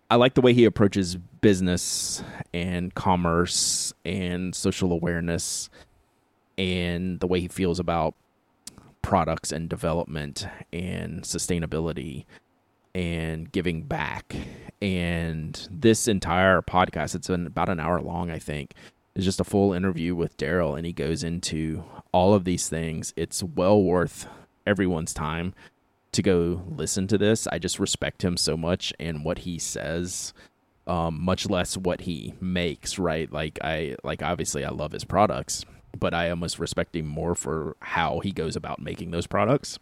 I 0.10 0.16
like 0.16 0.34
the 0.34 0.42
way 0.42 0.54
he 0.54 0.66
approaches 0.66 1.18
business 1.48 2.22
and 2.54 2.94
commerce 2.94 3.94
and 4.04 4.54
social 4.54 4.92
awareness 4.92 5.70
and 6.58 7.22
the 7.22 7.28
way 7.28 7.40
he 7.40 7.48
feels 7.48 7.80
about 7.80 8.16
products 9.02 9.54
and 9.54 9.70
development 9.70 10.46
and 10.74 11.24
sustainability 11.24 12.26
and 12.94 13.50
giving 13.54 13.82
back. 13.82 14.36
And 14.82 15.66
this 15.72 16.10
entire 16.10 16.62
podcast, 16.62 17.16
it's 17.16 17.30
been 17.30 17.48
about 17.48 17.70
an 17.70 17.80
hour 17.80 18.02
long, 18.02 18.30
I 18.30 18.40
think, 18.40 18.74
is 19.16 19.24
just 19.24 19.40
a 19.40 19.46
full 19.46 19.72
interview 19.72 20.16
with 20.16 20.36
Daryl, 20.36 20.76
and 20.76 20.86
he 20.86 20.92
goes 20.92 21.24
into 21.24 21.82
all 22.12 22.34
of 22.34 22.44
these 22.44 22.68
things. 22.68 23.14
It's 23.16 23.42
well 23.42 23.82
worth 23.82 24.28
everyone's 24.66 25.14
time 25.14 25.54
to 26.12 26.22
go 26.22 26.62
listen 26.68 27.08
to 27.08 27.18
this. 27.18 27.48
I 27.48 27.58
just 27.58 27.80
respect 27.80 28.22
him 28.22 28.36
so 28.36 28.58
much 28.58 28.92
and 29.00 29.24
what 29.24 29.40
he 29.40 29.58
says, 29.58 30.34
um, 30.88 31.22
much 31.22 31.50
less 31.50 31.78
what 31.78 32.02
he 32.02 32.34
makes. 32.42 32.98
Right? 32.98 33.32
Like 33.32 33.60
I 33.64 33.96
like 34.04 34.24
obviously 34.24 34.66
I 34.66 34.70
love 34.70 34.92
his 34.92 35.04
products, 35.04 35.66
but 35.98 36.14
I 36.14 36.30
almost 36.30 36.60
respect 36.60 36.96
him 36.96 37.08
more 37.08 37.36
for 37.36 37.76
how 37.82 38.20
he 38.20 38.32
goes 38.32 38.56
about 38.56 38.80
making 38.80 39.12
those 39.12 39.28
products. 39.28 39.78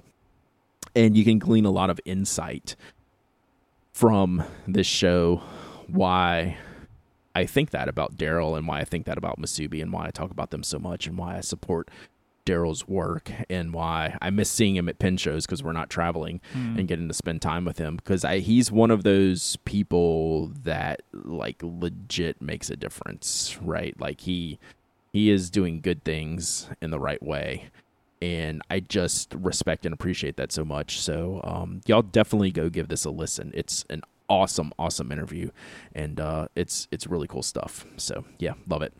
And 0.95 1.18
you 1.18 1.24
can 1.24 1.39
glean 1.39 1.66
a 1.66 1.72
lot 1.72 1.89
of 1.89 1.99
insight 2.06 2.76
from 3.91 4.43
this 4.68 4.88
show 4.88 5.41
why 5.88 6.58
I 7.34 7.45
think 7.45 7.72
that 7.72 7.89
about 7.89 8.18
Daryl 8.18 8.58
and 8.58 8.68
why 8.68 8.80
I 8.80 8.86
think 8.86 9.06
that 9.06 9.18
about 9.18 9.39
Musubi 9.39 9.82
and 9.82 9.91
why 9.91 10.08
I 10.08 10.12
talk 10.12 10.32
about 10.32 10.51
them 10.51 10.64
so 10.64 10.80
much 10.80 11.06
and 11.06 11.18
why 11.18 11.38
I 11.38 11.41
support 11.41 11.89
Daryl's 12.46 12.88
work 12.88 13.32
and 13.50 13.74
why 13.74 14.18
I 14.22 14.30
miss 14.30 14.50
seeing 14.50 14.76
him 14.76 14.88
at 14.88 15.00
pin 15.00 15.18
shows 15.18 15.46
because 15.46 15.64
we're 15.64 15.72
not 15.74 15.89
traveling 15.89 16.41
Hmm. 16.54 16.78
and 16.80 16.88
getting 16.88 17.08
to 17.08 17.14
spend 17.14 17.41
time 17.41 17.66
with 17.66 17.78
him 17.78 17.96
because 17.98 18.24
I 18.24 18.39
he's 18.39 18.72
one 18.72 18.91
of 18.91 19.04
those 19.04 19.58
people 19.66 20.52
that 20.64 21.02
like 21.14 21.58
legit 21.64 22.41
makes 22.41 22.70
a 22.70 22.76
difference, 22.76 23.58
right? 23.62 24.00
Like 24.00 24.22
he 24.22 24.60
he 25.12 25.30
is 25.32 25.50
doing 25.50 25.82
good 25.82 26.04
things 26.04 26.70
in 26.82 26.91
the 26.91 27.00
right 27.00 27.22
way. 27.24 27.70
And 28.22 28.62
I 28.70 28.80
just 28.80 29.34
respect 29.36 29.86
and 29.86 29.93
appreciate 29.93 30.38
that 30.38 30.52
so 30.52 30.64
much. 30.66 31.00
So 31.00 31.41
um, 31.43 31.82
y'all 31.86 32.02
definitely 32.02 32.52
go 32.52 32.70
give 32.70 32.88
this 32.88 33.06
a 33.06 33.10
listen. 33.12 33.52
It's 33.54 33.86
an 33.89 34.02
awesome, 34.30 34.72
awesome 34.80 35.12
interview, 35.12 35.52
and 35.93 36.20
uh, 36.20 36.48
it's 36.56 36.88
it's 36.91 37.06
really 37.08 37.28
cool 37.28 37.43
stuff. 37.43 37.86
So 37.98 38.26
yeah, 38.39 38.54
love 38.68 38.82
it. 38.82 38.93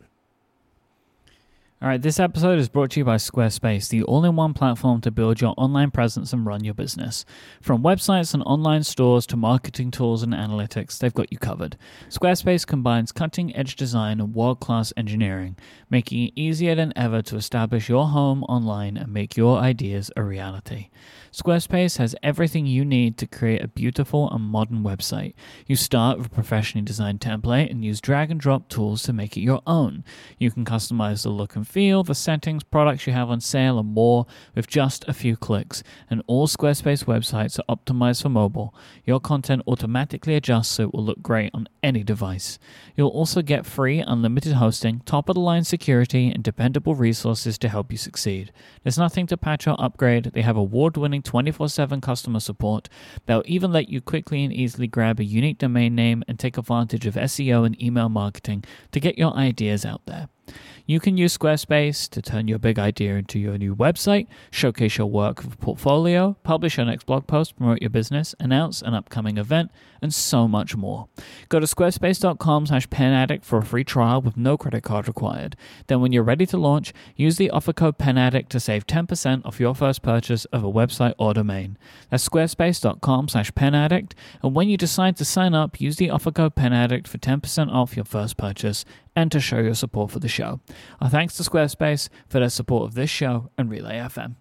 All 1.82 1.88
right, 1.88 2.00
this 2.00 2.18
episode 2.18 2.58
is 2.58 2.70
brought 2.70 2.92
to 2.92 3.00
you 3.00 3.04
by 3.04 3.16
Squarespace, 3.16 3.90
the 3.90 4.02
all 4.04 4.24
in 4.24 4.34
one 4.34 4.54
platform 4.54 5.02
to 5.02 5.10
build 5.10 5.42
your 5.42 5.52
online 5.58 5.90
presence 5.90 6.32
and 6.32 6.46
run 6.46 6.64
your 6.64 6.72
business. 6.72 7.26
From 7.60 7.82
websites 7.82 8.32
and 8.32 8.42
online 8.46 8.82
stores 8.82 9.26
to 9.26 9.36
marketing 9.36 9.90
tools 9.90 10.22
and 10.22 10.32
analytics, 10.32 10.96
they've 10.96 11.12
got 11.12 11.30
you 11.30 11.36
covered. 11.36 11.76
Squarespace 12.08 12.66
combines 12.66 13.12
cutting 13.12 13.54
edge 13.54 13.76
design 13.76 14.20
and 14.20 14.34
world 14.34 14.58
class 14.58 14.90
engineering, 14.96 15.54
making 15.90 16.28
it 16.28 16.32
easier 16.34 16.74
than 16.74 16.94
ever 16.96 17.20
to 17.20 17.36
establish 17.36 17.90
your 17.90 18.06
home 18.06 18.42
online 18.44 18.96
and 18.96 19.12
make 19.12 19.36
your 19.36 19.58
ideas 19.58 20.10
a 20.16 20.22
reality. 20.22 20.88
Squarespace 21.36 21.98
has 21.98 22.16
everything 22.22 22.64
you 22.64 22.82
need 22.82 23.18
to 23.18 23.26
create 23.26 23.62
a 23.62 23.68
beautiful 23.68 24.30
and 24.30 24.42
modern 24.42 24.82
website. 24.82 25.34
You 25.66 25.76
start 25.76 26.16
with 26.16 26.28
a 26.28 26.30
professionally 26.30 26.86
designed 26.86 27.20
template 27.20 27.70
and 27.70 27.84
use 27.84 28.00
drag 28.00 28.30
and 28.30 28.40
drop 28.40 28.70
tools 28.70 29.02
to 29.02 29.12
make 29.12 29.36
it 29.36 29.42
your 29.42 29.60
own. 29.66 30.02
You 30.38 30.50
can 30.50 30.64
customize 30.64 31.24
the 31.24 31.28
look 31.28 31.54
and 31.54 31.68
feel, 31.68 32.02
the 32.02 32.14
settings, 32.14 32.64
products 32.64 33.06
you 33.06 33.12
have 33.12 33.28
on 33.28 33.42
sale, 33.42 33.78
and 33.78 33.92
more 33.92 34.24
with 34.54 34.66
just 34.66 35.06
a 35.08 35.12
few 35.12 35.36
clicks. 35.36 35.82
And 36.08 36.22
all 36.26 36.46
Squarespace 36.46 37.04
websites 37.04 37.58
are 37.58 37.76
optimized 37.76 38.22
for 38.22 38.30
mobile. 38.30 38.74
Your 39.04 39.20
content 39.20 39.60
automatically 39.66 40.36
adjusts 40.36 40.68
so 40.68 40.84
it 40.84 40.94
will 40.94 41.04
look 41.04 41.20
great 41.20 41.50
on 41.52 41.68
any 41.82 42.02
device. 42.02 42.58
You'll 42.96 43.08
also 43.08 43.42
get 43.42 43.66
free 43.66 44.00
unlimited 44.00 44.54
hosting, 44.54 45.02
top 45.04 45.28
of 45.28 45.34
the 45.34 45.40
line 45.42 45.64
security, 45.64 46.30
and 46.30 46.42
dependable 46.42 46.94
resources 46.94 47.58
to 47.58 47.68
help 47.68 47.92
you 47.92 47.98
succeed. 47.98 48.52
There's 48.84 48.96
nothing 48.96 49.26
to 49.26 49.36
patch 49.36 49.66
or 49.66 49.76
upgrade. 49.78 50.30
They 50.32 50.40
have 50.40 50.56
award 50.56 50.96
winning 50.96 51.24
24 51.26 51.68
7 51.68 52.00
customer 52.00 52.40
support. 52.40 52.88
They'll 53.26 53.42
even 53.44 53.72
let 53.72 53.88
you 53.88 54.00
quickly 54.00 54.44
and 54.44 54.52
easily 54.52 54.86
grab 54.86 55.20
a 55.20 55.24
unique 55.24 55.58
domain 55.58 55.94
name 55.94 56.24
and 56.26 56.38
take 56.38 56.56
advantage 56.56 57.06
of 57.06 57.14
SEO 57.14 57.66
and 57.66 57.80
email 57.82 58.08
marketing 58.08 58.64
to 58.92 59.00
get 59.00 59.18
your 59.18 59.34
ideas 59.34 59.84
out 59.84 60.02
there. 60.06 60.28
You 60.86 61.00
can 61.00 61.16
use 61.16 61.36
Squarespace 61.36 62.08
to 62.10 62.22
turn 62.22 62.46
your 62.46 62.60
big 62.60 62.78
idea 62.78 63.16
into 63.16 63.40
your 63.40 63.58
new 63.58 63.74
website, 63.74 64.28
showcase 64.52 64.96
your 64.96 65.08
work 65.08 65.42
with 65.42 65.58
portfolio, 65.58 66.36
publish 66.44 66.76
your 66.76 66.86
next 66.86 67.06
blog 67.06 67.26
post, 67.26 67.56
promote 67.56 67.80
your 67.82 67.90
business, 67.90 68.36
announce 68.38 68.82
an 68.82 68.94
upcoming 68.94 69.36
event, 69.36 69.72
and 70.00 70.12
so 70.12 70.46
much 70.48 70.76
more. 70.76 71.08
Go 71.48 71.60
to 71.60 71.66
squarespace.com 71.66 72.66
slash 72.66 72.88
penaddict 72.88 73.44
for 73.44 73.58
a 73.58 73.64
free 73.64 73.84
trial 73.84 74.20
with 74.20 74.36
no 74.36 74.56
credit 74.56 74.82
card 74.82 75.08
required. 75.08 75.56
Then 75.86 76.00
when 76.00 76.12
you're 76.12 76.22
ready 76.22 76.46
to 76.46 76.56
launch, 76.56 76.92
use 77.14 77.36
the 77.36 77.50
offer 77.50 77.72
code 77.72 77.98
penaddict 77.98 78.48
to 78.48 78.60
save 78.60 78.86
10% 78.86 79.44
off 79.44 79.60
your 79.60 79.74
first 79.74 80.02
purchase 80.02 80.44
of 80.46 80.64
a 80.64 80.72
website 80.72 81.14
or 81.18 81.34
domain. 81.34 81.78
That's 82.10 82.28
squarespace.com 82.28 83.28
slash 83.28 83.50
penaddict, 83.52 84.12
and 84.42 84.54
when 84.54 84.68
you 84.68 84.76
decide 84.76 85.16
to 85.16 85.24
sign 85.24 85.54
up, 85.54 85.80
use 85.80 85.96
the 85.96 86.10
offer 86.10 86.30
code 86.30 86.54
penaddict 86.54 87.06
for 87.06 87.18
10% 87.18 87.72
off 87.72 87.96
your 87.96 88.04
first 88.04 88.36
purchase 88.36 88.84
and 89.14 89.32
to 89.32 89.40
show 89.40 89.58
your 89.58 89.74
support 89.74 90.10
for 90.10 90.20
the 90.20 90.28
show. 90.28 90.60
Our 91.00 91.08
thanks 91.08 91.34
to 91.36 91.42
Squarespace 91.42 92.08
for 92.28 92.38
their 92.38 92.50
support 92.50 92.84
of 92.84 92.94
this 92.94 93.10
show 93.10 93.50
and 93.56 93.70
Relay 93.70 93.96
FM. 93.98 94.36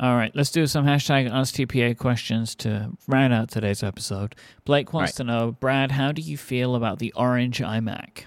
All 0.00 0.16
right, 0.16 0.34
let's 0.34 0.50
do 0.50 0.66
some 0.66 0.86
hashtag 0.86 1.30
AskTPA 1.30 1.98
questions 1.98 2.54
to 2.56 2.92
round 3.06 3.34
out 3.34 3.50
today's 3.50 3.82
episode. 3.82 4.34
Blake 4.64 4.94
wants 4.94 5.10
Right. 5.12 5.16
to 5.18 5.24
know, 5.24 5.52
Brad, 5.52 5.92
how 5.92 6.10
do 6.10 6.22
you 6.22 6.38
feel 6.38 6.74
about 6.74 7.00
the 7.00 7.12
orange 7.12 7.58
iMac? 7.58 8.24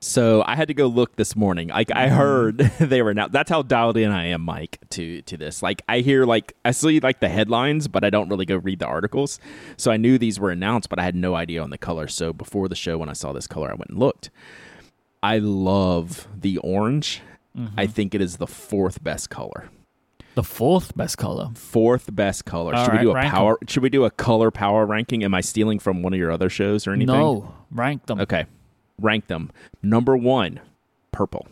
So 0.00 0.44
I 0.46 0.54
had 0.54 0.68
to 0.68 0.74
go 0.74 0.86
look 0.86 1.16
this 1.16 1.34
morning. 1.34 1.68
Like 1.68 1.90
I 1.96 2.08
mm-hmm. 2.08 2.16
heard 2.16 2.58
they 2.78 3.00
were 3.00 3.14
now. 3.14 3.28
That's 3.28 3.48
how 3.48 3.62
dialed 3.62 3.96
in 3.96 4.10
I 4.10 4.26
am, 4.26 4.46
Myke, 4.46 4.76
to 4.90 5.22
to 5.22 5.38
this. 5.38 5.62
Like 5.62 5.80
I 5.88 6.00
hear 6.00 6.26
like 6.26 6.52
I 6.62 6.72
see 6.72 7.00
like 7.00 7.20
the 7.20 7.30
headlines, 7.30 7.88
but 7.88 8.04
I 8.04 8.10
don't 8.10 8.28
really 8.28 8.44
go 8.44 8.56
read 8.58 8.80
the 8.80 8.86
articles. 8.86 9.40
So 9.78 9.90
I 9.90 9.96
knew 9.96 10.18
these 10.18 10.38
were 10.38 10.50
announced, 10.50 10.90
but 10.90 10.98
I 10.98 11.04
had 11.04 11.16
no 11.16 11.36
idea 11.36 11.62
on 11.62 11.70
the 11.70 11.78
color. 11.78 12.06
So 12.06 12.34
before 12.34 12.68
the 12.68 12.76
show, 12.76 12.98
when 12.98 13.08
I 13.08 13.14
saw 13.14 13.32
this 13.32 13.46
color, 13.46 13.70
I 13.70 13.74
went 13.74 13.88
and 13.88 13.98
looked. 13.98 14.28
I 15.22 15.38
love 15.38 16.28
the 16.38 16.58
orange. 16.58 17.22
Mm-hmm. 17.56 17.80
I 17.80 17.86
think 17.86 18.14
it 18.14 18.20
is 18.20 18.36
the 18.36 18.46
fourth 18.46 19.02
best 19.02 19.30
color. 19.30 19.70
The 20.38 20.44
fourth 20.44 20.96
best 20.96 21.18
color. 21.18 21.50
Fourth 21.56 22.14
best 22.14 22.44
color. 22.44 22.72
All 22.72 22.84
should 22.84 22.92
right, 22.92 23.00
we 23.00 23.06
do 23.06 23.10
a 23.10 23.22
power? 23.22 23.58
Should 23.66 23.82
we 23.82 23.90
do 23.90 24.04
a 24.04 24.10
color 24.12 24.52
power 24.52 24.86
ranking? 24.86 25.24
Am 25.24 25.34
I 25.34 25.40
stealing 25.40 25.80
from 25.80 26.00
one 26.00 26.12
of 26.12 26.18
your 26.20 26.30
other 26.30 26.48
shows 26.48 26.86
or 26.86 26.92
anything? 26.92 27.16
No, 27.16 27.52
rank 27.72 28.06
them. 28.06 28.20
Okay, 28.20 28.46
rank 29.00 29.26
them. 29.26 29.50
Number 29.82 30.16
one, 30.16 30.60
purple. 31.10 31.48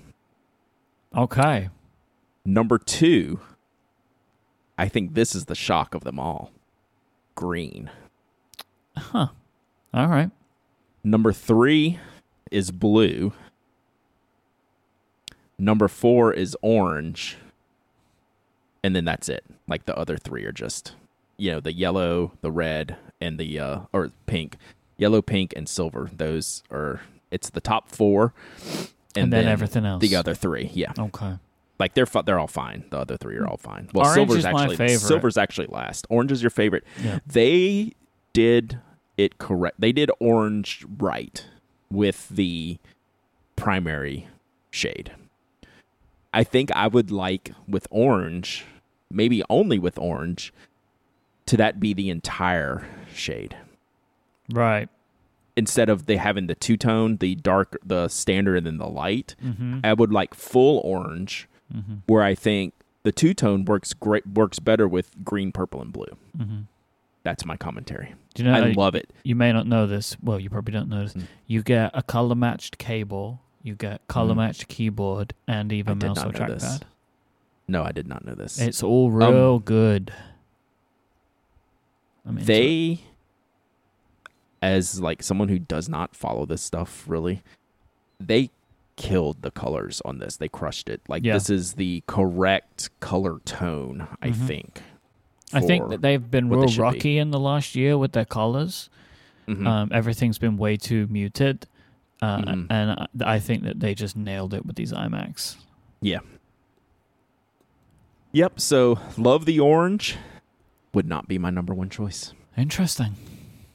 Okay. 1.16 1.68
Number 2.45 2.78
two, 2.78 3.41
I 4.78 4.87
think 4.87 5.14
this 5.14 5.34
is 5.34 5.47
the 5.47 5.57
shock 5.57 5.93
of 5.93 6.05
them 6.05 6.20
all. 6.20 6.53
Green. 7.34 7.91
Huh. 8.97 9.30
All 9.93 10.07
right. 10.07 10.30
Number 11.03 11.32
three 11.32 11.99
is 12.53 12.70
blue. 12.70 13.32
Number 15.59 15.89
four 15.89 16.32
is 16.32 16.57
orange. 16.62 17.39
And 18.87 18.95
then 18.95 19.05
that's 19.05 19.28
it. 19.28 19.45
Like 19.66 19.84
the 19.87 19.97
other 19.99 20.16
three 20.16 20.45
are 20.45 20.53
just, 20.53 20.95
you 21.39 21.51
know, 21.51 21.59
the 21.59 21.72
yellow, 21.72 22.30
the 22.41 22.53
red, 22.53 22.97
and 23.20 23.37
the, 23.37 23.59
uh, 23.59 23.80
or 23.93 24.12
pink. 24.26 24.57
Yellow, 24.97 25.20
pink, 25.22 25.53
and 25.57 25.68
silver. 25.68 26.09
Those 26.16 26.62
are, 26.70 27.01
It's 27.32 27.51
the 27.51 27.61
top 27.61 27.91
four, 27.91 28.32
and, 29.16 29.24
And, 29.24 29.32
then, 29.32 29.49
everything 29.49 29.84
else. 29.84 30.01
the 30.01 30.14
other 30.14 30.34
three. 30.34 30.70
Yeah, 30.72 30.93
Okay. 30.97 31.34
like 31.80 31.95
they're 31.95 32.07
fu- 32.07 32.22
they're 32.22 32.39
all 32.39 32.47
fine. 32.47 32.84
The 32.91 32.99
other 32.99 33.16
three 33.16 33.37
are 33.37 33.47
all 33.49 33.57
fine. 33.57 33.89
Well, 33.93 34.07
Orange 34.07 34.14
silver's 34.30 34.45
actually 34.45 34.76
favorite. 34.76 35.01
silver's 35.01 35.37
actually 35.37 35.66
last. 35.66 36.07
Orange 36.09 36.30
is 36.30 36.43
your 36.43 36.51
favorite. 36.51 36.84
Yeah. 37.03 37.18
They 37.26 37.93
did 38.32 38.78
it 39.16 39.39
correct. 39.39 39.80
They 39.80 39.91
did 39.93 40.11
orange 40.20 40.87
right 40.99 41.45
with 41.91 42.28
the 42.28 42.78
primary 43.57 44.28
shade. 44.70 45.11
I 46.32 46.45
think 46.45 46.70
I 46.72 46.87
would 46.87 47.11
like 47.11 47.53
with 47.66 47.87
orange, 47.91 48.64
maybe 49.11 49.43
only 49.49 49.79
with 49.79 49.99
orange, 49.99 50.53
to 51.47 51.57
that 51.57 51.79
be 51.81 51.93
the 51.95 52.11
entire 52.11 52.85
shade 53.15 53.57
Right. 54.53 54.89
instead 55.57 55.89
of 55.89 56.07
they 56.07 56.17
having 56.17 56.47
the 56.49 56.55
two 56.55 56.77
tone, 56.77 57.17
the 57.19 57.35
dark, 57.37 57.79
the 57.85 58.09
standard, 58.09 58.57
and 58.59 58.67
then 58.67 58.79
the 58.79 58.89
light. 58.89 59.35
Mm-hmm. 59.45 59.81
I 59.85 59.93
would 59.93 60.13
like 60.13 60.35
full 60.35 60.81
orange, 60.85 61.49
Mm-hmm. 61.75 61.95
where 62.07 62.23
I 62.23 62.37
think 62.37 62.75
the 63.03 63.11
two 63.11 63.35
tone 63.35 63.65
works 63.65 63.93
great, 63.93 64.25
works 64.27 64.61
better 64.61 64.87
with 64.87 65.11
green, 65.25 65.51
purple, 65.51 65.83
and 65.83 65.93
blue. 65.93 66.17
Mm-hmm. 66.39 66.61
That's 67.25 67.45
my 67.45 67.57
commentary. 67.57 68.15
Do 68.35 68.45
you 68.45 68.49
know? 68.51 68.55
I 68.57 68.71
love 68.71 68.95
it. 68.95 69.11
you 69.25 69.35
may 69.35 69.53
not 69.53 69.67
know 69.67 69.85
this. 69.89 70.17
Well, 70.23 70.39
you 70.39 70.49
probably 70.49 70.73
don't 70.73 70.89
know 70.89 71.03
this. 71.03 71.15
Mm. 71.15 71.25
You 71.49 71.65
get 71.65 71.91
a 71.93 72.05
color 72.05 72.37
matched 72.37 72.79
cable. 72.79 73.41
You 73.65 73.75
get 73.75 74.07
color 74.07 74.33
Mhm. 74.35 74.37
matched 74.37 74.69
keyboard 74.69 75.35
and 75.49 75.73
even 75.73 75.99
mouse 75.99 76.19
or 76.25 76.31
know 76.31 76.47
this. 76.55 76.79
No, 77.69 77.83
I 77.83 77.93
did 77.93 78.07
not 78.07 78.25
know 78.25 78.35
this. 78.35 78.61
It's 78.61 78.83
all 78.83 79.11
real 79.11 79.59
good. 79.59 80.12
I 82.25 82.31
mean, 82.31 82.39
Um, 82.41 82.45
they 82.45 83.01
as 84.62 85.01
like 85.01 85.23
someone 85.23 85.49
who 85.49 85.59
does 85.59 85.89
not 85.89 86.17
follow 86.17 86.45
this 86.47 86.62
stuff 86.62 87.05
really 87.07 87.43
they 88.19 88.51
killed 88.97 89.43
the 89.43 89.51
colors 89.51 90.01
on 90.05 90.19
this 90.19 90.37
they 90.39 90.49
crushed 90.49 90.89
it 90.89 91.01
like 91.09 91.23
Yeah. 91.23 91.35
this 91.35 91.51
is 91.51 91.75
the 91.75 92.03
correct 92.07 92.89
color 92.99 93.39
tone 93.45 94.09
i 94.23 94.31
Mhm. 94.31 94.47
think 94.47 94.83
I 95.53 95.61
think 95.61 95.89
that 95.91 96.01
they've 96.03 96.29
been 96.31 96.49
what 96.49 96.57
they 96.57 96.67
real 96.67 96.75
be. 96.75 96.81
rocky 96.81 97.19
in 97.19 97.31
the 97.31 97.39
last 97.39 97.77
year 97.77 97.97
with 97.97 98.11
their 98.12 98.25
colors. 98.25 98.91
Mhm. 99.47 99.64
Um, 99.64 99.89
everything's 99.93 100.39
been 100.39 100.57
way 100.57 100.77
too 100.77 101.07
muted, 101.09 101.69
uh, 102.21 102.39
Mhm. 102.39 102.67
and 102.69 103.07
I, 103.25 103.39
think 103.39 103.62
that 103.62 103.79
they 103.79 103.95
just 103.95 104.17
nailed 104.17 104.53
it 104.55 104.67
with 104.67 104.75
these 104.75 104.93
iMacs. 104.93 105.55
Yep 108.37 108.61
so 108.61 108.99
love 109.16 109.45
the 109.47 109.59
orange 109.59 110.16
would 110.93 111.07
not 111.09 111.26
be 111.28 111.39
my 111.39 111.51
number 111.51 111.74
one 111.74 111.89
choice 111.91 112.32
Interesting. 112.57 113.14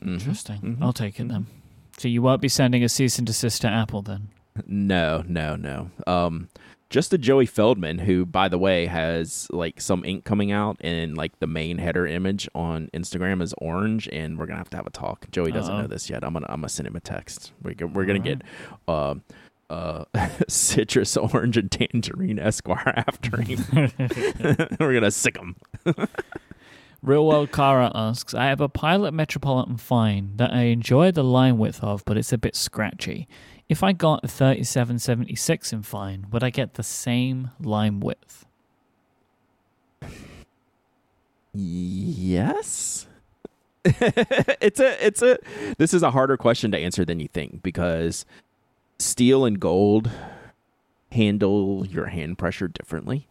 Mhm. 0.04 0.14
Interesting. 0.14 0.58
Mhm. 0.62 0.78
I'll 0.82 0.92
take 0.94 1.20
it 1.20 1.28
then. 1.28 1.46
So 1.98 2.08
you 2.08 2.24
won't 2.24 2.42
be 2.42 2.48
sending 2.50 2.84
a 2.84 2.90
cease 2.90 3.20
and 3.20 3.28
desist 3.28 3.62
to 3.62 3.68
Apple 3.68 4.02
then? 4.02 4.30
no 4.68 5.24
no 5.28 5.56
no 5.56 5.90
um 6.08 6.50
just 6.90 7.14
a 7.14 7.18
joey 7.18 7.46
feldman 7.46 8.00
who 8.00 8.26
by 8.26 8.50
the 8.50 8.58
way 8.58 8.86
has 8.86 9.48
like 9.52 9.80
some 9.80 10.04
ink 10.04 10.26
coming 10.26 10.52
out 10.52 10.76
and 10.82 11.16
like 11.16 11.32
the 11.40 11.48
main 11.48 11.78
header 11.78 12.06
image 12.06 12.50
on 12.54 12.90
instagram 12.94 13.42
is 13.42 13.54
orange 13.60 14.10
and 14.12 14.38
we're 14.38 14.46
gonna 14.46 14.58
have 14.58 14.70
to 14.70 14.76
have 14.76 14.86
a 14.86 14.90
talk 14.90 15.26
joey 15.32 15.52
doesn't 15.54 15.74
Uh-oh. 15.74 15.82
know 15.84 15.88
this 15.88 16.10
yet 16.10 16.22
i'm 16.26 16.34
gonna 16.34 16.46
i'm 16.50 16.60
gonna 16.60 16.68
send 16.70 16.86
him 16.86 16.98
a 16.98 17.00
text 17.00 17.54
we're, 17.64 17.74
we're 17.88 18.04
gonna 18.06 18.20
Alright. 18.20 18.40
get 18.40 18.42
uh 18.90 19.16
uh 19.72 20.06
citrus 20.48 21.16
orange 21.18 21.58
and 21.58 21.72
tangerine 21.72 22.38
esquire 22.40 22.94
after 23.08 23.42
him 23.42 23.64
we're 24.80 24.94
gonna 24.94 25.12
sick 25.12 25.38
him 25.38 25.56
Real 27.04 27.26
World 27.26 27.52
Cara 27.52 27.92
asks, 27.96 28.36
I 28.36 28.46
have 28.46 28.62
a 28.62 28.70
Pilot 28.70 29.12
Metropolitan 29.12 29.78
Fine 29.78 30.34
that 30.36 30.54
I 30.54 30.66
enjoy 30.66 31.12
the 31.12 31.24
line 31.24 31.58
width 31.58 31.84
of, 31.84 32.06
but 32.06 32.16
it's 32.16 32.32
a 32.32 32.38
bit 32.38 32.56
scratchy. 32.56 33.28
If 33.68 33.82
I 33.82 33.92
got 33.92 34.24
a 34.24 34.28
3776 34.28 35.74
in 35.74 35.82
Fine, 35.82 36.28
would 36.30 36.44
I 36.44 36.52
get 36.52 36.76
the 36.76 36.84
same 36.84 37.50
line 37.60 38.02
width? 38.02 38.46
Yes. 41.54 43.08
it's 43.84 44.80
a 44.80 45.06
it's 45.06 45.24
a 45.24 45.40
this 45.80 45.92
is 45.92 46.04
a 46.04 46.12
harder 46.12 46.38
question 46.38 46.72
to 46.72 46.78
answer 46.78 47.04
than 47.04 47.20
you 47.20 47.28
think 47.28 47.64
because 47.64 48.26
steel 49.02 49.46
and 49.46 49.60
gold 49.60 50.10
handle 51.12 51.86
your 51.86 52.08
hand 52.08 52.38
pressure 52.38 52.68
differently. 52.68 53.28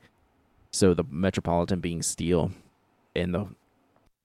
So 0.71 0.95
the 0.95 1.05
Metropolitan 1.09 1.81
being 1.81 2.03
steel 2.03 2.53
and 3.17 3.35
the 3.35 3.49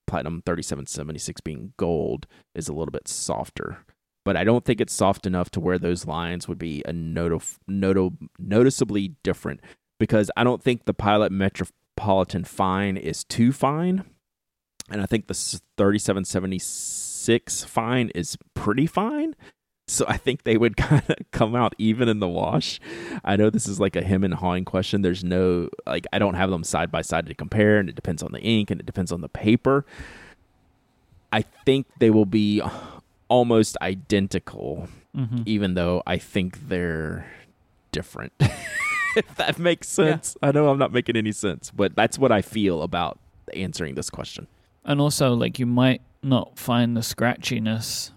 Platinum 0.07 0.43
3776 0.45 1.41
being 1.41 1.73
gold 1.77 2.27
is 2.53 2.67
a 2.67 2.73
little 2.73 2.91
bit 2.91 3.07
softer. 3.07 3.79
But 4.23 4.35
I 4.35 4.43
don't 4.43 4.65
think 4.65 4.81
it's 4.81 4.93
soft 4.93 5.25
enough 5.25 5.49
to 5.51 5.59
where 5.59 5.79
those 5.79 6.05
lines 6.05 6.47
would 6.47 6.59
be 6.59 6.83
a 6.85 6.93
noto- 6.93 7.41
noto- 7.67 8.17
noticeably 8.37 9.15
different 9.23 9.61
because 9.99 10.29
I 10.35 10.43
don't 10.43 10.61
think 10.61 10.85
the 10.85 10.93
Pilot 10.93 11.31
Metropolitan 11.31 12.43
fine 12.43 12.97
is 12.97 13.23
too 13.23 13.51
fine 13.51 14.03
and 14.89 15.01
I 15.01 15.05
think 15.05 15.27
the 15.27 15.33
3776 15.33 17.63
fine 17.63 18.09
is 18.13 18.37
pretty 18.53 18.85
fine. 18.85 19.35
So 19.87 20.05
I 20.07 20.17
think 20.17 20.43
they 20.43 20.57
would 20.57 20.75
kind 20.89 21.03
of 21.09 21.15
come 21.31 21.55
out 21.55 21.75
even 21.77 22.09
in 22.09 22.19
the 22.19 22.27
wash. 22.27 22.79
I 23.23 23.35
know 23.35 23.49
this 23.49 23.67
is 23.67 23.79
like 23.79 23.95
a 23.95 24.01
him 24.01 24.23
and 24.23 24.33
hawing 24.33 24.65
question. 24.65 25.01
There's 25.01 25.23
no 25.23 25.69
like 25.85 26.05
I 26.11 26.19
don't 26.19 26.33
have 26.35 26.49
them 26.49 26.63
side 26.63 26.91
by 26.91 27.01
side 27.01 27.27
to 27.27 27.33
compare, 27.35 27.77
and 27.77 27.87
it 27.89 27.95
depends 27.95 28.23
on 28.23 28.31
the 28.31 28.41
ink 28.41 28.71
and 28.71 28.79
it 28.79 28.85
depends 28.85 29.11
on 29.11 29.21
the 29.21 29.29
paper. 29.29 29.85
I 31.31 31.41
think 31.65 31.87
they 31.99 32.09
will 32.09 32.25
be 32.25 32.61
almost 33.27 33.77
identical, 33.81 34.87
Mm-hmm. 35.15 35.43
even 35.45 35.75
though 35.75 36.03
I 36.05 36.17
think 36.17 36.67
they're 36.67 37.25
different. 37.93 38.33
if 39.15 39.35
that 39.37 39.57
makes 39.57 39.87
sense. 39.87 40.35
I 40.41 40.51
know 40.51 40.67
I'm 40.67 40.77
not 40.77 40.91
making 40.91 41.15
any 41.15 41.31
sense, 41.31 41.71
but 41.71 41.95
that's 41.95 42.19
what 42.19 42.33
I 42.33 42.41
feel 42.41 42.81
about 42.81 43.17
answering 43.53 43.95
this 43.95 44.09
question. 44.09 44.47
And 44.83 44.99
also, 44.99 45.33
like, 45.33 45.57
you 45.57 45.65
might 45.65 46.01
not 46.21 46.59
find 46.59 46.97
the 46.97 47.01
scratchiness 47.01 48.11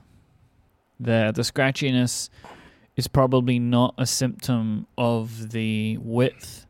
there. 1.00 1.32
The 1.32 1.42
scratchiness 1.42 2.28
is 2.96 3.06
probably 3.08 3.58
not 3.58 3.94
a 3.98 4.06
symptom 4.06 4.86
of 4.96 5.50
the 5.50 5.98
width, 5.98 6.66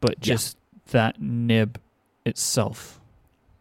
but 0.00 0.16
Yeah. 0.18 0.34
just 0.34 0.56
that 0.90 1.20
nib 1.20 1.80
itself. 2.24 3.00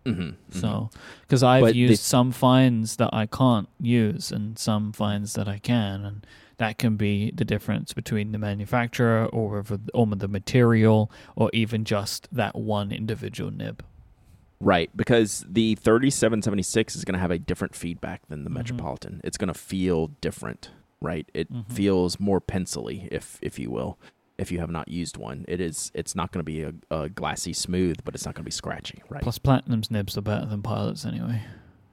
Mm-hmm. 0.05 0.31
So, 0.59 0.89
because 1.21 1.41
I've 1.41 1.61
But 1.63 1.73
the- 1.73 1.79
used 1.79 2.01
some 2.03 2.31
fines 2.31 2.97
that 2.97 3.09
I 3.13 3.25
can't 3.25 3.67
use 3.81 4.31
and 4.31 4.57
some 4.57 4.91
fines 4.93 5.33
that 5.33 5.47
I 5.47 5.57
can, 5.57 6.05
and 6.05 6.27
that 6.57 6.77
can 6.77 6.95
be 6.95 7.31
the 7.31 7.43
difference 7.43 7.91
between 7.93 8.31
the 8.31 8.37
manufacturer 8.37 9.25
or 9.25 9.63
or 9.93 10.05
the 10.07 10.27
material 10.27 11.11
or 11.35 11.49
even 11.53 11.83
just 11.85 12.27
that 12.31 12.55
one 12.55 12.91
individual 12.91 13.49
nib. 13.51 13.83
Right, 14.61 14.89
because 14.95 15.45
the 15.49 15.75
3776 15.75 16.95
is 16.95 17.03
going 17.05 17.13
to 17.13 17.19
have 17.19 17.31
a 17.31 17.37
different 17.39 17.75
feedback 17.75 18.25
than 18.29 18.43
the 18.45 18.49
Mhm. 18.49 18.53
Metropolitan. 18.53 19.21
It's 19.23 19.37
going 19.37 19.49
to 19.49 19.53
feel 19.53 20.07
different, 20.21 20.71
right? 21.01 21.29
It 21.33 21.51
Mhm. 21.51 21.69
feels 21.71 22.19
more 22.19 22.39
pencily, 22.39 23.07
if 23.11 23.37
if 23.41 23.59
you 23.59 23.69
will. 23.69 23.97
If 24.37 24.51
you 24.51 24.59
have 24.59 24.69
not 24.71 24.87
used 24.89 25.15
one, 25.17 25.45
it 25.47 25.61
is. 25.61 25.91
It's 25.93 26.15
not 26.15 26.31
going 26.31 26.39
to 26.39 26.43
be 26.43 26.61
a, 26.61 26.73
a 26.91 27.09
glassy 27.09 27.53
smooth, 27.53 27.97
but 28.03 28.15
it's 28.15 28.25
not 28.25 28.35
going 28.35 28.43
to 28.43 28.45
be 28.45 28.51
scratchy, 28.51 29.01
right? 29.09 29.21
Plus, 29.21 29.37
Platinum's 29.37 29.89
nibs 29.91 30.17
are 30.17 30.21
better 30.21 30.45
than 30.45 30.61
Pilots 30.61 31.05
anyway, 31.05 31.41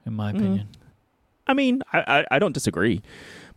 in 0.05 0.13
my 0.13 0.31
Mhm. 0.33 0.37
opinion. 0.37 0.67
I 1.47 1.53
mean, 1.53 1.83
I, 1.91 1.99
I, 2.19 2.25
I 2.35 2.39
don't 2.39 2.53
disagree, 2.53 3.01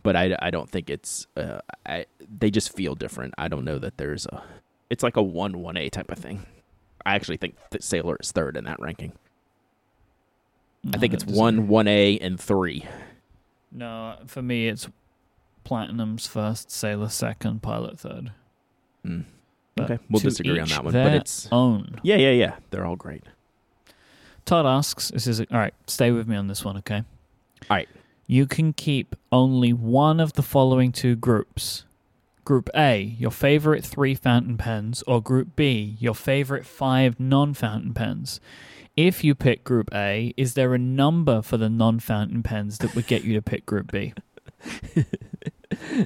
but 0.03 0.15
I, 0.17 0.35
I 0.41 0.51
don't 0.51 0.69
think 0.69 0.89
it's. 0.89 1.27
Uh, 1.37 1.59
I 1.85 2.05
they 2.39 2.51
just 2.51 2.73
feel 2.75 2.95
different. 2.95 3.33
I 3.37 3.47
don't 3.47 3.63
know 3.65 3.79
that 3.79 3.97
there's 3.97 4.25
a. 4.25 4.43
It's 4.89 5.03
like 5.03 5.15
a 5.17 5.21
one 5.23 5.59
one 5.59 5.75
A 5.77 5.89
type 5.89 6.11
of 6.11 6.17
thing. 6.17 6.45
I 7.07 7.15
actually 7.15 7.37
think 7.37 7.55
that 7.71 7.83
Sailor 7.83 8.17
is 8.19 8.33
third 8.33 8.57
in 8.57 8.65
that 8.65 8.79
ranking. 8.81 9.13
I 10.93 10.97
think 10.97 11.13
it's 11.13 11.23
disagree. 11.23 11.39
one 11.39 11.67
one 11.69 11.87
A 11.87 12.17
and 12.19 12.39
three. 12.39 12.85
No, 13.71 14.17
for 14.25 14.41
me, 14.41 14.67
it's 14.67 14.89
Platinum's 15.63 16.27
first, 16.27 16.69
Sailor 16.69 17.09
second, 17.09 17.61
Pilot 17.61 17.97
third. 17.97 18.31
Mm. 19.05 19.23
Okay, 19.79 19.99
we'll 20.09 20.19
disagree 20.19 20.59
on 20.59 20.67
that 20.67 20.83
one, 20.83 20.93
but 20.93 21.13
it's 21.13 21.47
own. 21.51 21.99
yeah, 22.03 22.17
yeah, 22.17 22.31
yeah. 22.31 22.55
They're 22.71 22.85
all 22.85 22.95
great. 22.97 23.23
Todd 24.43 24.65
asks, 24.65 25.09
"This 25.11 25.27
is 25.27 25.39
all 25.39 25.45
right. 25.51 25.73
Stay 25.87 26.11
with 26.11 26.27
me 26.27 26.35
on 26.35 26.47
this 26.47 26.65
one, 26.65 26.77
okay? 26.77 27.03
All 27.69 27.77
right. 27.77 27.89
You 28.27 28.45
can 28.47 28.73
keep 28.73 29.15
only 29.31 29.71
one 29.71 30.19
of 30.19 30.33
the 30.33 30.43
following 30.43 30.91
two 30.91 31.15
groups. 31.15 31.85
Group 32.47 32.69
A, 32.73 33.01
your 33.19 33.31
favorite 33.31 33.83
three 33.83 34.15
fountain 34.15 34.55
pens, 34.55 35.03
or 35.05 35.21
Group 35.21 35.57
B, 35.57 35.97
your 35.99 36.15
favorite 36.15 36.65
five 36.65 37.19
non-fountain 37.19 37.93
pens. 37.93 38.39
If 38.95 39.21
you 39.21 39.35
pick 39.35 39.65
Group 39.65 39.89
A, 39.93 40.33
is 40.37 40.53
there 40.53 40.73
a 40.73 40.77
number 40.77 41.41
for 41.41 41.57
the 41.57 41.67
non-fountain 41.67 42.43
pens 42.43 42.77
that 42.77 42.95
would 42.95 43.05
get 43.05 43.25
you 43.25 43.33
to 43.33 43.41
pick 43.41 43.65
Group 43.65 43.91
B? 43.91 44.13
Do 44.95 45.05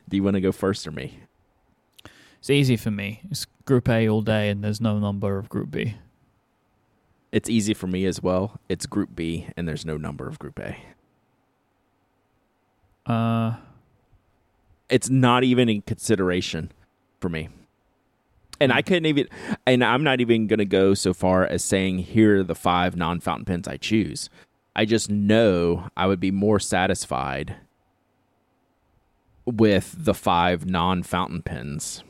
you 0.10 0.24
want 0.24 0.34
to 0.34 0.42
go 0.42 0.52
first 0.52 0.88
or 0.88 0.92
me? 0.92 1.20
It's 2.40 2.50
easy 2.50 2.76
for 2.76 2.90
me. 2.90 3.22
It's 3.30 3.46
Group 3.66 3.88
A 3.88 4.10
all 4.10 4.24
day, 4.24 4.50
and 4.50 4.64
there's 4.64 4.82
no 4.82 4.98
number 4.98 5.38
of 5.38 5.48
Group 5.48 5.70
B. 5.70 5.94
It's 7.32 7.52
easy 7.52 7.76
for 7.76 7.86
me 7.86 8.04
as 8.08 8.20
well. 8.24 8.60
It's 8.68 8.88
Group 8.88 9.16
B, 9.16 9.46
and 9.56 9.68
there's 9.68 9.86
no 9.86 9.96
number 9.96 10.28
of 10.28 10.40
Group 10.40 10.58
A. 10.58 10.76
Uh, 13.06 13.58
it's 14.92 15.10
not 15.10 15.44
even 15.44 15.70
in 15.70 15.82
consideration 15.82 16.72
for 17.20 17.30
me. 17.30 17.50
And 18.60 18.72
I 18.72 18.82
hmm. 18.82 18.88
couldn't 18.88 19.06
even, 19.08 19.28
and 19.66 19.84
I'm 19.84 20.04
not 20.04 20.22
even 20.22 20.46
going 20.46 20.60
to 20.60 20.66
go 20.66 20.94
so 20.94 21.14
far 21.14 21.46
as 21.46 21.64
saying 21.64 22.00
here 22.00 22.42
are 22.42 22.44
the 22.44 22.54
five 22.54 22.96
non 22.96 23.20
fountain 23.20 23.46
pens 23.46 23.68
I 23.68 23.78
choose. 23.78 24.30
I 24.76 24.86
just 24.86 25.10
know 25.10 25.88
I 25.98 26.06
would 26.06 26.20
be 26.20 26.32
more 26.32 26.60
satisfied 26.60 27.56
with 29.46 29.96
the 29.98 30.14
five 30.14 30.66
non 30.66 31.02
fountain 31.02 31.42
pens 31.42 32.04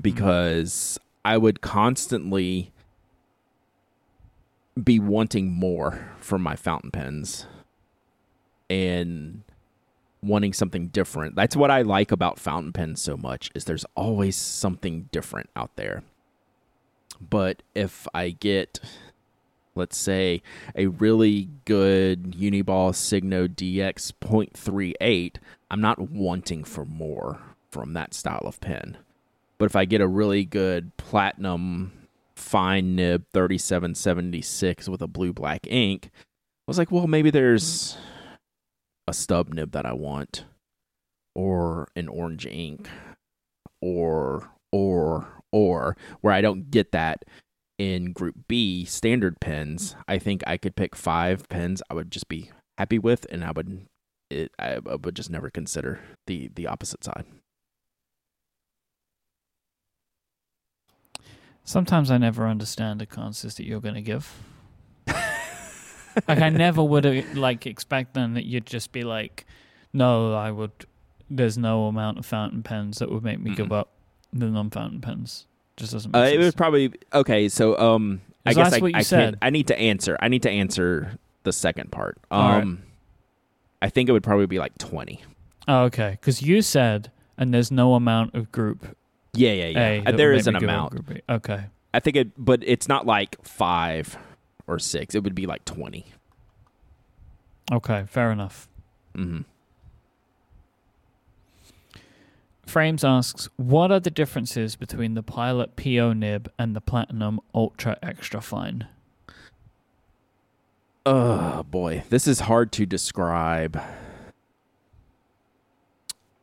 because 0.00 0.98
I 1.24 1.36
would 1.38 1.60
constantly 1.60 2.72
be 4.82 5.00
wanting 5.00 5.50
more 5.50 6.14
from 6.20 6.42
my 6.42 6.54
fountain 6.54 6.90
pens 6.90 7.46
and 8.68 9.42
wanting 10.22 10.52
something 10.52 10.88
different. 10.88 11.36
That's 11.36 11.56
what 11.56 11.70
I 11.70 11.82
like 11.82 12.10
about 12.12 12.38
fountain 12.38 12.72
pens 12.72 13.00
so 13.00 13.16
much 13.16 13.50
is 13.54 13.64
there's 13.64 13.86
always 13.94 14.36
something 14.36 15.08
different 15.12 15.50
out 15.54 15.76
there. 15.76 16.02
But 17.20 17.62
if 17.74 18.06
I 18.14 18.30
get 18.30 18.80
let's 19.76 19.96
say 19.96 20.42
a 20.74 20.86
really 20.86 21.50
good 21.64 22.32
Uniball 22.32 22.94
Signo 22.94 23.46
DX 23.46 24.12
0.38, 24.20 25.36
I'm 25.70 25.80
not 25.80 26.10
wanting 26.10 26.64
for 26.64 26.84
more 26.84 27.40
from 27.70 27.92
that 27.92 28.14
style 28.14 28.44
of 28.44 28.60
pen. 28.60 28.96
But 29.58 29.66
if 29.66 29.76
I 29.76 29.84
get 29.84 30.00
a 30.00 30.08
really 30.08 30.44
good 30.44 30.96
platinum 30.96 31.92
fine 32.34 32.96
nib 32.96 33.24
3776 33.32 34.88
with 34.88 35.02
a 35.02 35.06
blue 35.06 35.32
black 35.32 35.66
ink, 35.68 36.10
I 36.14 36.66
was 36.66 36.78
like, 36.78 36.90
well, 36.90 37.06
maybe 37.06 37.30
there's 37.30 37.96
a 39.06 39.12
stub 39.12 39.52
nib 39.52 39.72
that 39.72 39.86
I 39.86 39.92
want, 39.92 40.44
or 41.34 41.88
an 41.96 42.08
orange 42.08 42.46
ink, 42.46 42.88
or, 43.80 44.50
or, 44.72 45.42
or, 45.52 45.96
where 46.20 46.32
I 46.32 46.40
don't 46.40 46.70
get 46.70 46.92
that 46.92 47.24
in 47.78 48.12
Group 48.12 48.36
B 48.48 48.84
standard 48.84 49.40
pens. 49.40 49.96
I 50.08 50.18
think 50.18 50.42
I 50.46 50.56
could 50.56 50.76
pick 50.76 50.96
five 50.96 51.48
pens 51.48 51.82
I 51.90 51.94
would 51.94 52.10
just 52.10 52.28
be 52.28 52.50
happy 52.78 52.98
with, 52.98 53.26
and 53.30 53.44
I 53.44 53.52
would. 53.52 53.86
It, 54.28 54.50
I, 54.58 54.78
I 54.84 54.96
would 54.96 55.14
just 55.14 55.30
never 55.30 55.50
consider 55.50 56.00
the 56.26 56.50
the 56.54 56.66
opposite 56.66 57.04
side. 57.04 57.24
Sometimes 61.64 62.10
I 62.10 62.18
never 62.18 62.46
understand 62.46 63.00
the 63.00 63.20
answers 63.20 63.56
that 63.56 63.64
you're 63.64 63.80
going 63.80 63.96
to 63.96 64.02
give. 64.02 64.32
Like 66.28 66.40
I 66.40 66.48
never 66.48 66.82
would 66.82 67.04
have 67.04 67.36
like 67.36 67.66
expect 67.66 68.14
then 68.14 68.34
that 68.34 68.44
you'd 68.44 68.66
just 68.66 68.92
be 68.92 69.02
like, 69.02 69.46
no, 69.92 70.34
I 70.34 70.50
would. 70.50 70.72
There's 71.28 71.58
no 71.58 71.86
amount 71.86 72.18
of 72.18 72.26
fountain 72.26 72.62
pens 72.62 72.98
that 72.98 73.10
would 73.10 73.24
make 73.24 73.40
me 73.40 73.50
mm 73.50 73.56
give 73.56 73.72
up 73.72 73.90
the 74.32 74.46
non-fountain 74.46 75.00
pens. 75.00 75.46
Just 75.76 75.92
doesn't. 75.92 76.14
Uh, 76.14 76.20
it 76.20 76.38
was 76.38 76.54
probably 76.54 76.92
okay. 77.12 77.48
So 77.48 77.76
um, 77.78 78.20
I 78.44 78.54
guess 78.54 78.72
I, 78.72 78.78
what 78.78 78.92
you 78.92 78.98
I 78.98 79.02
said. 79.02 79.24
can't. 79.24 79.36
I 79.42 79.50
need 79.50 79.66
to 79.68 79.78
answer. 79.78 80.16
I 80.20 80.28
need 80.28 80.42
to 80.42 80.50
answer 80.50 81.18
the 81.42 81.52
second 81.52 81.90
part. 81.92 82.18
Um, 82.30 82.40
right. 82.40 82.78
I 83.82 83.88
think 83.90 84.08
it 84.08 84.12
would 84.12 84.22
probably 84.22 84.46
be 84.46 84.58
like 84.58 84.76
twenty. 84.78 85.22
Oh, 85.68 85.84
okay. 85.84 86.16
Because 86.20 86.42
you 86.42 86.62
said, 86.62 87.10
and 87.36 87.52
there's 87.52 87.70
no 87.70 87.94
amount 87.94 88.34
of 88.34 88.52
group 88.52 88.96
Yeah, 89.34 89.52
yeah, 89.52 89.66
yeah. 89.68 90.02
Uh, 90.06 90.12
there 90.12 90.32
is 90.32 90.46
an 90.46 90.54
me 90.54 90.60
give 90.60 90.68
up 90.70 90.92
amount. 90.92 91.22
Okay. 91.28 91.64
I 91.92 92.00
think 92.00 92.16
it, 92.16 92.32
but 92.36 92.62
it's 92.64 92.88
not 92.88 93.06
like 93.06 93.42
five 93.44 94.18
or 94.66 94.78
six. 94.78 95.14
It 95.14 95.22
would 95.22 95.34
be 95.34 95.46
like 95.46 95.64
20 95.64 96.04
Okay. 97.72 98.04
Fair 98.08 98.30
enough. 98.30 98.68
Mm-hmm. 99.14 99.42
Frames 102.64 103.04
asks, 103.04 103.48
what 103.56 103.92
are 103.92 104.00
the 104.00 104.10
differences 104.10 104.76
between 104.76 105.14
the 105.14 105.22
Pilot 105.22 105.76
PO 105.76 106.12
nib 106.12 106.50
and 106.58 106.74
the 106.74 106.80
Platinum 106.80 107.40
Ultra 107.54 107.96
Extra 108.02 108.40
Fine? 108.40 108.88
Oh 111.04 111.62
boy, 111.62 112.02
this 112.08 112.26
is 112.26 112.40
hard 112.40 112.72
to 112.72 112.84
describe 112.84 113.80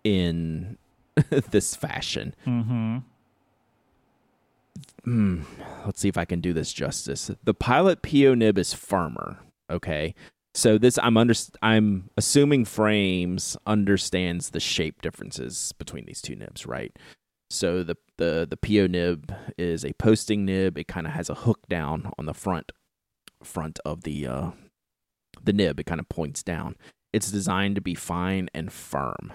in 0.06 0.78
this 1.52 1.76
fashion. 1.76 2.34
Mm-hmm. 2.48 3.00
Hmm. 5.06 5.42
Let's 5.86 6.00
see 6.00 6.08
if 6.08 6.18
I 6.18 6.26
can 6.26 6.40
do 6.40 6.54
this 6.54 6.72
justice. 6.72 7.30
The 7.44 7.54
Pilot 7.54 8.02
PO 8.02 8.36
nib 8.36 8.58
is 8.58 8.74
firmer. 8.74 9.40
Okay, 9.70 10.16
so 10.54 10.78
this 10.78 10.98
I'm 11.02 11.18
under 11.18 11.34
I'm 11.62 12.10
assuming 12.16 12.66
frames 12.66 13.58
understands 13.66 14.52
the 14.52 14.60
shape 14.60 15.02
differences 15.02 15.74
between 15.78 16.06
these 16.06 16.22
two 16.22 16.36
nibs, 16.36 16.66
right? 16.66 16.98
So 17.50 17.84
the 17.84 17.98
the 18.18 18.48
the 18.50 18.58
PO 18.58 18.88
nib 18.88 19.34
is 19.58 19.84
a 19.84 19.94
posting 19.94 20.46
nib. 20.46 20.78
It 20.78 20.88
kind 20.88 21.06
of 21.06 21.14
has 21.14 21.30
a 21.30 21.36
hook 21.36 21.68
down 21.68 22.12
on 22.18 22.26
the 22.26 22.34
front 22.34 22.72
front 23.44 23.80
of 23.84 24.04
the 24.04 24.28
uh, 24.28 24.52
the 25.44 25.54
nib. 25.54 25.80
It 25.80 25.86
kind 25.86 26.00
of 26.00 26.08
points 26.08 26.44
down. 26.44 26.76
It's 27.12 27.30
designed 27.30 27.76
to 27.76 27.82
be 27.82 27.96
fine 27.96 28.50
and 28.54 28.72
firm. 28.72 29.34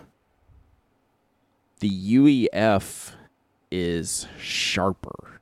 The 1.80 1.90
UEF 1.90 3.12
is 3.70 4.26
sharper 4.40 5.37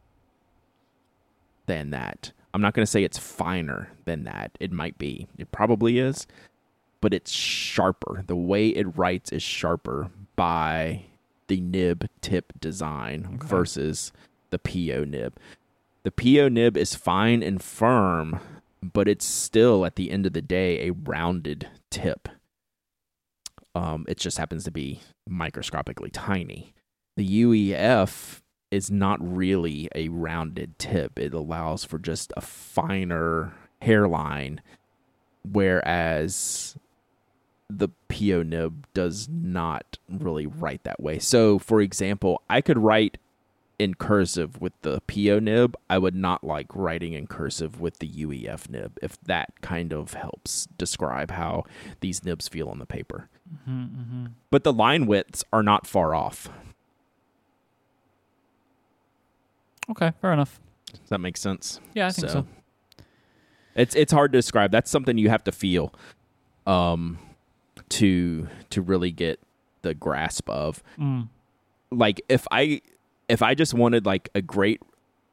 than 1.67 1.91
that. 1.91 2.33
I'm 2.55 2.63
not 2.63 2.75
going 2.75 2.85
to 2.85 2.91
say 2.91 3.05
it's 3.05 3.19
finer 3.19 3.91
than 4.07 4.25
that. 4.25 4.53
It 4.61 4.73
might 4.73 4.97
be. 4.99 5.27
It 5.37 5.53
probably 5.53 5.99
is. 5.99 6.27
But 7.01 7.13
it's 7.13 7.31
sharper. 7.31 8.25
The 8.27 8.37
way 8.37 8.69
it 8.69 8.97
writes 8.97 9.31
is 9.31 9.43
sharper 9.43 10.11
by 10.35 11.03
the 11.49 11.61
nib 11.61 12.09
tip 12.23 12.53
design 12.59 13.27
Okay. 13.35 13.47
versus 13.47 14.13
the 14.51 14.59
PO 14.59 15.05
nib. 15.05 15.37
The 16.03 16.11
PO 16.11 16.49
nib 16.49 16.77
is 16.77 16.95
fine 16.95 17.43
and 17.43 17.63
firm, 17.63 18.41
but 18.83 19.09
it's 19.09 19.25
still 19.27 19.85
at 19.85 19.97
the 19.97 20.11
end 20.11 20.25
of 20.27 20.33
the 20.33 20.43
day 20.43 20.87
a 20.89 20.93
rounded 20.93 21.69
tip. 21.91 22.29
Um, 23.75 24.07
it 24.09 24.17
just 24.17 24.39
happens 24.39 24.65
to 24.65 24.71
be 24.71 25.01
microscopically 25.29 26.11
tiny. 26.11 26.73
The 27.17 27.43
UEF 27.43 28.41
is 28.71 28.91
not 28.91 29.19
really 29.21 29.89
a 29.95 30.09
rounded 30.09 30.79
tip. 30.79 31.19
It 31.19 31.35
allows 31.35 31.85
for 31.85 31.99
just 31.99 32.33
a 32.37 32.41
finer 32.41 33.55
hairline, 33.83 34.61
whereas 35.45 36.77
the 37.69 37.89
PO 38.09 38.43
nib 38.43 38.87
does 38.95 39.29
not 39.29 39.99
really 40.09 40.47
write 40.47 40.85
that 40.85 41.01
way. 41.01 41.19
So, 41.19 41.59
for 41.59 41.81
example, 41.81 42.43
I 42.49 42.61
could 42.61 42.79
write 42.79 43.19
in 43.79 43.95
cursive 43.95 44.61
with 44.61 44.73
the 44.83 45.01
PO 45.07 45.39
nib. 45.41 45.77
I 45.91 45.99
would 45.99 46.15
not 46.15 46.45
like 46.45 46.75
writing 46.75 47.13
in 47.13 47.27
cursive 47.27 47.81
with 47.81 47.99
the 47.99 48.09
UEF 48.09 48.71
nib, 48.71 48.99
if 49.03 49.21
that 49.23 49.61
kind 49.61 49.93
of 49.93 50.15
helps 50.15 50.67
describe 50.79 51.31
how 51.31 51.65
these 52.01 52.25
nibs 52.25 52.49
feel 52.49 52.69
on 52.69 52.79
the 52.79 52.87
paper. 52.87 53.29
Mm-hmm, 53.69 53.83
mm-hmm. 53.83 54.27
But 54.51 54.65
the 54.65 54.73
line 54.73 55.07
widths 55.07 55.45
are 55.53 55.63
not 55.63 55.87
far 55.87 56.15
off. 56.15 56.49
Okay. 59.91 60.13
Fair 60.21 60.33
enough. 60.33 60.61
Does 60.93 61.11
that 61.11 61.21
make 61.21 61.37
sense? 61.37 61.81
Yeah, 61.95 62.09
I 62.09 62.11
think 62.11 62.31
so. 62.31 62.47
It's 63.75 63.95
it's 63.95 64.13
hard 64.13 64.33
to 64.33 64.39
describe. 64.39 64.71
That's 64.71 64.91
something 64.91 65.19
you 65.19 65.29
have 65.29 65.45
to 65.45 65.53
feel 65.53 65.93
um 66.67 67.19
to 67.91 68.49
to 68.71 68.83
really 68.83 69.11
get 69.11 69.41
the 69.83 69.95
grasp 69.95 70.49
of. 70.49 70.83
Mm. 70.99 71.29
Like 71.91 72.21
if 72.29 72.47
I 72.51 72.81
if 73.29 73.43
I 73.43 73.55
just 73.55 73.75
wanted 73.75 74.07
like 74.07 74.29
a 74.35 74.43
great 74.43 74.81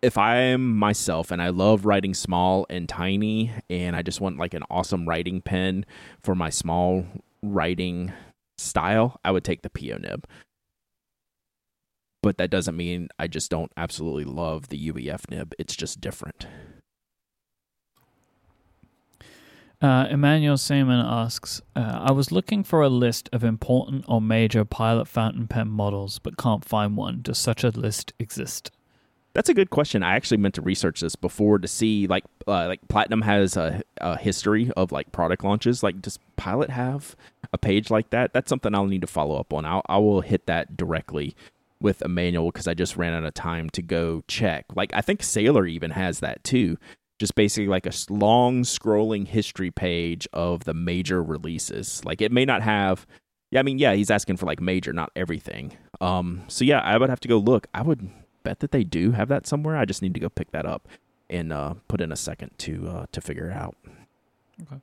if 0.01 0.17
I 0.17 0.35
am 0.35 0.75
myself 0.77 1.31
and 1.31 1.41
I 1.41 1.49
love 1.49 1.85
writing 1.85 2.13
small 2.13 2.65
and 2.69 2.89
tiny 2.89 3.51
and 3.69 3.95
I 3.95 4.01
just 4.01 4.19
want 4.19 4.37
like 4.37 4.53
an 4.53 4.63
awesome 4.69 5.07
writing 5.07 5.41
pen 5.41 5.85
for 6.21 6.35
my 6.35 6.49
small 6.49 7.05
writing 7.41 8.11
style, 8.57 9.19
I 9.23 9.31
would 9.31 9.45
take 9.45 9.61
the 9.61 9.69
PO 9.69 9.97
nib. 9.97 10.27
But 12.23 12.37
that 12.37 12.49
doesn't 12.49 12.77
mean 12.77 13.09
I 13.19 13.27
just 13.27 13.51
don't 13.51 13.71
absolutely 13.75 14.23
love 14.23 14.69
the 14.69 14.89
UEF 14.89 15.29
nib. 15.29 15.53
It's 15.59 15.75
just 15.75 15.99
different. 15.99 16.47
Uh, 19.81 20.07
Emmanuel 20.09 20.55
Seaman 20.55 21.05
asks, 21.05 21.61
uh, 21.75 21.99
I 22.07 22.13
was 22.13 22.31
looking 22.31 22.63
for 22.63 22.81
a 22.81 22.87
list 22.87 23.29
of 23.33 23.43
important 23.43 24.05
or 24.07 24.21
major 24.21 24.63
pilot 24.63 25.09
fountain 25.09 25.49
pen 25.49 25.67
models, 25.67 26.19
but 26.19 26.37
can't 26.37 26.63
find 26.63 26.95
one. 26.95 27.19
Does 27.21 27.37
such 27.37 27.65
a 27.65 27.69
list 27.69 28.13
exist? 28.17 28.71
That's 29.33 29.49
a 29.49 29.53
good 29.53 29.69
question. 29.69 30.01
I 30.01 30.15
actually 30.15 30.37
meant 30.37 30.55
to 30.55 30.61
research 30.61 31.01
this 31.01 31.17
before 31.17 31.59
to 31.59 31.67
see 31.67 32.07
like 32.07 32.23
uh, 32.47 32.67
like 32.67 32.87
Platinum 32.87 33.23
has 33.23 33.57
a, 33.57 33.81
a 33.97 34.17
history 34.17 34.71
of 34.77 34.93
like 34.93 35.11
product 35.11 35.43
launches. 35.43 35.83
Like, 35.83 36.01
does 36.01 36.19
Pilot 36.37 36.69
have 36.69 37.17
a 37.51 37.57
page 37.57 37.89
like 37.89 38.11
that? 38.11 38.31
That's 38.31 38.47
something 38.47 38.73
I'll 38.73 38.85
need 38.85 39.01
to 39.01 39.07
follow 39.07 39.37
up 39.37 39.51
on. 39.51 39.65
I'll, 39.65 39.81
I 39.89 39.97
will 39.97 40.21
hit 40.21 40.45
that 40.45 40.77
directly 40.77 41.35
with 41.83 42.01
Emmanuel 42.01 42.47
because 42.51 42.67
I 42.67 42.73
just 42.73 42.97
ran 42.97 43.13
out 43.13 43.25
of 43.25 43.35
time 43.35 43.69
to 43.71 43.83
go 43.83 44.23
check. 44.27 44.65
Like, 44.75 44.91
I 44.95 45.01
think 45.01 45.21
Sailor 45.21 45.67
even 45.67 45.91
has 45.91 46.21
that 46.21 46.43
too. 46.43 46.77
Just 47.19 47.35
basically 47.35 47.67
like 47.67 47.85
a 47.85 47.91
long 48.09 48.63
scrolling 48.63 49.27
history 49.27 49.69
page 49.69 50.27
of 50.33 50.63
the 50.63 50.73
major 50.73 51.21
releases. 51.21 52.03
Like, 52.03 52.21
it 52.21 52.31
may 52.31 52.45
not 52.45 52.63
have 52.63 53.05
Yeah, 53.53 53.59
I 53.59 53.63
mean, 53.63 53.77
yeah, 53.77 53.93
he's 53.93 54.09
asking 54.09 54.37
for 54.37 54.47
like 54.47 54.59
major, 54.59 54.93
not 54.93 55.11
everything. 55.15 55.77
Um, 56.01 56.41
so 56.47 56.65
yeah, 56.65 56.79
I 56.79 56.97
would 56.97 57.11
have 57.11 57.19
to 57.19 57.27
go 57.27 57.37
look. 57.37 57.67
I 57.71 57.83
would 57.83 58.09
bet 58.41 58.61
that 58.61 58.71
they 58.71 58.83
do 58.83 59.11
have 59.11 59.27
that 59.27 59.45
somewhere. 59.45 59.77
I 59.77 59.85
just 59.85 60.01
need 60.01 60.15
to 60.15 60.19
go 60.19 60.27
pick 60.27 60.49
that 60.53 60.65
up 60.65 60.87
and 61.29 61.53
uh, 61.53 61.75
put 61.87 62.01
in 62.01 62.11
a 62.11 62.15
second 62.15 62.49
to 62.57 62.87
uh, 62.87 63.05
to 63.11 63.21
figure 63.21 63.51
it 63.51 63.53
out. 63.53 63.75
Okay. 64.63 64.81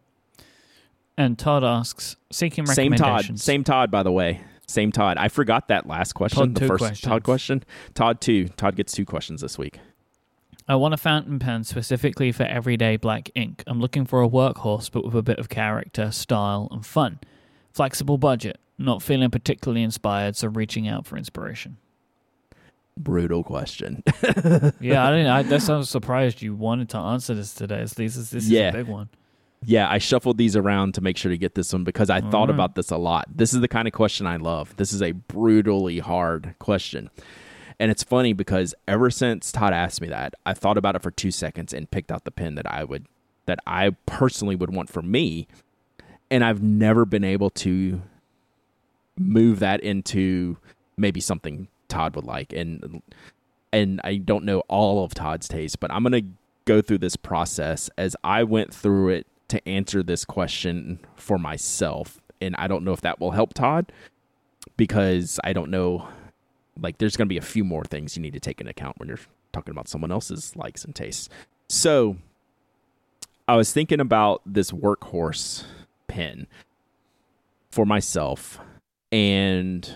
And 1.19 1.37
Todd 1.37 1.65
asks, 1.65 2.15
seeking 2.31 2.65
Same 2.65 2.93
Todd, 2.93 3.41
same 3.41 3.65
Todd, 3.65 3.91
by 3.91 4.05
the 4.05 4.13
way. 4.13 4.41
Same 4.71 4.93
Todd. 4.93 5.17
I 5.19 5.29
forgot 5.29 5.69
that 5.69 5.87
last 5.87 6.13
question. 6.15 6.39
Todd, 6.41 6.55
the 6.55 6.67
first 6.69 6.79
questions. 6.79 7.01
Todd 7.01 7.23
question. 7.25 7.65
Todd 7.95 8.21
two. 8.21 8.49
Todd 8.49 8.77
gets 8.77 8.93
two 8.93 9.05
questions 9.05 9.41
this 9.41 9.59
week. 9.59 9.79
I 10.69 10.77
want 10.77 10.95
a 10.95 10.97
fountain 10.97 11.39
pen 11.41 11.65
specifically 11.65 12.31
for 12.31 12.45
everyday 12.45 12.97
black 12.97 13.29
ink. 13.35 13.65
I'm 13.67 13.81
looking 13.81 14.05
for 14.07 14.23
a 14.23 14.29
workhorse, 14.29 14.91
but 14.91 15.05
with 15.05 15.17
a 15.17 15.23
bit 15.23 15.39
of 15.41 15.49
character, 15.49 16.13
style, 16.13 16.69
and 16.71 16.87
fun. 16.87 17.19
Flexible 17.73 18.19
budget. 18.19 18.59
Not 18.79 19.03
feeling 19.03 19.31
particularly 19.31 19.83
inspired, 19.83 20.37
so 20.37 20.49
reaching 20.49 20.87
out 20.89 21.07
for 21.07 21.17
inspiration. 21.19 21.77
Brutal 22.97 23.43
question. 23.43 24.03
Yeah, 24.81 25.07
I 25.07 25.11
didn't. 25.11 25.27
I, 25.27 25.43
that's 25.43 25.69
I 25.69 25.77
was 25.77 25.91
surprised 25.91 26.41
you 26.43 26.55
wanted 26.55 26.89
to 26.91 26.99
answer 26.99 27.35
this 27.35 27.53
today. 27.55 27.81
This 27.83 27.99
is 28.17 28.31
this 28.31 28.45
is 28.45 28.51
Yeah. 28.51 28.69
a 28.69 28.73
big 28.73 28.87
one. 28.87 29.09
Yeah, 29.65 29.91
I 29.91 29.99
shuffled 29.99 30.39
these 30.39 30.57
around 30.57 30.95
to 30.95 31.01
make 31.01 31.17
sure 31.17 31.31
to 31.31 31.37
get 31.37 31.55
this 31.55 31.73
one 31.73 31.85
because 31.85 32.09
I 32.09 32.21
All 32.21 32.31
thought 32.31 32.49
right. 32.49 32.55
about 32.55 32.75
this 32.77 32.91
a 32.91 32.97
lot. 32.97 33.27
This 33.35 33.53
is 33.53 33.61
the 33.61 33.69
kind 33.69 33.87
of 33.87 33.93
question 33.93 34.27
I 34.27 34.37
love. 34.37 34.75
This 34.77 34.93
is 34.93 35.03
a 35.03 35.13
brutally 35.13 35.99
hard 35.99 36.55
question. 36.59 37.11
And 37.79 37.91
it's 37.91 38.03
funny 38.03 38.33
because 38.33 38.75
ever 38.89 39.11
since 39.11 39.53
Todd 39.53 39.73
asked 39.73 40.01
me 40.01 40.09
that, 40.09 40.35
I 40.47 40.55
thought 40.55 40.79
about 40.79 40.97
it 40.97 41.03
for 41.03 41.11
2 41.11 41.31
seconds 41.31 41.73
and 41.73 41.91
picked 41.91 42.11
out 42.11 42.25
the 42.25 42.31
pen 42.31 42.55
that 42.55 42.71
I 42.71 42.85
would 42.85 43.07
that 43.47 43.59
I 43.67 43.91
personally 44.07 44.55
would 44.55 44.73
want 44.75 44.91
for 44.91 45.03
me. 45.03 45.49
And 46.31 46.45
I've 46.45 46.63
never 46.63 47.05
been 47.05 47.25
able 47.25 47.51
to 47.51 48.03
move 49.19 49.59
that 49.59 49.81
into 49.81 50.57
maybe 50.97 51.21
something 51.21 51.69
Todd 51.89 52.15
would 52.17 52.25
like 52.25 52.53
and 52.53 53.03
and 53.73 54.01
I 54.05 54.17
don't 54.17 54.45
know 54.45 54.61
all 54.69 55.05
of 55.05 55.15
Todd's 55.15 55.49
taste, 55.49 55.81
but 55.81 55.91
I'm 55.93 56.03
going 56.03 56.13
to 56.13 56.29
go 56.65 56.81
through 56.83 56.99
this 56.99 57.17
process 57.17 57.89
as 57.97 58.17
I 58.25 58.43
went 58.45 58.75
through 58.75 59.11
it 59.11 59.27
to 59.51 59.69
answer 59.69 60.03
this 60.03 60.25
question 60.25 61.01
for 61.17 61.39
myself. 61.39 62.21
And 62.41 62.57
I 62.57 62.67
don't 62.69 62.85
know 62.85 62.93
if 62.93 63.03
that 63.03 63.21
will 63.21 63.33
help 63.33 63.55
Todd 63.55 63.93
because 64.77 65.39
I 65.45 65.53
don't 65.53 65.71
know. 65.71 66.09
Like, 66.81 66.99
there's 66.99 67.17
going 67.17 67.27
to 67.27 67.33
be 67.33 67.37
a 67.37 67.43
few 67.43 67.65
more 67.65 67.85
things 67.85 68.17
you 68.17 68.23
need 68.23 68.33
to 68.33 68.41
take 68.41 68.61
into 68.61 68.71
account 68.71 68.99
when 68.99 69.09
you're 69.09 69.19
talking 69.53 69.73
about 69.73 69.89
someone 69.89 70.11
else's 70.11 70.57
likes 70.57 70.85
and 70.85 70.95
tastes. 70.95 71.29
So, 71.69 72.17
I 73.47 73.57
was 73.57 73.73
thinking 73.73 74.01
about 74.01 74.41
this 74.47 74.71
workhorse 74.71 75.65
pen 76.09 76.47
for 77.71 77.85
myself. 77.85 78.59
And 79.13 79.93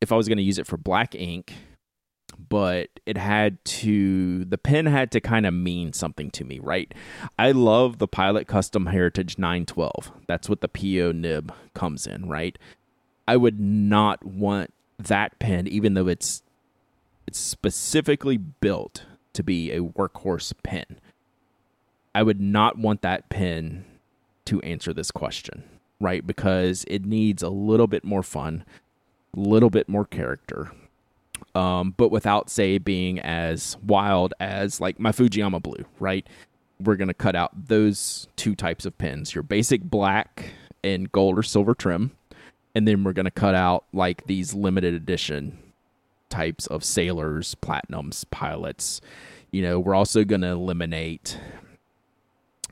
if 0.00 0.12
I 0.12 0.16
was 0.16 0.28
going 0.28 0.38
to 0.38 0.44
use 0.44 0.58
it 0.58 0.66
for 0.66 0.76
black 0.76 1.14
ink, 1.14 1.52
but 2.48 2.88
it 3.06 3.16
had 3.16 3.64
to 3.64 4.44
the 4.44 4.58
pen 4.58 4.86
had 4.86 5.10
to 5.12 5.20
kind 5.20 5.46
of 5.46 5.54
mean 5.54 5.92
something 5.92 6.30
to 6.32 6.44
me, 6.44 6.58
right? 6.58 6.92
I 7.38 7.52
love 7.52 7.98
the 7.98 8.08
Pilot 8.08 8.46
Custom 8.46 8.86
Heritage 8.86 9.38
912. 9.38 10.12
That's 10.26 10.48
what 10.48 10.60
the 10.60 10.68
PO 10.68 11.12
nib 11.12 11.52
comes 11.74 12.06
in, 12.06 12.28
right? 12.28 12.58
I 13.26 13.36
would 13.36 13.60
not 13.60 14.24
want 14.24 14.72
that 14.98 15.38
pen 15.38 15.66
even 15.66 15.94
though 15.94 16.08
it's 16.08 16.42
it's 17.26 17.38
specifically 17.38 18.36
built 18.36 19.04
to 19.32 19.42
be 19.42 19.72
a 19.72 19.80
workhorse 19.80 20.52
pen. 20.62 21.00
I 22.14 22.22
would 22.22 22.40
not 22.40 22.78
want 22.78 23.02
that 23.02 23.28
pen 23.28 23.84
to 24.44 24.60
answer 24.60 24.92
this 24.92 25.10
question, 25.10 25.64
right? 26.00 26.26
Because 26.26 26.84
it 26.86 27.04
needs 27.04 27.42
a 27.42 27.48
little 27.48 27.86
bit 27.86 28.04
more 28.04 28.22
fun, 28.22 28.64
a 29.36 29.40
little 29.40 29.70
bit 29.70 29.88
more 29.88 30.04
character, 30.04 30.70
um, 31.54 31.94
but 31.96 32.10
without 32.10 32.50
say 32.50 32.78
being 32.78 33.18
as 33.20 33.76
wild 33.84 34.34
as 34.40 34.80
like 34.80 34.98
my 34.98 35.12
Fujiyama 35.12 35.62
Blue, 35.62 35.84
right? 36.00 36.26
We're 36.80 36.96
gonna 36.96 37.14
cut 37.14 37.36
out 37.36 37.68
those 37.68 38.28
two 38.36 38.54
types 38.54 38.84
of 38.84 38.96
pins: 38.98 39.34
your 39.34 39.42
basic 39.42 39.82
black 39.82 40.52
and 40.82 41.10
gold 41.12 41.38
or 41.38 41.42
silver 41.42 41.74
trim, 41.74 42.12
and 42.74 42.86
then 42.86 43.04
we're 43.04 43.12
gonna 43.12 43.30
cut 43.30 43.54
out 43.54 43.84
like 43.92 44.26
these 44.26 44.54
limited 44.54 44.94
edition 44.94 45.58
types 46.28 46.66
of 46.66 46.84
sailors, 46.84 47.54
platinums, 47.62 48.24
pilots. 48.30 49.00
You 49.52 49.62
know, 49.62 49.78
we're 49.78 49.94
also 49.94 50.24
gonna 50.24 50.52
eliminate 50.52 51.38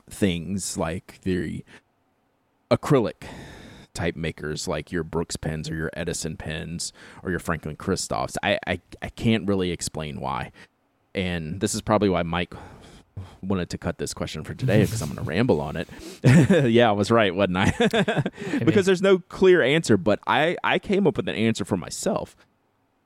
things 0.09 0.77
like 0.77 1.21
the 1.21 1.63
acrylic 2.69 3.23
type 3.93 4.15
makers 4.15 4.67
like 4.67 4.91
your 4.91 5.03
Brooks 5.03 5.35
pens 5.35 5.69
or 5.69 5.75
your 5.75 5.91
Edison 5.93 6.37
pens 6.37 6.93
or 7.21 7.29
your 7.29 7.39
Franklin 7.39 7.75
Christophs. 7.75 8.35
I, 8.43 8.59
I, 8.67 8.81
I 9.01 9.09
can't 9.09 9.47
really 9.47 9.71
explain 9.71 10.19
why. 10.19 10.51
And 11.15 11.59
this 11.59 11.75
is 11.75 11.81
probably 11.81 12.09
why 12.09 12.23
Myke 12.23 12.57
wanted 13.41 13.69
to 13.69 13.77
cut 13.77 13.97
this 13.97 14.13
question 14.13 14.43
for 14.43 14.53
today 14.53 14.81
because 14.81 15.01
I'm 15.01 15.09
going 15.09 15.17
to 15.23 15.29
ramble 15.29 15.61
on 15.61 15.77
it. 15.77 15.87
yeah, 16.71 16.89
I 16.89 16.91
was 16.91 17.11
right, 17.11 17.33
wasn't 17.33 17.57
I? 17.57 18.23
because 18.65 18.85
there's 18.85 19.01
no 19.01 19.19
clear 19.19 19.61
answer, 19.61 19.97
but 19.97 20.19
I, 20.25 20.57
I 20.63 20.79
came 20.79 21.05
up 21.07 21.17
with 21.17 21.27
an 21.27 21.35
answer 21.35 21.65
for 21.65 21.77
myself. 21.77 22.35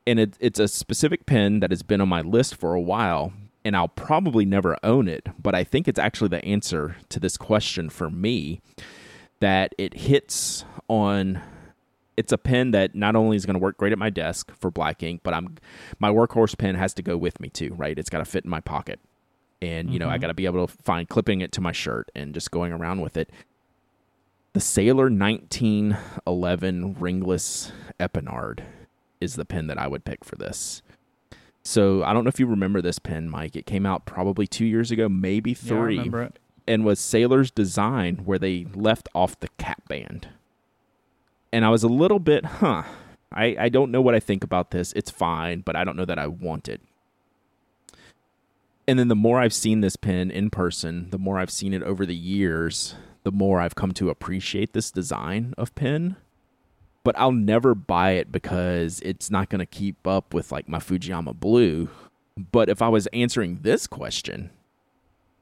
And 0.06 0.20
it, 0.20 0.38
it's 0.40 0.60
a 0.60 0.70
specific 0.70 1.26
pen 1.26 1.60
that 1.60 1.72
has 1.72 1.84
been 1.84 2.00
on 2.00 2.08
my 2.08 2.22
list 2.22 2.56
for 2.56 2.74
a 2.74 2.80
while, 2.80 3.34
and 3.66 3.76
I'll 3.76 3.90
probably 3.90 4.46
never 4.46 4.78
own 4.82 5.10
it, 5.10 5.28
but 5.38 5.54
I 5.54 5.66
think 5.66 5.90
it's 5.90 6.00
actually 6.00 6.30
the 6.30 6.44
answer 6.46 6.96
to 7.10 7.20
this 7.20 7.36
question 7.36 7.90
for 7.90 8.10
me 8.10 8.62
that 9.40 9.74
it 9.78 9.94
hits 9.94 10.66
on 10.88 11.42
it's 12.16 12.32
a 12.32 12.38
pen 12.38 12.72
that 12.72 12.96
not 12.96 13.16
only 13.16 13.36
is 13.38 13.46
going 13.46 13.54
to 13.54 13.60
work 13.60 13.78
great 13.78 13.92
at 13.92 14.00
my 14.00 14.10
desk 14.10 14.52
for 14.60 14.72
black 14.72 15.04
ink, 15.04 15.22
but 15.24 15.34
I'm 15.36 15.56
my 16.00 16.10
workhorse 16.10 16.58
pen 16.58 16.74
has 16.76 16.94
to 16.96 17.04
go 17.04 17.16
with 17.16 17.40
me 17.40 17.50
too, 17.50 17.74
right? 17.76 17.98
It's 17.98 18.10
got 18.10 18.20
to 18.20 18.26
fit 18.26 18.44
in 18.44 18.50
my 18.50 18.60
pocket. 18.60 19.00
And 19.62 19.92
you 19.92 20.00
know, 20.00 20.10
I 20.10 20.18
Mhm. 20.18 20.22
got 20.22 20.28
to 20.28 20.34
be 20.34 20.46
able 20.46 20.66
to 20.66 20.74
find 20.84 21.08
clipping 21.08 21.42
it 21.42 21.52
to 21.54 21.62
my 21.62 21.72
shirt 21.72 22.10
and 22.16 22.34
just 22.34 22.50
going 22.52 22.72
around 22.74 23.02
with 23.02 23.18
it. 23.18 23.30
The 24.54 24.60
Sailor 24.62 25.10
1911 25.12 26.96
ringless 27.00 27.72
Epinard 28.00 28.62
is 29.22 29.36
the 29.36 29.46
pen 29.46 29.68
that 29.68 29.78
I 29.78 29.88
would 29.88 30.06
pick 30.06 30.24
for 30.24 30.36
this. 30.36 30.82
So 31.64 32.04
I 32.04 32.14
don't 32.14 32.24
know 32.24 32.30
if 32.30 32.40
you 32.40 32.48
remember 32.48 32.82
this 32.82 32.98
pen, 32.98 33.30
Myke. 33.30 33.56
It 33.56 33.66
came 33.66 33.86
out 33.86 34.06
probably 34.06 34.48
two 34.48 34.66
years 34.66 34.90
ago, 34.90 35.10
maybe 35.10 35.52
Yeah, 35.52 35.56
And 36.68 36.84
was 36.84 37.00
Sailor's 37.00 37.50
design 37.50 38.18
where 38.26 38.40
they 38.40 38.68
left 38.76 39.08
off 39.16 39.40
the 39.40 39.48
cap 39.58 39.88
band. 39.88 40.28
And 41.54 41.64
I 41.64 41.70
was 41.70 41.84
a 41.84 41.88
little 41.88 42.20
bit, 42.20 42.46
huh. 42.46 42.84
I, 43.32 43.56
I 43.60 43.70
don't 43.70 43.92
know 43.92 44.02
what 44.02 44.16
I 44.16 44.20
think 44.20 44.44
about 44.44 44.72
this. 44.72 44.94
It's 44.94 45.12
fine, 45.12 45.62
but 45.62 45.76
I 45.76 45.84
don't 45.84 45.98
know 45.98 46.06
that 46.06 46.20
I 46.20 46.28
want 46.28 46.68
it. 46.68 46.82
And 48.88 48.98
then 48.98 49.10
the 49.10 49.16
more 49.16 49.40
I've 49.40 49.54
seen 49.54 49.82
this 49.82 49.98
pen 49.98 50.32
in 50.32 50.50
person, 50.50 51.10
the 51.10 51.18
more 51.18 51.38
I've 51.38 51.52
seen 51.52 51.74
it 51.74 51.84
over 51.84 52.06
the 52.06 52.16
years, 52.16 52.96
the 53.24 53.32
more 53.32 53.60
I've 53.60 53.76
come 53.76 53.92
to 53.94 54.10
appreciate 54.10 54.72
this 54.72 54.92
design 54.92 55.54
of 55.58 55.76
pen. 55.76 56.16
But 57.04 57.18
I'll 57.20 57.34
never 57.34 57.76
buy 57.76 58.12
it 58.12 58.32
because 58.32 59.02
it's 59.02 59.30
not 59.30 59.50
going 59.50 59.60
to 59.60 59.66
keep 59.66 60.08
up 60.08 60.34
with 60.34 60.52
like 60.52 60.70
my 60.70 60.80
Fujiyama 60.80 61.38
Blue. 61.38 61.90
But 62.38 62.70
if 62.70 62.82
I 62.82 62.88
was 62.88 63.08
answering 63.08 63.60
this 63.62 63.88
question, 63.88 64.52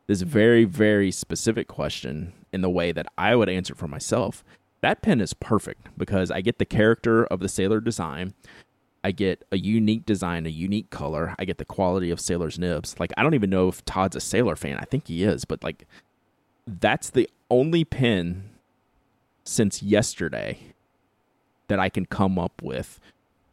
this 0.07 0.21
very, 0.21 0.65
very 0.65 1.11
specific 1.11 1.67
question 1.67 2.33
in 2.53 2.61
the 2.61 2.69
way 2.69 2.91
that 2.91 3.07
I 3.17 3.35
would 3.35 3.49
answer 3.49 3.75
for 3.75 3.87
myself, 3.87 4.43
that 4.81 5.01
pen 5.01 5.19
is 5.19 5.33
perfect 5.33 5.87
because 5.97 6.29
I 6.29 6.41
get 6.41 6.59
the 6.59 6.65
character 6.65 7.25
of 7.25 7.39
the 7.39 7.49
sailor 7.49 7.79
design. 7.79 8.33
I 9.03 9.11
get 9.11 9.43
a 9.51 9.57
unique 9.57 10.05
design, 10.05 10.45
a 10.45 10.49
unique 10.49 10.89
color. 10.89 11.35
I 11.37 11.45
get 11.45 11.59
the 11.59 11.65
quality 11.65 12.09
of 12.09 12.19
Sailor's 12.19 12.57
nibs. 12.57 12.99
Like 12.99 13.13
I 13.15 13.23
don't 13.23 13.35
even 13.35 13.51
know 13.51 13.67
if 13.67 13.85
Todd's 13.85 14.15
a 14.15 14.19
Sailor 14.19 14.55
fan. 14.55 14.77
I 14.77 14.85
think 14.85 15.07
he 15.07 15.23
is, 15.23 15.45
but 15.45 15.63
like 15.63 15.85
that's 16.65 17.11
the 17.11 17.29
only 17.51 17.83
pen 17.83 18.49
since 19.43 19.83
yesterday 19.83 20.73
that 21.67 21.79
I 21.79 21.89
can 21.89 22.05
come 22.05 22.39
up 22.39 22.61
with 22.63 22.99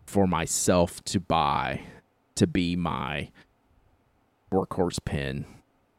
for 0.07 0.27
myself 0.27 1.03
to 1.05 1.21
buy 1.21 1.83
to 2.35 2.47
be 2.47 2.77
my 2.77 3.31
workhorse 4.51 5.03
pen 5.05 5.45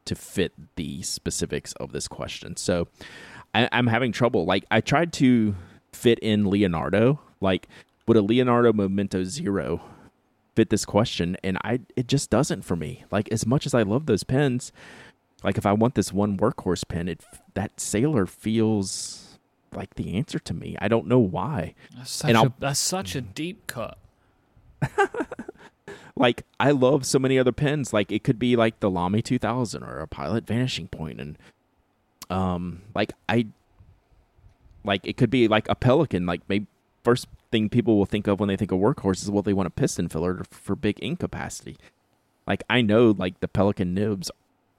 to 0.06 0.14
fit 0.14 0.52
the 0.76 1.02
specifics 1.02 1.72
of 1.74 1.92
this 1.92 2.08
question. 2.08 2.56
So 2.56 2.88
I, 3.54 3.68
I'm 3.72 3.86
having 3.86 4.12
trouble. 4.12 4.44
Like 4.44 4.64
I 4.70 4.80
tried 4.80 5.12
to 5.14 5.54
fit 5.92 6.18
in 6.20 6.48
Leonardo. 6.50 7.20
Like 7.40 7.68
would 8.06 8.16
a 8.16 8.22
Leonardo 8.22 8.72
Momento 8.72 9.24
Zero 9.24 9.80
fit 10.54 10.70
this 10.70 10.84
question? 10.84 11.36
And 11.42 11.58
I 11.64 11.80
it 11.96 12.06
just 12.08 12.30
doesn't 12.30 12.62
for 12.62 12.76
me. 12.76 13.04
Like 13.10 13.30
as 13.32 13.46
much 13.46 13.66
as 13.66 13.74
I 13.74 13.82
love 13.82 14.06
those 14.06 14.24
pens, 14.24 14.72
like 15.42 15.56
if 15.58 15.66
I 15.66 15.72
want 15.72 15.94
this 15.94 16.12
one 16.12 16.36
workhorse 16.38 16.86
pen, 16.86 17.08
it 17.08 17.22
that 17.54 17.80
Sailor 17.80 18.26
feels 18.26 19.38
like 19.72 19.94
the 19.94 20.16
answer 20.16 20.38
to 20.38 20.54
me. 20.54 20.76
I 20.80 20.88
don't 20.88 21.06
know 21.08 21.18
why. 21.18 21.74
That's 21.96 22.10
such, 22.12 22.28
And 22.28 22.36
a, 22.36 22.40
I'll- 22.40 22.54
that's 22.58 22.78
such 22.80 23.14
a 23.16 23.20
deep 23.20 23.66
cut. 23.66 23.98
like 26.16 26.44
I 26.60 26.70
love 26.70 27.06
so 27.06 27.18
many 27.18 27.38
other 27.38 27.52
pens. 27.52 27.92
Like 27.92 28.12
it 28.12 28.24
could 28.24 28.38
be 28.38 28.56
like 28.56 28.80
the 28.80 28.90
Lamy 28.90 29.22
2000 29.22 29.82
or 29.82 30.00
a 30.00 30.06
Pilot 30.08 30.46
Vanishing 30.46 30.88
Point, 30.88 31.20
and 31.20 31.38
um, 32.30 32.82
like 32.94 33.12
I, 33.28 33.46
Like 34.84 35.06
it 35.06 35.16
could 35.16 35.30
be 35.30 35.48
like 35.48 35.68
a 35.68 35.74
Pelikan. 35.74 36.26
Like 36.26 36.42
maybe 36.48 36.66
first 37.02 37.26
thing 37.50 37.68
people 37.68 37.96
will 37.98 38.06
think 38.06 38.26
of 38.26 38.40
when 38.40 38.48
they 38.48 38.56
think 38.56 38.72
of 38.72 38.78
workhorse 38.78 39.22
is 39.22 39.30
well 39.30 39.42
they 39.42 39.52
want 39.52 39.66
a 39.66 39.70
piston 39.70 40.08
filler 40.08 40.42
for 40.50 40.76
big 40.76 40.98
ink 41.02 41.20
capacity. 41.20 41.76
Like 42.46 42.62
I 42.70 42.82
know 42.82 43.14
like 43.16 43.40
the 43.40 43.48
Pelikan 43.48 43.94
nibs 43.94 44.30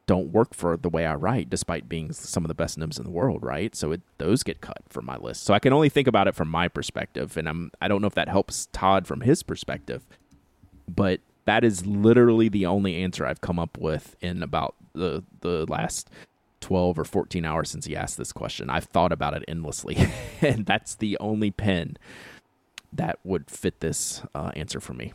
don't 0.07 0.31
work 0.31 0.53
for 0.53 0.77
the 0.77 0.89
way 0.89 1.05
I 1.05 1.15
write, 1.15 1.49
despite 1.49 1.89
being 1.89 2.13
some 2.13 2.43
of 2.43 2.47
the 2.47 2.53
best 2.53 2.77
nibs 2.77 2.99
in 2.99 3.05
the 3.05 3.11
world, 3.11 3.43
right? 3.43 3.75
So 3.75 3.91
it, 3.91 4.01
those 4.19 4.43
get 4.43 4.61
cut 4.61 4.83
from 4.89 5.05
my 5.05 5.17
list. 5.17 5.43
So 5.43 5.53
I 5.53 5.59
can 5.59 5.73
only 5.73 5.89
think 5.89 6.07
about 6.07 6.27
it 6.27 6.35
from 6.35 6.47
my 6.49 6.67
perspective, 6.67 7.37
and 7.37 7.49
I'm 7.49 7.71
I 7.81 7.87
don't 7.87 8.01
know 8.01 8.07
if 8.07 8.15
that 8.15 8.29
helps 8.29 8.67
Todd 8.71 9.07
from 9.07 9.21
his 9.21 9.43
perspective, 9.43 10.05
but 10.87 11.21
that 11.45 11.63
is 11.63 11.85
literally 11.85 12.49
the 12.49 12.65
only 12.65 12.95
answer 12.95 13.25
I've 13.25 13.41
come 13.41 13.59
up 13.59 13.77
with 13.77 14.15
in 14.21 14.43
about 14.43 14.75
the 14.93 15.23
the 15.41 15.65
last 15.67 16.09
12 16.61 16.99
or 16.99 17.03
14 17.03 17.45
hours 17.45 17.69
since 17.69 17.85
he 17.85 17.95
asked 17.95 18.17
this 18.17 18.33
question. 18.33 18.69
I've 18.69 18.85
thought 18.85 19.11
about 19.11 19.35
it 19.35 19.43
endlessly, 19.47 19.97
and 20.41 20.65
that's 20.65 20.95
the 20.95 21.17
only 21.19 21.51
pen 21.51 21.97
that 22.91 23.19
would 23.23 23.49
fit 23.49 23.81
this 23.81 24.23
uh, 24.33 24.51
answer 24.55 24.79
for 24.79 24.93
me. 24.93 25.13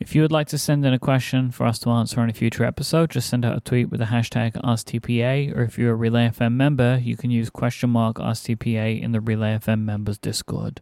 If 0.00 0.14
you 0.14 0.22
would 0.22 0.30
like 0.30 0.46
to 0.48 0.58
send 0.58 0.86
in 0.86 0.92
a 0.92 0.98
question 0.98 1.50
for 1.50 1.66
us 1.66 1.80
to 1.80 1.90
answer 1.90 2.20
on 2.20 2.30
a 2.30 2.32
future 2.32 2.64
episode, 2.64 3.10
just 3.10 3.28
send 3.28 3.44
out 3.44 3.56
a 3.56 3.60
tweet 3.60 3.90
with 3.90 3.98
the 3.98 4.06
hashtag 4.06 4.52
AskTPA, 4.62 5.56
or 5.56 5.62
if 5.62 5.76
you're 5.76 5.92
a 5.92 5.96
Relay 5.96 6.28
FM 6.28 6.52
member, 6.52 7.00
you 7.02 7.16
can 7.16 7.32
use 7.32 7.50
question 7.50 7.90
mark 7.90 8.16
AskTPA 8.16 9.02
in 9.02 9.10
the 9.10 9.20
Relay 9.20 9.58
FM 9.58 9.80
members 9.80 10.16
Discord. 10.16 10.80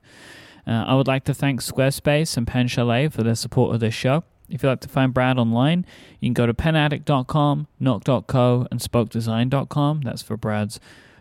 Uh, 0.67 0.85
I 0.87 0.95
would 0.95 1.07
like 1.07 1.25
to 1.25 1.35
thank 1.35 1.61
Squarespace 1.61 2.37
and 2.37 2.47
Pen 2.47 2.69
Chalet 2.69 3.09
for 3.09 3.23
their 3.23 3.35
support 3.35 3.75
of 3.75 3.81
this 3.81 3.95
show. 3.95 4.25
If 4.49 4.63
you'd 4.63 4.69
like 4.69 4.81
to 4.81 4.89
find 4.89 5.13
Brad 5.13 5.39
online, 5.39 5.85
you 6.21 6.29
can 6.29 6.35
go 6.35 6.47
to 6.47 6.55
penaddict.com, 6.55 7.67
nock.co, 7.81 8.67
and 8.71 8.81
spokedesign.com. 8.81 10.01
That's 10.03 10.23
for 10.23 10.37
Brad's 10.37 10.81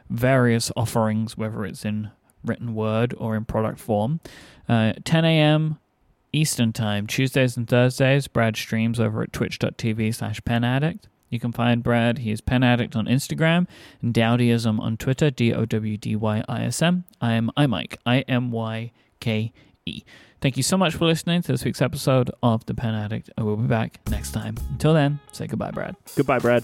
various 0.09 0.71
offerings, 0.75 1.37
whether 1.37 1.65
it's 1.65 1.85
in 1.85 2.11
written 2.43 2.75
word 2.75 3.15
or 3.17 3.35
in 3.35 3.45
product 3.45 3.79
form. 3.79 4.19
Uh, 4.69 4.93
10 5.03 5.25
a.m. 5.25 5.79
Eastern 6.31 6.73
Time, 6.73 7.07
Tuesdays 7.07 7.55
and 7.55 7.67
Thursdays, 7.67 8.27
Brad 8.27 8.57
streams 8.57 8.99
over 8.99 9.23
at 9.23 9.31
twitch.tv 9.31 10.13
slash 10.13 10.41
penaddict. 10.41 11.03
You 11.29 11.39
can 11.39 11.51
find 11.51 11.81
Brad, 11.81 12.19
he 12.19 12.31
is 12.31 12.41
penaddict 12.41 12.95
on 12.95 13.05
Instagram, 13.07 13.67
and 14.01 14.13
Dowdyism 14.13 14.79
on 14.79 14.97
Twitter, 14.97 15.31
D-O-W-D-Y-I-S-M. 15.31 17.05
I 17.21 17.33
am 17.33 17.51
iMyke, 17.57 17.97
I-M-Y-K-E. 19.25 20.03
Thank 20.41 20.57
you 20.57 20.63
so 20.63 20.77
much 20.77 20.95
for 20.95 21.05
listening 21.05 21.41
to 21.43 21.51
this 21.51 21.63
week's 21.65 21.81
episode 21.81 22.29
of 22.43 22.65
The 22.65 22.73
Pen 22.73 22.93
Addict. 22.93 23.29
I 23.37 23.43
will 23.43 23.57
be 23.57 23.67
back 23.67 23.99
next 24.09 24.31
time. 24.31 24.55
Until 24.71 24.93
then, 24.93 25.19
say 25.31 25.47
goodbye, 25.47 25.71
Brad. 25.71 25.95
Goodbye, 26.15 26.39
Brad. 26.39 26.63